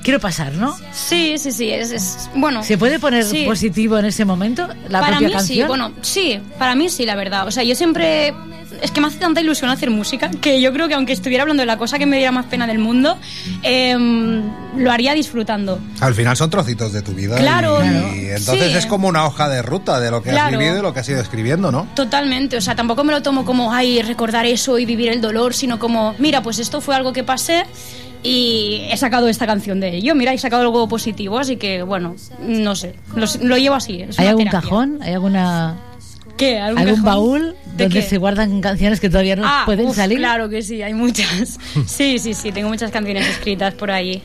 quiero 0.05 0.20
pasar, 0.20 0.52
¿no? 0.52 0.76
Sí, 0.92 1.34
sí, 1.38 1.50
sí. 1.50 1.70
Es, 1.70 1.90
es- 1.90 2.30
bueno. 2.36 2.62
¿Se 2.62 2.78
puede 2.78 3.00
poner 3.00 3.24
Sí. 3.24 3.44
positivo 3.44 3.98
en 3.98 4.05
ese 4.05 4.24
momento 4.24 4.68
la 4.88 5.00
para 5.00 5.12
propia 5.16 5.28
mí 5.28 5.34
canción? 5.34 5.59
sí, 5.59 5.64
bueno, 5.66 5.92
sí, 6.02 6.40
para 6.59 6.76
mí 6.76 6.88
sí, 6.88 7.05
la 7.05 7.16
verdad. 7.16 7.48
O 7.48 7.50
sea, 7.50 7.64
yo 7.64 7.74
siempre. 7.74 8.32
Es 8.82 8.90
que 8.90 9.00
me 9.00 9.07
hace 9.07 9.18
tanta 9.18 9.40
ilusión 9.40 9.70
hacer 9.70 9.88
música 9.88 10.30
que 10.42 10.61
yo 10.61 10.72
creo 10.72 10.88
que 10.88 10.94
aunque 10.94 11.12
estuviera 11.12 11.42
hablando 11.42 11.61
de 11.62 11.66
la 11.66 11.78
cosa 11.78 11.96
que 11.98 12.07
me 12.07 12.16
diera 12.16 12.32
más 12.32 12.46
pena 12.46 12.66
del 12.66 12.78
mundo, 12.80 13.16
em, 13.62 14.42
lo 14.76 14.90
haría 14.90 15.14
disfrutando. 15.14 15.78
Al 16.00 16.12
final 16.14 16.36
son 16.36 16.50
trocitos 16.50 16.92
de 16.92 17.00
tu 17.02 17.12
vida. 17.12 17.36
Claro. 17.36 17.78
Y, 17.84 17.88
Claro. 17.88 18.14
y 18.16 18.18
entonces 18.30 18.72
Sí. 18.72 18.78
es 18.78 18.86
como 18.86 19.07
una 19.09 19.26
hoja 19.26 19.48
de 19.48 19.62
ruta 19.62 20.00
de 20.00 20.11
lo 20.11 20.22
que 20.22 20.32
has 20.32 20.50
vivido 20.50 20.78
y 20.78 20.82
lo 20.82 20.92
que 20.92 21.00
has 21.00 21.09
ido 21.09 21.20
escribiendo, 21.20 21.70
¿no? 21.70 21.86
Totalmente, 21.94 22.57
o 22.57 22.61
sea, 22.61 22.74
tampoco 22.74 23.05
me 23.05 23.12
lo 23.12 23.22
tomo 23.22 23.44
como, 23.44 23.72
ay, 23.72 24.02
recordar 24.02 24.44
eso 24.44 24.76
y 24.78 24.84
vivir 24.84 25.09
el 25.11 25.20
dolor, 25.20 25.55
sino 25.55 25.78
como, 25.78 26.14
mira, 26.18 26.42
pues 26.42 26.59
esto 26.59 26.80
fue 26.80 26.96
algo 26.96 27.12
que 27.12 27.22
pasé 27.24 27.64
y 28.25 28.81
he 28.91 28.97
sacado 28.97 29.29
esta 29.29 29.47
canción 29.47 29.79
de 29.79 29.95
ello, 29.97 30.14
mira, 30.16 30.33
he 30.33 30.39
sacado 30.39 30.62
algo 30.62 30.89
positivo, 30.89 31.39
así 31.39 31.57
que, 31.57 31.83
bueno, 31.85 32.16
no 32.41 32.75
sé, 32.75 32.95
lo, 33.14 33.27
lo 33.43 33.57
llevo 33.59 33.77
así. 33.77 34.01
es 34.03 34.18
¿Hay 34.18 34.27
algún 34.27 34.45
terapia. 34.47 34.61
cajón? 34.68 34.99
¿Hay 35.03 35.12
alguna...? 35.12 35.77
¿Qué? 36.37 36.59
¿Algún, 36.59 37.01
baúl 37.05 37.55
¿De 37.77 37.85
donde 37.85 38.01
qué? 38.01 38.03
se 38.03 38.18
guardan 38.18 38.61
canciones 38.61 38.99
que 38.99 39.09
todavía 39.09 39.37
no 39.37 39.43
Ah, 39.47 39.62
pueden 39.66 39.87
uf, 39.87 39.95
salir? 39.95 40.18
Claro 40.18 40.49
que 40.49 40.62
sí, 40.62 40.83
hay 40.83 40.93
muchas. 40.95 41.61
Sí, 41.87 42.18
sí, 42.18 42.35
sí, 42.35 42.51
tengo 42.51 42.68
muchas 42.70 42.91
canciones 42.91 43.25
escritas 43.29 43.75
por 43.75 43.93
ahí. 43.93 44.20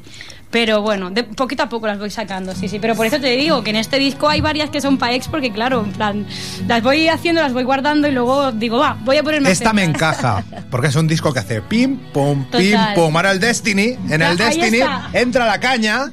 Pero 0.52 0.82
bueno, 0.82 1.12
de 1.12 1.24
poquito 1.24 1.64
a 1.64 1.70
poco 1.70 1.86
las 1.86 2.00
voy 2.00 2.10
sacando, 2.10 2.56
sí, 2.56 2.68
sí. 2.68 2.80
Pero 2.80 2.96
por 2.96 3.06
eso 3.06 3.20
te 3.20 3.36
digo 3.36 3.64
que 3.64 3.70
en 3.70 3.76
este 3.76 4.00
disco 4.00 4.28
hay 4.28 4.42
varias 4.42 4.72
que 4.72 4.82
son 4.82 4.98
pa' 4.98 5.14
ex, 5.14 5.28
porque 5.28 5.52
claro, 5.52 5.84
en 5.84 5.92
plan, 5.92 6.26
las 6.68 6.82
voy 6.82 7.08
haciendo, 7.08 7.42
las 7.42 7.54
voy 7.54 7.64
guardando 7.64 8.08
y 8.08 8.12
luego 8.12 8.52
digo, 8.52 8.80
va, 8.80 8.98
voy 9.02 9.18
a 9.18 9.24
ponerme 9.24 9.50
a 9.50 9.52
Esta 9.52 9.74
me 9.74 9.84
encaja, 9.84 10.44
porque 10.72 10.88
es 10.88 10.96
un 10.96 11.08
disco 11.08 11.32
que 11.34 11.40
hace 11.40 11.62
pim, 11.62 12.00
pum, 12.12 12.46
pim, 12.50 12.78
pum. 12.96 13.16
Ahora 13.16 13.32
el 13.32 13.40
Destiny, 13.40 13.96
en 14.10 14.22
el 14.24 14.38
Destiny 14.38 14.80
está. 14.80 15.10
entra 15.14 15.46
la 15.46 15.60
caña 15.60 16.12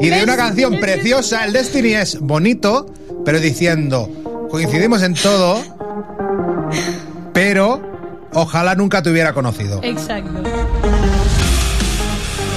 y 0.00 0.08
de 0.08 0.24
una 0.24 0.36
canción 0.36 0.78
preciosa, 0.80 1.44
el 1.44 1.52
Destiny 1.52 1.94
es 1.94 2.18
bonito, 2.18 2.92
pero 3.24 3.38
diciendo, 3.38 4.10
coincidimos 4.50 5.02
en 5.02 5.14
todo, 5.14 5.62
pero 7.32 7.80
ojalá 8.32 8.74
nunca 8.74 9.00
te 9.00 9.10
hubiera 9.10 9.32
conocido. 9.32 9.80
Exacto, 9.84 10.42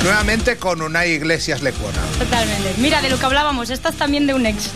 Nuevamente 0.04 0.58
con 0.58 0.82
una 0.82 1.06
Iglesias 1.06 1.62
Lecuona. 1.62 1.99
totalmente. 2.18 2.74
Mira, 2.78 3.02
de 3.02 3.10
lo 3.10 3.20
que 3.20 3.26
hablábamos, 3.26 3.70
esta 3.70 3.89
es 3.89 3.95
también 3.95 4.26
de 4.28 4.34
un 4.34 4.45
ex. 4.45 4.70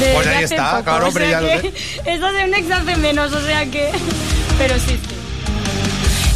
De, 0.00 0.12
Pues 0.14 0.26
de 0.26 0.34
ahí 0.34 0.44
está, 0.44 0.70
poco, 0.72 0.84
claro, 0.84 1.04
o 1.04 1.08
hombre, 1.08 1.28
sea 1.30 1.40
ya 1.40 1.54
lo 1.56 1.60
que 1.62 1.68
Esta 2.04 2.28
es 2.30 2.34
de 2.36 2.44
un 2.44 2.54
ex 2.54 2.70
hace 2.70 2.96
menos, 2.96 3.32
o 3.32 3.40
sea 3.44 3.66
que... 3.66 3.90
Pero 4.58 4.74
sí, 4.78 4.98
sí. 4.98 5.14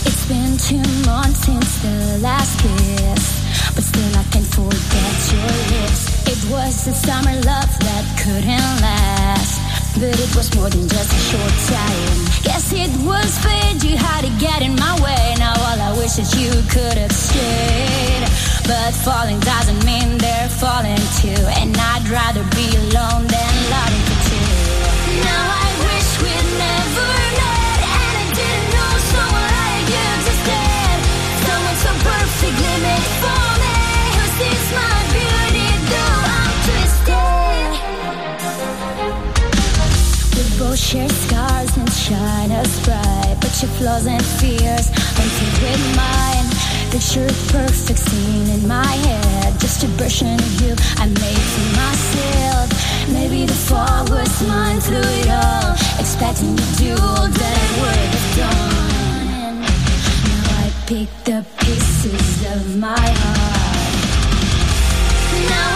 It's 0.06 0.28
been 0.28 0.56
two 0.58 1.10
months 1.10 1.40
since 1.44 1.80
the 1.82 2.18
last 2.18 2.58
kiss, 2.60 3.74
but 3.74 3.82
still 3.84 4.16
I 4.16 4.24
can't 4.30 4.46
forget 4.54 5.32
your 5.32 5.52
lips. 5.72 6.28
It 6.28 6.50
was 6.50 6.86
a 6.86 6.94
summer 6.94 7.34
love 7.44 7.70
that 7.80 8.04
couldn't 8.22 8.80
last, 8.80 9.60
but 9.98 10.12
it 10.12 10.36
was 10.36 10.54
more 10.54 10.68
than 10.68 10.86
just 10.88 11.10
a 11.12 11.22
short 11.32 11.56
time. 11.72 12.16
Guess 12.44 12.72
it 12.72 12.92
was 13.00 13.38
fate 13.38 13.82
you 13.82 13.96
had 13.96 14.22
to 14.24 14.32
get 14.38 14.62
in 14.62 14.74
my 14.76 14.94
way. 15.00 15.34
Now 15.38 15.54
all 15.56 15.80
I 15.80 15.92
wish 15.96 16.18
is 16.18 16.28
you 16.36 16.52
could 16.68 16.98
have 16.98 17.12
stayed, 17.12 18.24
but 18.68 18.92
falling 19.04 19.40
doesn't 19.40 19.84
mean 19.84 20.18
they're 20.18 20.48
falling 20.48 21.04
too, 21.20 21.40
and 21.60 21.76
I'd 21.76 22.08
rather 22.08 22.44
be 22.52 22.68
alone 22.84 23.24
than 23.26 23.52
loving 23.72 24.04
for 24.08 24.18
two. 24.28 25.24
Now 25.24 25.44
I 25.62 25.65
We 40.76 40.80
both 40.80 40.88
share 40.88 41.08
scars 41.08 41.76
and 41.78 41.90
shine 41.90 42.52
us 42.52 42.84
bright, 42.84 43.36
but 43.40 43.62
your 43.62 43.70
flaws 43.78 44.06
and 44.06 44.22
fears 44.22 44.90
don't 45.16 45.32
with 45.62 45.96
mine. 45.96 46.44
Picture 46.90 47.32
perfect 47.50 47.98
scene 47.98 48.48
in 48.50 48.68
my 48.68 48.84
head, 48.84 49.58
just 49.58 49.84
a 49.84 49.86
version 49.96 50.34
of 50.34 50.60
you 50.60 50.74
I 50.98 51.06
made 51.06 51.46
for 51.54 51.66
myself. 51.80 52.68
Maybe 53.10 53.46
the 53.46 53.54
fall 53.54 54.04
was 54.10 54.42
mine 54.46 54.80
through 54.80 54.98
it 54.98 55.30
all, 55.30 55.72
expecting 55.98 56.50
you 56.50 56.56
to 56.56 56.76
do 56.76 56.94
that 56.94 57.58
I 57.62 57.78
would 57.80 58.12
done. 58.36 59.60
Now 60.28 60.60
I 60.60 60.70
pick 60.84 61.08
the 61.24 61.42
pieces 61.58 62.44
of 62.52 62.76
my 62.76 63.08
heart. 63.22 63.94
Now 65.48 65.75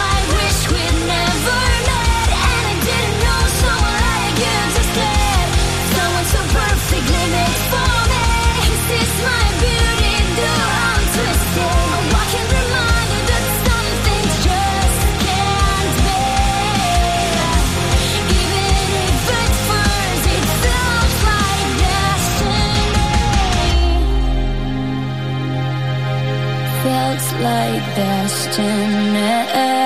like 27.42 27.96
destiny. 27.96 29.79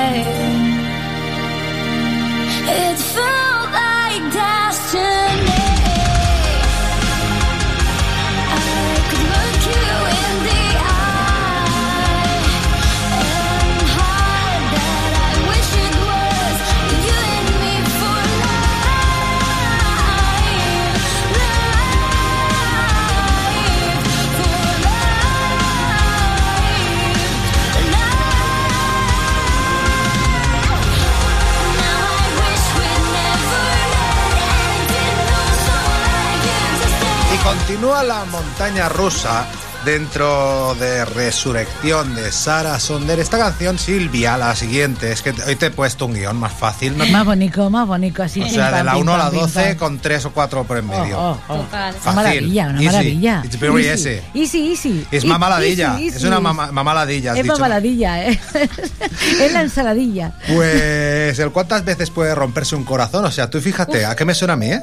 Continúa 37.58 38.02
la 38.02 38.24
montaña 38.26 38.88
rusa 38.88 39.46
dentro 39.84 40.74
de 40.80 41.04
Resurrección 41.04 42.14
de 42.14 42.32
Sara 42.32 42.80
Sonder. 42.80 43.20
Esta 43.20 43.36
canción, 43.38 43.78
Silvia, 43.78 44.36
la 44.38 44.56
siguiente, 44.56 45.12
es 45.12 45.20
que 45.20 45.34
hoy 45.46 45.56
te 45.56 45.66
he 45.66 45.70
puesto 45.70 46.06
un 46.06 46.14
guion 46.14 46.36
más 46.36 46.52
fácil. 46.54 46.96
¿no? 46.96 47.04
Más 47.06 47.24
bonito, 47.26 47.68
más 47.68 47.86
bonito, 47.86 48.22
así. 48.22 48.42
O 48.42 48.48
sea, 48.48 48.72
de 48.72 48.82
la 48.82 48.92
pim, 48.92 49.02
1 49.02 49.14
a 49.14 49.18
la 49.18 49.24
pam, 49.24 49.32
pim, 49.32 49.40
12 49.42 49.62
pam. 49.62 49.76
con 49.76 49.98
3 49.98 50.24
o 50.24 50.30
4 50.32 50.64
por 50.64 50.78
en 50.78 50.86
medio. 50.88 51.18
Oh, 51.18 51.30
oh, 51.32 51.38
oh. 51.48 51.56
Total. 51.58 51.90
Una 51.92 52.00
Fácil, 52.00 52.14
maravilla, 52.14 52.64
una 52.68 52.78
easy. 52.78 52.86
maravilla. 52.86 53.42
It's 53.44 53.60
very 53.60 53.86
easy. 53.86 54.20
Easy, 54.34 54.70
easy. 54.72 55.06
Es 55.10 55.24
mamaladilla, 55.26 55.92
easy, 56.00 56.16
es 56.16 56.24
una 56.24 56.40
mama- 56.40 56.72
mamaladilla. 56.72 57.34
Es 57.36 57.44
mamaladilla, 57.46 58.24
¿eh? 58.30 58.40
es 59.40 59.52
la 59.52 59.60
ensaladilla. 59.60 60.32
Pues 60.48 61.38
el 61.38 61.50
cuántas 61.52 61.84
veces 61.84 62.08
puede 62.10 62.34
romperse 62.34 62.74
un 62.74 62.84
corazón. 62.84 63.24
O 63.26 63.30
sea, 63.30 63.50
tú 63.50 63.60
fíjate, 63.60 64.06
¿a 64.06 64.16
qué 64.16 64.24
me 64.24 64.34
suena 64.34 64.54
a 64.54 64.56
mí, 64.56 64.72
eh? 64.72 64.80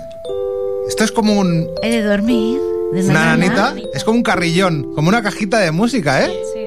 Esto 0.88 1.04
es 1.04 1.12
como 1.12 1.40
un, 1.40 1.70
He 1.82 1.90
de 1.90 2.04
dormir. 2.04 2.60
De 2.92 3.06
una 3.06 3.38
nanita, 3.38 3.76
es 3.94 4.04
como 4.04 4.18
un 4.18 4.24
carrillón, 4.24 4.94
como 4.94 5.08
una 5.10 5.22
cajita 5.24 5.60
de 5.60 5.72
música, 5.72 6.26
¿eh? 6.26 6.44
Sí. 6.54 6.60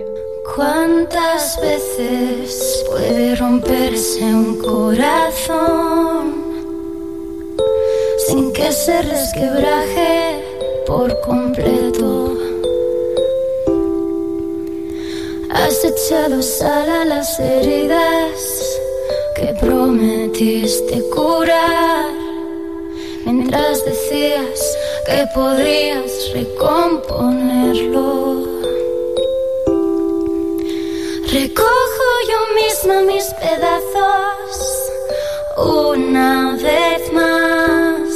¿Cuántas 0.54 1.60
veces 1.60 2.84
puede 2.88 3.34
romperse 3.36 4.22
un 4.24 4.58
corazón 4.58 6.34
sin 8.26 8.52
que 8.52 8.72
se 8.72 9.02
resquebraje 9.02 10.44
por 10.86 11.20
completo? 11.20 12.38
Has 15.50 15.84
echado 15.84 16.40
sal 16.42 16.88
a 16.88 17.04
las 17.04 17.38
heridas 17.40 18.78
que 19.36 19.54
prometiste 19.60 21.02
curar 21.14 22.13
mientras 23.24 23.84
decías 23.84 24.76
que 25.06 25.26
podrías 25.34 26.30
recomponerlo. 26.32 28.44
Recojo 31.32 32.06
yo 32.30 32.38
misma 32.54 33.00
mis 33.02 33.24
pedazos 33.34 34.90
una 35.56 36.52
vez 36.52 37.12
más. 37.12 38.10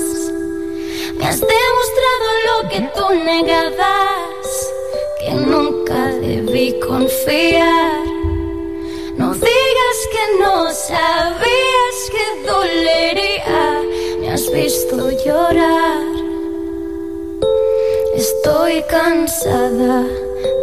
Me 1.17 1.27
has 1.27 1.41
demostrado 1.41 2.27
lo 2.47 2.57
que 2.69 2.81
tú 2.95 3.05
negabas, 3.25 4.47
que 5.21 5.33
nunca 5.33 6.13
debí 6.21 6.79
confiar. 6.81 8.05
No 9.17 9.35
digas 9.35 9.99
que 10.13 10.25
no 10.41 10.71
sabías 10.73 11.97
que 12.13 12.25
dolería, 12.47 13.28
has 14.39 14.53
visto 14.53 15.11
llorar. 15.25 16.07
Estoy 18.15 18.85
cansada 18.89 20.05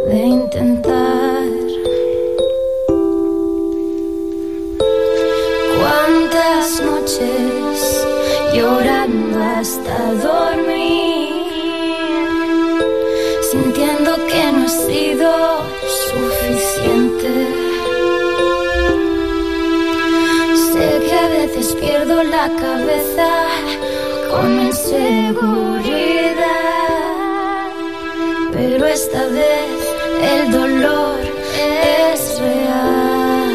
de 0.08 0.18
intentar. 0.38 1.44
Cuántas 5.78 6.80
noches 6.90 8.06
llorando 8.54 9.38
hasta 9.58 9.96
dormir, 10.28 11.34
sintiendo 13.50 14.12
que 14.30 14.52
no 14.52 14.64
he 14.64 14.74
sido 14.86 15.30
suficiente. 16.08 17.25
A 21.26 21.28
veces 21.28 21.74
pierdo 21.74 22.22
la 22.22 22.48
cabeza 22.56 23.28
con 24.30 24.60
inseguridad. 24.60 25.76
Pero 28.52 28.86
esta 28.86 29.26
vez 29.26 29.70
el 30.22 30.52
dolor 30.52 31.18
es 31.60 32.38
real. 32.38 33.54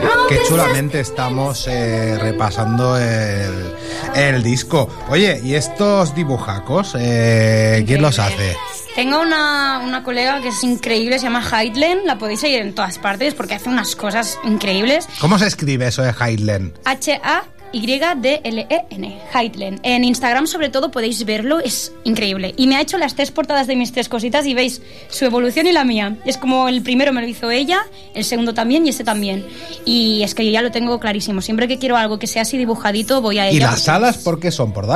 No 0.02 0.26
Qué 0.28 0.42
chulamente 0.46 1.00
estamos 1.00 1.66
eh, 1.68 2.18
repasando 2.20 2.98
el, 2.98 3.79
el 4.14 4.42
disco. 4.42 4.88
Oye, 5.08 5.40
¿y 5.44 5.54
estos 5.54 6.14
dibujacos? 6.14 6.94
eh, 6.98 7.84
¿Quién 7.86 8.02
los 8.02 8.18
hace? 8.18 8.56
Tengo 8.94 9.20
una, 9.20 9.80
una 9.84 10.02
colega 10.02 10.40
que 10.42 10.48
es 10.48 10.62
increíble, 10.64 11.18
se 11.18 11.24
llama 11.26 11.42
Heidlen, 11.48 12.06
la 12.06 12.18
podéis 12.18 12.40
seguir 12.40 12.60
en 12.60 12.74
todas 12.74 12.98
partes 12.98 13.34
porque 13.34 13.54
hace 13.54 13.68
unas 13.68 13.94
cosas 13.94 14.38
increíbles. 14.44 15.06
¿Cómo 15.20 15.38
se 15.38 15.46
escribe 15.46 15.86
eso 15.86 16.02
de 16.02 16.12
Heidlen? 16.20 16.74
H-A-Y-D-L-E-N, 17.72 19.20
Heidlen. 19.34 19.80
En 19.82 20.04
Instagram, 20.04 20.46
sobre 20.46 20.68
todo, 20.68 20.90
podéis 20.90 21.24
verlo, 21.24 21.60
es 21.60 21.92
increíble. 22.04 22.54
Y 22.56 22.66
me 22.66 22.76
ha 22.76 22.80
hecho 22.80 22.98
las 22.98 23.14
tres 23.14 23.30
portadas 23.30 23.66
de 23.66 23.76
mis 23.76 23.92
tres 23.92 24.08
cositas 24.08 24.46
y 24.46 24.54
veis 24.54 24.82
su 25.08 25.24
evolución 25.24 25.66
y 25.66 25.72
la 25.72 25.84
mía. 25.84 26.16
Es 26.24 26.36
como 26.36 26.68
el 26.68 26.82
primero 26.82 27.12
me 27.12 27.20
lo 27.20 27.28
hizo 27.28 27.50
ella, 27.50 27.80
el 28.14 28.24
segundo 28.24 28.54
también 28.54 28.86
y 28.86 28.90
este 28.90 29.04
también. 29.04 29.44
Y 29.84 30.22
es 30.22 30.34
que 30.34 30.44
yo 30.44 30.50
ya 30.50 30.62
lo 30.62 30.70
tengo 30.70 30.98
clarísimo. 30.98 31.40
Siempre 31.40 31.68
que 31.68 31.78
quiero 31.78 31.96
algo 31.96 32.18
que 32.18 32.26
sea 32.26 32.42
así 32.42 32.58
dibujadito, 32.58 33.20
voy 33.20 33.38
a 33.38 33.48
ella. 33.48 33.56
¿Y 33.56 33.60
las 33.60 33.88
alas 33.88 34.18
por 34.18 34.40
qué 34.40 34.50
son? 34.50 34.72
¿Por 34.72 34.86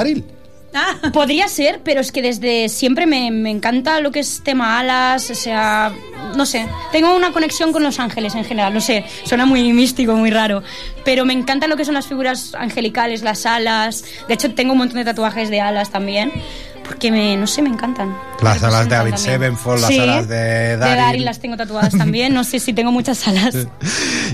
Daryl? 0.75 1.12
Podría 1.12 1.49
ser, 1.49 1.81
pero 1.83 2.01
es 2.01 2.12
que 2.12 2.20
desde 2.20 2.68
siempre 2.68 3.07
me, 3.07 3.31
me 3.31 3.51
encanta 3.51 4.01
lo 4.01 4.11
que 4.11 4.20
es 4.20 4.43
tema 4.45 4.79
alas, 4.79 5.31
o 5.31 5.35
sea, 5.35 5.93
no 6.37 6.47
sé, 6.47 6.66
tengo 6.93 7.14
una 7.14 7.33
conexión 7.33 7.72
con 7.72 7.83
los 7.83 7.99
ángeles 7.99 8.35
en 8.35 8.45
general, 8.45 8.75
no 8.75 8.81
sé, 8.81 9.05
suena 9.25 9.47
muy 9.47 9.72
místico, 9.72 10.14
muy 10.14 10.31
raro, 10.31 10.62
pero 11.05 11.25
me 11.25 11.33
encanta 11.33 11.66
lo 11.66 11.77
que 11.77 11.85
son 11.85 11.95
las 11.95 12.07
figuras 12.07 12.55
angelicales, 12.55 13.22
las 13.22 13.47
alas, 13.47 14.05
de 14.27 14.35
hecho 14.35 14.55
tengo 14.55 14.72
un 14.72 14.79
montón 14.79 14.99
de 14.99 15.05
tatuajes 15.05 15.51
de 15.51 15.61
alas 15.61 15.91
también, 15.91 16.33
porque 16.85 17.11
me, 17.11 17.37
no 17.37 17.47
sé, 17.47 17.62
me 17.62 17.70
encantan. 17.70 18.16
Las 18.41 18.62
alas 18.62 18.85
de 18.89 18.95
David. 18.95 19.14
Sevenfold, 19.16 19.80
las 19.80 19.91
Sí, 19.91 19.99
alas 19.99 20.28
de 20.28 20.76
Daryl. 20.76 20.97
Daryl 20.99 21.24
las 21.24 21.41
tengo 21.41 21.57
tatuadas 21.57 21.97
también, 21.97 22.32
no 22.35 22.45
sé 22.45 22.61
si 22.61 22.72
tengo 22.72 22.93
muchas 22.93 23.26
alas. 23.26 23.57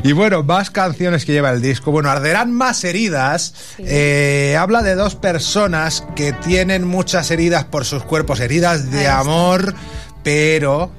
Y 0.02 0.12
bueno, 0.12 0.42
más 0.42 0.70
canciones 0.70 1.26
que 1.26 1.32
lleva 1.32 1.50
el 1.50 1.60
disco. 1.60 1.90
Bueno, 1.90 2.08
Arderán 2.10 2.52
más 2.52 2.84
heridas. 2.84 3.52
eh, 3.78 4.56
habla 4.58 4.82
de 4.82 4.94
dos 4.94 5.14
personas 5.14 6.04
que 6.16 6.32
tienen 6.32 6.86
muchas 6.86 7.30
heridas 7.30 7.64
por 7.64 7.84
sus 7.84 8.02
cuerpos, 8.04 8.40
heridas 8.40 8.90
de 8.90 9.08
amor, 9.08 9.74
pero 10.22 10.90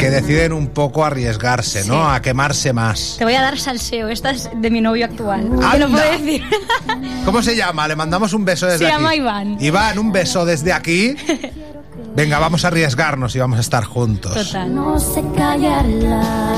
que 0.00 0.10
deciden 0.10 0.52
un 0.52 0.68
poco 0.68 1.04
arriesgarse, 1.04 1.84
¿no? 1.84 2.10
A 2.10 2.20
quemarse 2.22 2.72
más. 2.72 3.16
Te 3.18 3.24
voy 3.24 3.34
a 3.34 3.42
dar 3.42 3.58
salseo, 3.58 4.08
esta 4.08 4.30
es 4.30 4.48
de 4.54 4.70
mi 4.70 4.80
novio 4.80 5.04
actual, 5.04 5.48
te 5.72 5.78
lo 5.78 5.88
puedo 5.90 6.10
decir. 6.12 6.42
¿Cómo 7.24 7.42
se 7.42 7.54
llama? 7.54 7.86
Le 7.86 7.96
mandamos 7.96 8.32
un 8.32 8.44
beso 8.44 8.66
desde 8.66 8.78
Se 8.78 8.86
aquí. 8.86 8.94
llama 8.94 9.14
Iván. 9.14 9.56
Iván, 9.60 9.98
un 9.98 10.10
beso 10.12 10.44
desde 10.44 10.72
aquí. 10.72 11.14
Venga, 12.16 12.38
vamos 12.38 12.64
a 12.64 12.68
arriesgarnos 12.68 13.36
y 13.36 13.38
vamos 13.38 13.58
a 13.58 13.60
estar 13.60 13.84
juntos. 13.84 14.34
Total. 14.34 14.74
No 14.74 14.98
sé 14.98 15.22
callarla, 15.36 16.54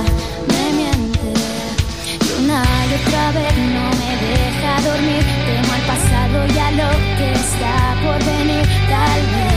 me 0.49 0.73
miente 0.77 1.19
y 2.07 2.43
una 2.45 2.63
y 2.63 3.07
otra 3.07 3.33
vez 3.33 3.57
no 3.59 3.91
me 3.99 4.13
deja 4.29 4.91
dormir. 4.91 5.25
Temo 5.47 5.73
al 5.75 5.83
pasado 5.83 6.47
y 6.55 6.59
a 6.59 6.71
lo 6.71 6.91
que 7.19 7.33
está 7.33 7.95
por 8.03 8.19
venir. 8.25 8.67
Tal 8.89 9.21
vez 9.27 9.52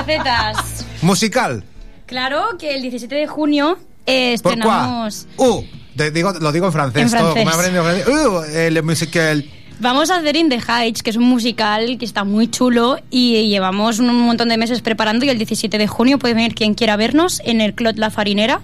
Facetas. 0.00 0.86
Musical. 1.02 1.62
Claro 2.06 2.56
que 2.58 2.74
el 2.74 2.82
17 2.82 3.14
de 3.14 3.26
junio 3.26 3.78
eh, 4.06 4.32
estrenamos... 4.32 5.28
Uh, 5.36 5.62
te 5.94 6.10
digo, 6.10 6.32
lo 6.32 6.52
digo 6.52 6.66
en 6.66 6.72
francés. 6.72 7.12
En 7.12 7.18
aprendido 7.48 7.84
francés. 7.84 8.08
Uh, 8.08 8.42
el 8.56 8.82
musical. 8.82 9.44
Vamos 9.78 10.10
a 10.10 10.16
hacer 10.16 10.36
In 10.36 10.48
the 10.48 10.58
Heights, 10.58 11.02
que 11.02 11.10
es 11.10 11.16
un 11.16 11.24
musical 11.24 11.98
que 11.98 12.06
está 12.06 12.24
muy 12.24 12.50
chulo 12.50 12.98
y 13.10 13.48
llevamos 13.48 13.98
un 13.98 14.14
montón 14.22 14.48
de 14.48 14.56
meses 14.56 14.80
preparando 14.80 15.26
y 15.26 15.28
el 15.28 15.36
17 15.36 15.76
de 15.76 15.86
junio 15.86 16.18
puede 16.18 16.32
venir 16.32 16.54
quien 16.54 16.74
quiera 16.74 16.96
vernos 16.96 17.42
en 17.44 17.60
el 17.60 17.74
Clot 17.74 17.98
La 17.98 18.10
Farinera 18.10 18.62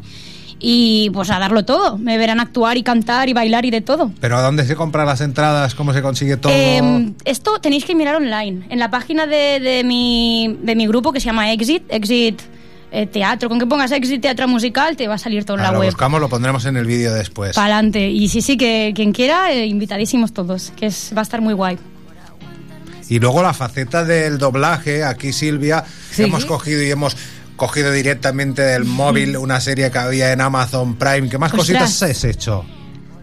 y 0.59 1.11
pues 1.11 1.31
a 1.31 1.39
darlo 1.39 1.65
todo. 1.65 1.99
Me 1.99 2.17
verán 2.19 2.41
actuar 2.41 2.77
y 2.77 2.83
cantar 2.83 3.29
y 3.29 3.33
bailar 3.33 3.65
y 3.65 3.71
de 3.71 3.81
todo. 3.81 4.11
Pero 4.21 4.37
¿a 4.39 4.43
dónde 4.43 4.65
se 4.67 4.75
compran 4.77 5.07
las 5.07 5.21
entradas? 5.21 5.75
¿Cómo 5.75 5.93
se 5.93 6.03
consigue 6.03 6.37
todo? 6.37 6.53
Eh, 6.53 7.13
esto 7.25 7.59
tenéis 7.61 7.85
que 7.85 7.95
mirar 7.95 8.17
online, 8.17 8.67
en 8.71 8.79
la 8.79 8.91
página 8.91 9.27
de, 9.27 9.61
de 9.61 9.85
mi, 9.85 10.57
de 10.63 10.75
mi 10.75 10.87
grupo 10.87 11.13
que 11.13 11.21
se 11.21 11.27
llama 11.27 11.53
Exit, 11.53 11.83
Exit 11.89 12.41
eh, 12.91 13.07
Teatro. 13.07 13.49
Con 13.49 13.59
que 13.59 13.67
pongas 13.67 13.93
Exit 13.93 14.23
Teatro 14.23 14.49
Musical 14.49 14.97
te 14.97 15.09
va 15.09 15.15
a 15.15 15.19
salir 15.19 15.45
todo 15.45 15.57
en 15.59 15.63
la 15.65 15.73
lo 15.73 15.81
web. 15.81 15.89
buscamos, 15.89 16.21
lo 16.21 16.29
pondremos 16.29 16.65
en 16.65 16.77
el 16.77 16.87
vídeo 16.87 17.13
después. 17.13 17.55
Para 17.55 17.75
adelante. 17.75 18.09
Y 18.09 18.29
sí, 18.29 18.41
sí, 18.43 18.57
que 18.57 18.93
quien 18.95 19.13
quiera, 19.13 19.53
eh, 19.53 19.67
invitadísimos 19.67 20.33
todos, 20.33 20.73
que 20.77 20.87
es, 20.87 21.13
va 21.15 21.21
a 21.21 21.23
estar 21.23 21.41
muy 21.41 21.53
guay. 21.55 21.79
Y 23.09 23.21
luego 23.21 23.41
la 23.41 23.53
faceta 23.53 24.05
del 24.05 24.37
doblaje, 24.39 25.05
aquí 25.05 25.33
Silvia, 25.33 25.85
Sí. 26.11 26.25
hemos 26.25 26.45
cogido 26.45 26.83
y 26.83 26.91
hemos 26.91 27.17
cogido 27.57 27.91
directamente 27.93 28.63
del 28.63 28.85
móvil 28.85 29.37
una 29.37 29.61
serie 29.61 29.91
que 29.91 29.99
había 29.99 30.33
en 30.33 30.41
Amazon 30.41 30.97
Prime. 30.97 31.29
¿Qué 31.29 31.39
más 31.39 31.53
Ostras. 31.53 31.69
cositas 31.69 32.03
has 32.03 32.25
hecho? 32.25 32.65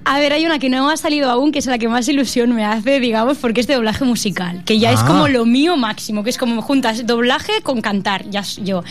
A 0.06 0.20
ver, 0.20 0.34
hay 0.34 0.46
una 0.46 0.60
que 0.60 0.70
no 0.70 0.90
ha 0.90 0.98
salido 0.98 1.30
aún, 1.32 1.52
que 1.52 1.60
es 1.60 1.66
la 1.66 1.78
que 1.78 1.88
más 1.88 2.08
ilusión 2.10 2.54
me 2.54 2.66
hace, 2.66 3.00
digamos, 3.00 3.38
porque 3.38 3.62
es 3.62 3.68
de 3.68 3.76
doblaje 3.76 4.04
musical, 4.04 4.62
que 4.66 4.78
ya 4.78 4.92
es 4.92 5.00
Ah. 5.00 5.06
como 5.08 5.28
lo 5.30 5.46
mío 5.46 5.78
máximo, 5.78 6.24
que 6.24 6.30
es 6.30 6.38
como 6.38 6.62
juntas 6.62 7.08
doblaje 7.08 7.54
con 7.64 7.82
cantar, 7.82 8.30
ya 8.30 8.42
yo. 8.64 8.84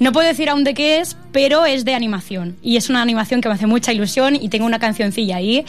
No 0.00 0.10
puedo 0.12 0.26
decir 0.26 0.48
aún 0.48 0.64
de 0.64 0.74
qué 0.74 0.98
es, 1.00 1.16
pero 1.32 1.66
es 1.66 1.84
de 1.84 1.94
animación. 1.94 2.56
Y 2.62 2.76
es 2.76 2.88
una 2.90 3.00
animación 3.02 3.40
que 3.40 3.48
me 3.48 3.54
hace 3.54 3.66
mucha 3.66 3.92
ilusión 3.92 4.34
y 4.34 4.48
tengo 4.48 4.66
una 4.66 4.78
cancioncilla 4.78 5.36
ahí. 5.36 5.64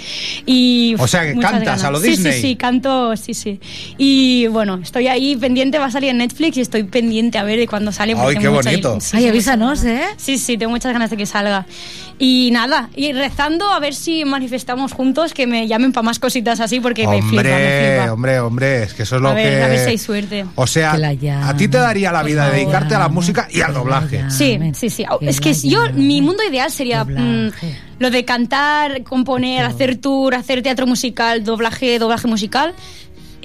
Y, 0.45 0.95
O 0.97 1.07
sea, 1.07 1.21
que 1.25 1.33
cantas 1.39 1.63
ganas. 1.63 1.83
a 1.83 1.91
lo 1.91 1.99
Sí, 1.99 2.11
Disney. 2.11 2.33
Sí, 2.33 2.41
sí, 2.41 2.55
canto, 2.55 3.15
sí, 3.17 3.33
sí. 3.33 3.59
Y 3.97 4.47
bueno, 4.47 4.79
estoy 4.81 5.07
ahí 5.07 5.35
pendiente, 5.35 5.77
va 5.77 5.85
a 5.85 5.91
salir 5.91 6.09
en 6.09 6.17
Netflix 6.17 6.57
y 6.57 6.61
estoy 6.61 6.83
pendiente 6.83 7.37
a 7.37 7.43
ver 7.43 7.59
de 7.59 7.67
cuándo 7.67 7.91
sale. 7.91 8.15
porque 8.15 8.37
Ay, 8.37 8.41
qué 8.41 8.47
bonito. 8.47 8.99
sí, 9.01 9.17
Ay, 9.17 9.23
sí, 9.23 9.29
avísanos, 9.29 9.83
¿eh? 9.83 10.01
Sí, 10.17 10.37
sí, 10.39 10.57
tengo 10.57 10.71
muchas 10.71 10.91
ganas 10.93 11.09
de 11.11 11.17
que 11.17 11.25
salga. 11.25 11.65
Y 12.18 12.49
nada, 12.53 12.89
y 12.95 13.11
rezando 13.11 13.68
a 13.74 13.80
ver 13.82 13.93
si 13.93 14.24
manifestamos 14.24 14.93
juntos 14.93 15.34
que 15.34 15.47
me 15.47 15.68
llamen 15.68 15.91
para 15.91 16.03
más 16.05 16.18
cositas 16.18 16.61
así 16.61 16.80
porque 16.80 17.05
me 17.05 17.22
flipa, 17.22 17.43
me 17.43 17.49
Hombre, 17.51 17.97
flipa. 17.97 18.13
hombre, 18.13 18.39
hombre, 18.39 18.84
es 18.84 18.93
que 18.93 19.03
eso 19.03 19.18
es 19.18 19.22
lo 19.22 19.30
A 19.30 19.34
ver, 19.34 19.57
que... 19.57 19.63
a 19.63 19.68
ver 19.68 19.80
si 19.80 19.89
hay 19.89 19.97
suerte. 19.97 20.45
O 20.55 20.66
sea, 20.66 20.93
a 20.93 21.57
ti 21.57 21.68
te 21.68 21.78
daría 21.78 22.13
la 22.13 22.24
vida 22.24 22.49
dedicarte 22.49 22.95
a 22.95 22.99
la 22.99 23.09
música 23.09 23.49
y 23.51 23.59
al 23.59 23.74
doblaje. 23.74 24.18
llamen. 24.30 24.32
Sí, 24.32 24.89
sí, 24.89 24.89
sí. 24.89 25.05
Que 25.20 25.30
Es 25.30 25.41
que 25.41 25.53
yo, 25.53 25.82
mi 25.93 26.22
mundo 26.22 26.41
ideal 26.49 26.72
sería 26.72 27.03
mm, 27.03 27.51
lo 27.99 28.09
de 28.09 28.24
cantar, 28.24 29.03
componer, 29.03 29.66
hacer 29.66 29.97
tour, 29.97 30.36
hacer 30.36 30.61
teatro 30.61 30.88
musical, 30.88 31.43
doblaje, 31.43 31.99
doblaje 31.99 32.30
musical. 32.30 32.74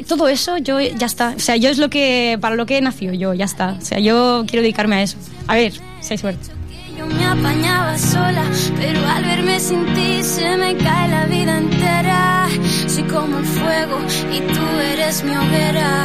Todo 0.06 0.28
eso, 0.28 0.58
yo 0.58 0.80
ya 0.80 1.06
está. 1.06 1.34
O 1.36 1.40
sea, 1.40 1.56
yo 1.56 1.70
es 1.70 1.78
lo 1.78 1.90
que, 1.90 2.38
para 2.40 2.54
lo 2.54 2.66
que 2.66 2.78
he 2.78 2.80
nacido 2.80 3.12
yo, 3.14 3.34
ya 3.34 3.44
está. 3.46 3.76
O 3.80 3.84
sea, 3.84 3.98
yo 3.98 4.44
quiero 4.46 4.62
dedicarme 4.62 4.94
a 4.96 5.02
eso. 5.02 5.16
A 5.48 5.56
ver, 5.56 5.72
si 6.00 6.12
hay 6.14 6.18
suerte. 6.18 6.59
Yo 7.00 7.06
me 7.06 7.24
apañaba 7.24 7.96
sola, 7.96 8.44
pero 8.76 9.00
al 9.08 9.24
verme 9.24 9.58
sin 9.58 9.86
ti 9.94 10.22
se 10.22 10.54
me 10.58 10.76
cae 10.76 11.08
la 11.08 11.24
vida 11.24 11.56
entera. 11.56 12.46
Soy 12.88 13.04
como 13.04 13.38
el 13.38 13.44
fuego 13.46 13.96
y 14.30 14.40
tú 14.52 14.66
eres 14.92 15.24
mi 15.24 15.34
hoguera. 15.34 16.04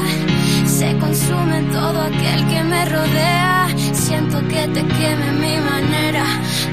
Se 0.66 0.98
consume 0.98 1.64
todo 1.74 2.00
aquel 2.02 2.48
que 2.48 2.64
me 2.64 2.86
rodea. 2.86 3.68
Siento 3.92 4.40
que 4.48 4.62
te 4.76 4.82
queme 4.98 5.30
mi 5.44 5.58
manera 5.72 6.26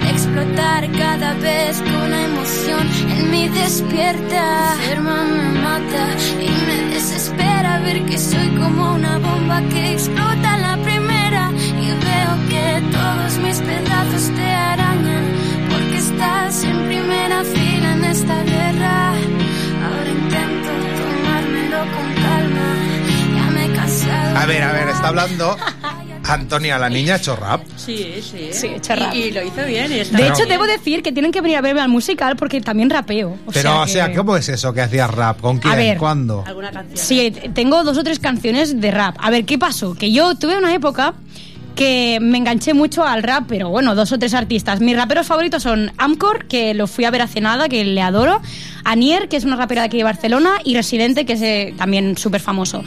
de 0.03 0.11
explotar 0.11 0.89
cada 0.93 1.35
vez 1.35 1.81
que 1.81 1.97
una 2.07 2.23
emoción 2.31 2.87
en 3.11 3.31
mí 3.33 3.49
despierta. 3.49 4.75
Enferma 4.85 5.25
me 5.25 5.49
mata 5.67 6.05
y 6.47 6.49
me 6.69 6.95
desespera 6.95 7.81
ver 7.81 8.07
que 8.07 8.19
soy 8.19 8.51
como 8.51 8.95
una 8.95 9.19
bomba 9.19 9.61
que 9.63 9.95
explota 9.95 10.59
la 10.59 10.77
primera. 10.77 11.12
Todos 12.91 13.39
mis 13.39 13.59
pedazos 13.61 14.35
te 14.35 14.43
arañan 14.51 15.25
porque 15.71 15.99
estás 15.99 16.65
en 16.65 16.87
primera 16.87 17.45
fila 17.45 17.93
en 17.93 18.05
esta 18.05 18.43
guerra. 18.45 19.09
Ahora 19.11 20.11
intento 20.11 20.71
tomármelo 20.99 21.79
con 21.93 22.15
calma. 22.23 22.75
Ya 23.37 23.51
me 23.51 23.65
he 23.67 23.73
cansado. 23.77 24.39
A 24.39 24.47
ver, 24.47 24.63
a 24.63 24.73
ver, 24.73 24.89
está 24.89 25.09
hablando 25.09 25.57
Antonia, 26.25 26.79
la 26.79 26.89
niña 26.89 27.15
ha 27.15 27.17
hecho 27.19 27.37
rap. 27.37 27.63
Sí, 27.77 28.23
sí. 28.23 28.49
Sí, 28.53 28.69
echa 28.69 28.95
rap. 28.97 29.15
Y, 29.15 29.25
y 29.25 29.31
lo 29.33 29.43
hizo 29.43 29.65
bien. 29.67 29.93
Y 29.93 29.99
está 29.99 30.17
De 30.17 30.29
hecho, 30.29 30.47
debo 30.47 30.65
decir 30.67 31.03
que 31.03 31.13
tienen 31.13 31.31
que 31.33 31.41
venir 31.43 31.59
a 31.59 31.61
verme 31.61 31.81
al 31.81 31.89
musical 31.91 32.37
porque 32.37 32.61
también 32.61 32.89
rapeo. 32.89 33.37
O 33.47 33.53
Pero, 33.53 33.81
o 33.83 33.87
sea, 33.87 34.09
que- 34.09 34.17
¿cómo 34.17 34.37
es 34.37 34.49
eso 34.49 34.73
que 34.73 34.81
hacías 34.81 35.11
rap? 35.11 35.41
¿Con 35.41 35.59
quién? 35.59 35.77
ver. 35.77 35.99
¿Cuándo? 35.99 36.45
alguna 36.47 36.71
canción. 36.71 36.97
Sí, 36.97 37.33
tengo 37.55 37.83
dos 37.85 37.99
o 37.99 38.05
tres 38.05 38.19
canciones 38.19 38.81
de 38.81 38.91
rap. 38.93 39.17
A 39.19 39.31
ver, 39.31 39.45
¿qué 39.45 39.59
pasó? 39.59 39.95
Que 39.95 40.11
yo 40.13 40.35
tuve 40.37 40.57
una 40.57 40.73
época 40.73 41.13
que 41.75 42.19
me 42.21 42.39
enganché 42.39 42.75
mucho 42.75 43.05
al 43.05 43.23
rap, 43.23 43.45
pero 43.49 43.69
bueno, 43.71 43.95
dos 43.95 44.13
o 44.13 44.19
tres 44.19 44.35
artistas. 44.35 44.81
Mis 44.81 44.97
raperos 44.97 45.27
favoritos 45.27 45.63
son 45.63 45.93
Amcor, 45.99 46.47
que 46.47 46.75
lo 46.75 46.87
fui 46.87 47.05
a 47.05 47.11
ver 47.11 47.23
hace 47.23 47.41
nada, 47.41 47.69
que 47.69 47.85
le 47.85 48.01
adoro, 48.03 48.41
Anier, 48.85 49.29
que 49.29 49.37
es 49.37 49.45
una 49.45 49.57
rapera 49.57 49.83
de 49.83 49.87
aquí 49.87 49.97
de 49.99 50.05
Barcelona, 50.05 50.55
y 50.65 50.75
Residente, 50.75 51.25
que 51.25 51.35
es 51.35 51.43
eh, 51.43 51.75
también 51.79 52.17
súper 52.19 52.41
famoso. 52.41 52.83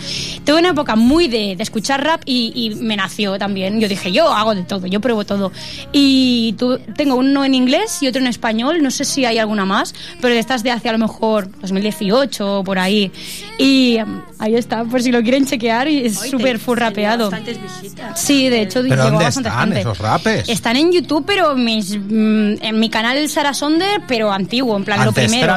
Tuve 0.45 0.59
una 0.59 0.69
época 0.69 0.95
muy 0.95 1.27
de, 1.27 1.55
de 1.55 1.63
escuchar 1.63 2.03
rap 2.03 2.21
y, 2.25 2.51
y 2.55 2.75
me 2.75 2.95
nació 2.97 3.38
también. 3.39 3.79
Yo 3.79 3.88
dije, 3.88 4.11
yo 4.11 4.27
hago 4.29 4.53
de 4.55 4.63
todo, 4.63 4.88
yo 4.88 4.99
pruebo 4.99 5.25
todo. 5.25 5.51
Y 5.91 6.53
tu- 6.57 6.77
tengo 6.95 7.15
uno 7.15 7.45
en 7.45 7.55
inglés 7.55 7.97
y 8.01 8.07
otro 8.07 8.21
en 8.21 8.27
español, 8.27 8.81
no 8.83 8.91
sé 8.91 9.05
si 9.05 9.25
hay 9.25 9.38
alguna 9.38 9.65
más, 9.65 9.95
pero 10.21 10.33
estas 10.36 10.63
de 10.63 10.71
hace 10.71 10.89
a 10.89 10.91
lo 10.91 10.97
mejor 10.99 11.49
2018 11.61 12.59
o 12.59 12.63
por 12.63 12.77
ahí. 12.77 13.11
Y 13.57 13.97
um, 14.01 14.21
ahí 14.39 14.55
está, 14.55 14.83
por 14.86 15.01
si 15.01 15.11
lo 15.11 15.21
quieren 15.21 15.45
chequear, 15.45 15.88
y 15.88 16.05
es 16.05 16.17
súper 16.19 16.59
full 16.59 16.77
rapeado. 16.77 17.29
bastantes 17.31 17.57
visitas. 17.61 18.19
Sí, 18.19 18.49
de 18.49 18.61
hecho, 18.61 18.81
¿Pero 18.81 18.95
llegó 18.95 19.09
dónde 19.09 19.23
bastante 19.25 19.49
están 19.49 19.63
gente. 19.67 19.79
esos 19.81 19.97
rapes? 19.99 20.49
Están 20.49 20.77
en 20.77 20.91
YouTube, 20.91 21.23
pero 21.25 21.55
mis, 21.55 21.97
mm, 21.97 22.53
en 22.61 22.79
mi 22.79 22.89
canal 22.89 23.27
Sara 23.29 23.53
Sonder, 23.53 24.01
pero 24.07 24.31
antiguo, 24.31 24.75
en 24.77 24.83
plan 24.83 25.03
lo 25.05 25.11
primero. 25.11 25.53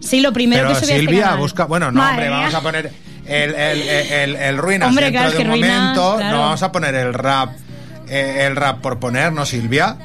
Sí, 0.00 0.20
lo 0.20 0.32
primero 0.32 0.62
Pero 0.68 0.74
que 0.80 0.84
subí 0.84 0.92
a 0.92 0.96
este 0.96 1.06
Silvia, 1.06 1.34
busca. 1.36 1.64
Bueno, 1.64 1.90
no, 1.90 2.00
Madre 2.00 2.28
hombre, 2.28 2.28
vamos 2.30 2.54
a 2.54 2.60
poner 2.60 2.92
el, 3.26 3.54
el, 3.54 3.82
el, 3.82 4.12
el- 4.12 4.36
el 4.36 4.58
Ruinas 4.58 4.88
Hombre, 4.88 5.04
dentro 5.06 5.20
claro, 5.22 5.36
de 5.38 5.44
un 5.44 5.50
Ruinas, 5.50 5.78
momento. 5.80 6.16
claro. 6.18 6.36
No 6.36 6.42
vamos 6.42 6.62
a 6.62 6.72
poner 6.72 6.94
el 6.94 7.14
rap. 7.14 7.50
eh, 8.08 8.46
el 8.46 8.56
rap 8.56 8.80
por 8.80 8.98
poner, 8.98 9.32
¿no, 9.32 9.46
Silvia? 9.46 9.96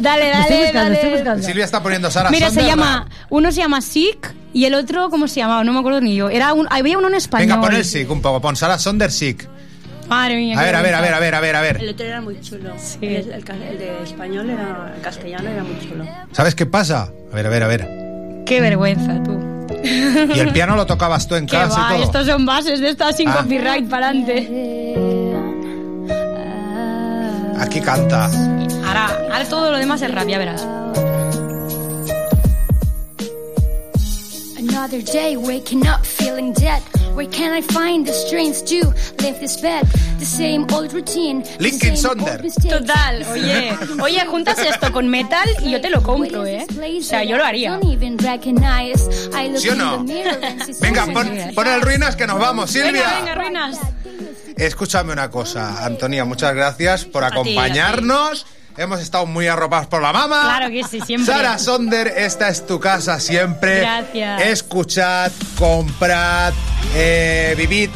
Dale, 0.00 0.32
Lo 0.32 0.40
estoy 0.40 0.56
dale, 0.56 0.62
buscando, 0.64 0.78
dale. 0.82 0.94
estoy 0.94 1.10
buscando. 1.12 1.42
Silvia 1.46 1.64
está 1.64 1.82
poniendo 1.82 2.10
Sara 2.10 2.30
Mira, 2.30 2.48
se 2.48 2.54
Sonder 2.56 2.70
llama, 2.70 3.04
rap. 3.08 3.12
uno 3.30 3.52
se 3.52 3.60
llama 3.60 3.80
Sick 3.80 4.34
y 4.52 4.64
el 4.64 4.74
otro, 4.74 5.08
¿cómo 5.10 5.28
se 5.28 5.40
llamaba? 5.40 5.62
No 5.64 5.72
me 5.72 5.78
acuerdo 5.78 6.00
ni 6.00 6.14
yo. 6.16 6.30
Era 6.30 6.52
un, 6.52 6.66
había 6.70 6.98
uno 6.98 7.08
en 7.08 7.14
español. 7.14 7.48
Venga, 7.48 7.60
pon 7.60 7.74
el 7.74 7.84
sick 7.84 8.10
un 8.10 8.20
poco, 8.20 8.40
pon 8.40 8.56
Sara 8.56 8.78
Sonder 8.78 9.10
sick. 9.10 9.48
Madre 10.08 10.36
mía. 10.36 10.58
A 10.58 10.60
qué 10.60 10.66
ver, 10.66 10.76
a 10.76 10.82
ver, 10.82 10.94
a 10.94 11.00
ver, 11.00 11.14
a 11.14 11.20
ver, 11.20 11.34
a 11.34 11.40
ver, 11.40 11.56
a 11.56 11.60
El 11.70 11.76
ver. 11.78 11.88
otro 11.94 12.06
era 12.06 12.20
muy 12.20 12.40
chulo. 12.40 12.72
Sí. 12.76 12.98
El, 13.02 13.32
el 13.32 13.32
el 13.32 13.78
de 13.78 14.02
español 14.02 14.50
era. 14.50 14.92
El 14.96 15.00
castellano 15.00 15.48
era 15.48 15.62
muy 15.64 15.78
chulo. 15.88 16.04
¿Sabes 16.32 16.54
qué 16.54 16.66
pasa? 16.66 17.10
A 17.32 17.34
ver, 17.34 17.46
a 17.46 17.48
ver, 17.48 17.62
a 17.62 17.66
ver. 17.68 17.88
Qué 18.44 18.60
vergüenza, 18.60 19.22
tú. 19.22 19.40
Y 19.82 20.38
el 20.40 20.52
piano 20.52 20.76
lo 20.76 20.84
tocabas 20.86 21.26
tú 21.26 21.36
en 21.36 21.46
Que 21.46 21.56
casa 21.56 21.80
va, 21.80 21.90
y 21.92 21.94
todo. 21.94 22.04
estos 22.04 22.26
son 22.26 22.44
bases 22.44 22.80
de 22.80 22.90
estas 22.90 23.16
sin 23.16 23.28
Ah. 23.30 23.36
copyright 23.40 23.88
para 23.88 24.08
adelante. 24.08 24.94
Aquí 27.58 27.80
canta. 27.80 28.30
Ahora, 28.94 29.06
ahora 29.32 29.44
todo 29.48 29.70
lo 29.72 29.78
demás 29.78 30.02
es 30.02 30.10
rap, 30.12 30.28
ya 30.28 30.38
verás. 30.38 30.62
Another 34.56 35.02
day 35.02 35.36
waking 35.36 35.86
up 35.88 36.04
feeling 36.04 36.52
dead. 36.52 36.80
Where 37.14 37.28
can 37.28 37.52
I 37.52 37.62
find 37.62 38.06
the 38.06 38.12
strength 38.12 38.64
to 38.66 38.92
leave 39.22 39.38
this 39.40 39.60
bed? 39.60 39.86
The 40.18 40.24
same 40.24 40.66
old 40.72 40.92
routine. 40.92 41.42
the 41.42 41.62
Linkin 41.62 41.96
Sonder. 41.96 42.42
Total, 42.68 43.24
oye, 43.32 43.76
oye, 44.00 44.26
juntas 44.26 44.58
esto 44.58 44.92
con 44.92 45.08
metal 45.08 45.48
y 45.62 45.70
yo 45.70 45.80
te 45.80 45.90
lo 45.90 46.02
compro, 46.02 46.44
¿eh? 46.44 46.66
O 46.68 47.02
sea, 47.02 47.22
yo 47.24 47.36
lo 47.36 47.44
haría. 47.44 47.78
¿Sí 49.56 49.68
o 49.68 49.74
no? 49.76 50.04
Venga, 50.80 51.06
pon, 51.54 51.66
el 51.68 51.80
Ruinas 51.82 52.16
que 52.16 52.26
nos 52.26 52.38
vamos, 52.38 52.70
Silvia. 52.70 52.92
Venga, 52.92 53.20
venga, 53.20 53.34
ruinas. 53.34 53.78
Escúchame 54.56 55.12
una 55.12 55.30
cosa, 55.30 55.84
Antonia, 55.84 56.24
muchas 56.24 56.54
gracias 56.54 57.04
por 57.04 57.24
A 57.24 57.30
ti, 57.30 57.34
acompañarnos. 57.34 58.46
Hemos 58.76 59.00
estado 59.00 59.24
muy 59.26 59.46
arropados 59.46 59.86
por 59.86 60.02
la 60.02 60.12
mama. 60.12 60.42
Claro 60.42 60.68
que 60.68 60.82
sí, 60.84 61.00
siempre. 61.00 61.32
Sara 61.32 61.58
Sonder, 61.58 62.08
esta 62.08 62.48
es 62.48 62.66
tu 62.66 62.80
casa 62.80 63.20
siempre. 63.20 63.80
Gracias. 63.80 64.42
Escuchad, 64.42 65.30
comprad, 65.56 66.52
eh, 66.96 67.54
vivid, 67.56 67.90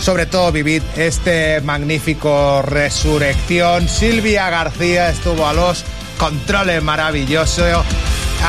sobre 0.00 0.26
todo 0.26 0.50
vivid 0.50 0.82
este 0.96 1.60
magnífico 1.60 2.62
Resurrección. 2.62 3.88
Silvia 3.88 4.50
García 4.50 5.10
estuvo 5.10 5.46
a 5.46 5.52
los 5.52 5.84
controles 6.18 6.82
maravilloso. 6.82 7.62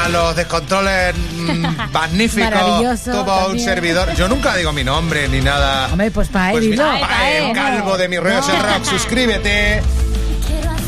a 0.04 0.10
los 0.10 0.36
descontroles 0.36 1.14
mm, 1.16 1.66
magníficos. 1.92 3.04
Tuvo 3.04 3.22
un 3.22 3.26
también. 3.26 3.60
servidor. 3.60 4.16
Yo 4.16 4.28
nunca 4.28 4.56
digo 4.56 4.74
mi 4.74 4.84
nombre 4.84 5.28
ni 5.28 5.40
nada. 5.40 5.90
Hombre, 5.92 6.10
pues 6.10 6.30
para 6.30 6.52
Pues 6.52 6.66
él, 6.66 6.76
pa' 6.78 7.30
el 7.32 7.54
calvo 7.54 7.96
de 7.96 8.08
mi 8.10 8.18
rollo 8.18 8.40
el 8.40 8.60
rock, 8.74 8.84
suscríbete. 8.86 9.84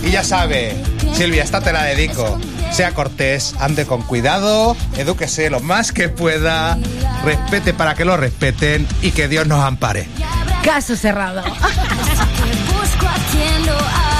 Y 0.04 0.12
ya 0.12 0.24
sabe, 0.24 0.76
Silvia, 1.14 1.44
esta 1.44 1.62
te 1.62 1.74
la 1.74 1.84
dedico. 1.84 2.40
Sea 2.72 2.94
cortés, 2.94 3.56
ande 3.60 3.86
con 3.86 4.02
cuidado, 4.02 4.76
edúquese 4.98 5.50
lo 5.50 5.60
más 5.60 5.92
que 5.92 6.10
pueda, 6.10 6.78
respete 7.24 7.74
para 7.74 7.96
que 7.96 8.06
lo 8.06 8.18
respeten 8.18 8.88
y 9.02 9.12
que 9.12 9.28
Dios 9.28 9.48
nos 9.48 9.64
ampare. 9.64 10.08
Caso 10.64 10.96
cerrado. 10.96 11.44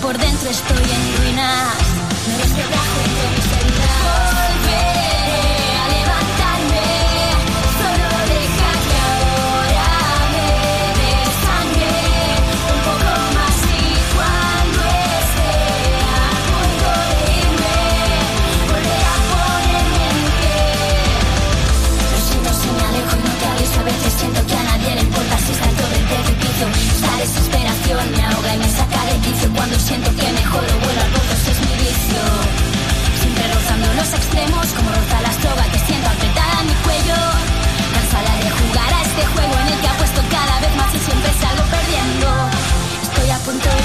por 0.00 0.16
dentro 0.16 0.48
estoy 0.50 0.76
en 0.78 1.16
ruinas. 1.18 1.76
Me 2.26 2.36
desquebrajo 2.36 2.96
entre 3.06 3.26
mis 3.34 3.48
heridas. 3.56 3.96
Volveré 4.08 5.60
a 5.76 5.86
levantarme, 5.96 6.86
solo 7.80 8.06
deja 8.32 8.70
que 8.86 8.96
ahora 9.10 9.90
me 10.34 10.50
desangre. 11.00 11.96
Un 12.72 12.80
poco 12.88 13.12
más 13.36 13.56
y 13.70 13.92
cuando 14.14 14.80
esté 15.20 15.54
a 16.08 16.32
punto 16.48 16.90
de 17.10 17.18
irme, 17.40 17.76
volveré 18.70 19.00
a 19.04 19.18
ponerme 19.30 20.06
en 20.08 20.18
siento 22.28 22.50
si 22.60 22.68
me 22.76 22.82
alejo 22.88 23.12
y 23.16 23.22
no 23.26 23.32
te 23.40 23.46
aviso 23.52 23.76
A 23.80 23.84
veces 23.84 24.12
siento 24.18 24.40
que 24.46 24.54
a 24.54 24.64
nadie 24.64 24.90
le 24.96 25.02
importa 25.02 25.36
si 25.44 25.52
salto 25.60 25.84
del 25.92 26.04
precipicio 26.10 26.66
Esta 26.94 27.12
desesperación 27.16 28.04
me 28.12 28.22
ahoga 28.24 28.54
y 28.54 28.58
me 28.58 28.68
saca 28.70 28.89
Cuando 29.60 29.78
siento 29.78 30.08
que 30.16 30.32
mejoro 30.32 30.72
vuelo 30.80 31.00
al 31.04 31.10
pozo, 31.12 31.50
es 31.52 31.60
mi 31.60 31.74
vicio. 31.84 32.22
Siempre 33.20 33.44
rozando 33.52 33.92
los 33.92 34.10
extremos 34.14 34.66
como 34.72 34.88
roza 34.88 35.20
la 35.20 35.32
soga 35.36 35.64
que 35.70 35.78
siento 35.84 36.08
apretada 36.08 36.60
en 36.62 36.66
mi 36.66 36.76
cuello. 36.80 37.20
Cansada 37.92 38.32
de 38.40 38.50
jugar 38.56 38.88
a 38.88 39.02
este 39.04 39.22
juego 39.32 39.54
en 39.60 39.68
el 39.68 39.80
que 39.82 39.88
apuesto 39.88 40.20
cada 40.32 40.60
vez 40.64 40.72
más 40.80 40.94
y 40.96 41.00
siempre 41.04 41.30
salgo 41.44 41.64
perdiendo. 41.76 42.28
Estoy 43.04 43.28
a 43.36 43.38
punto 43.44 43.68
de 43.68 43.79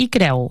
i 0.00 0.08
creu. 0.08 0.48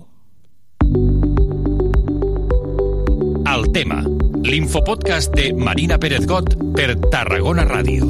El 3.50 3.64
tema, 3.74 3.98
l'infopodcast 4.46 5.34
de 5.34 5.50
Marina 5.58 5.98
Pérez 5.98 6.26
Got 6.30 6.54
per 6.76 6.94
Tarragona 7.10 7.66
Ràdio. 7.66 8.06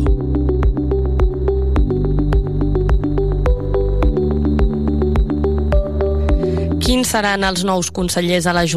Quins 6.84 7.08
seran 7.08 7.46
els 7.48 7.64
nous 7.64 7.88
consellers 7.94 8.44
a 8.44 8.52
l'Ajuntament 8.52 8.68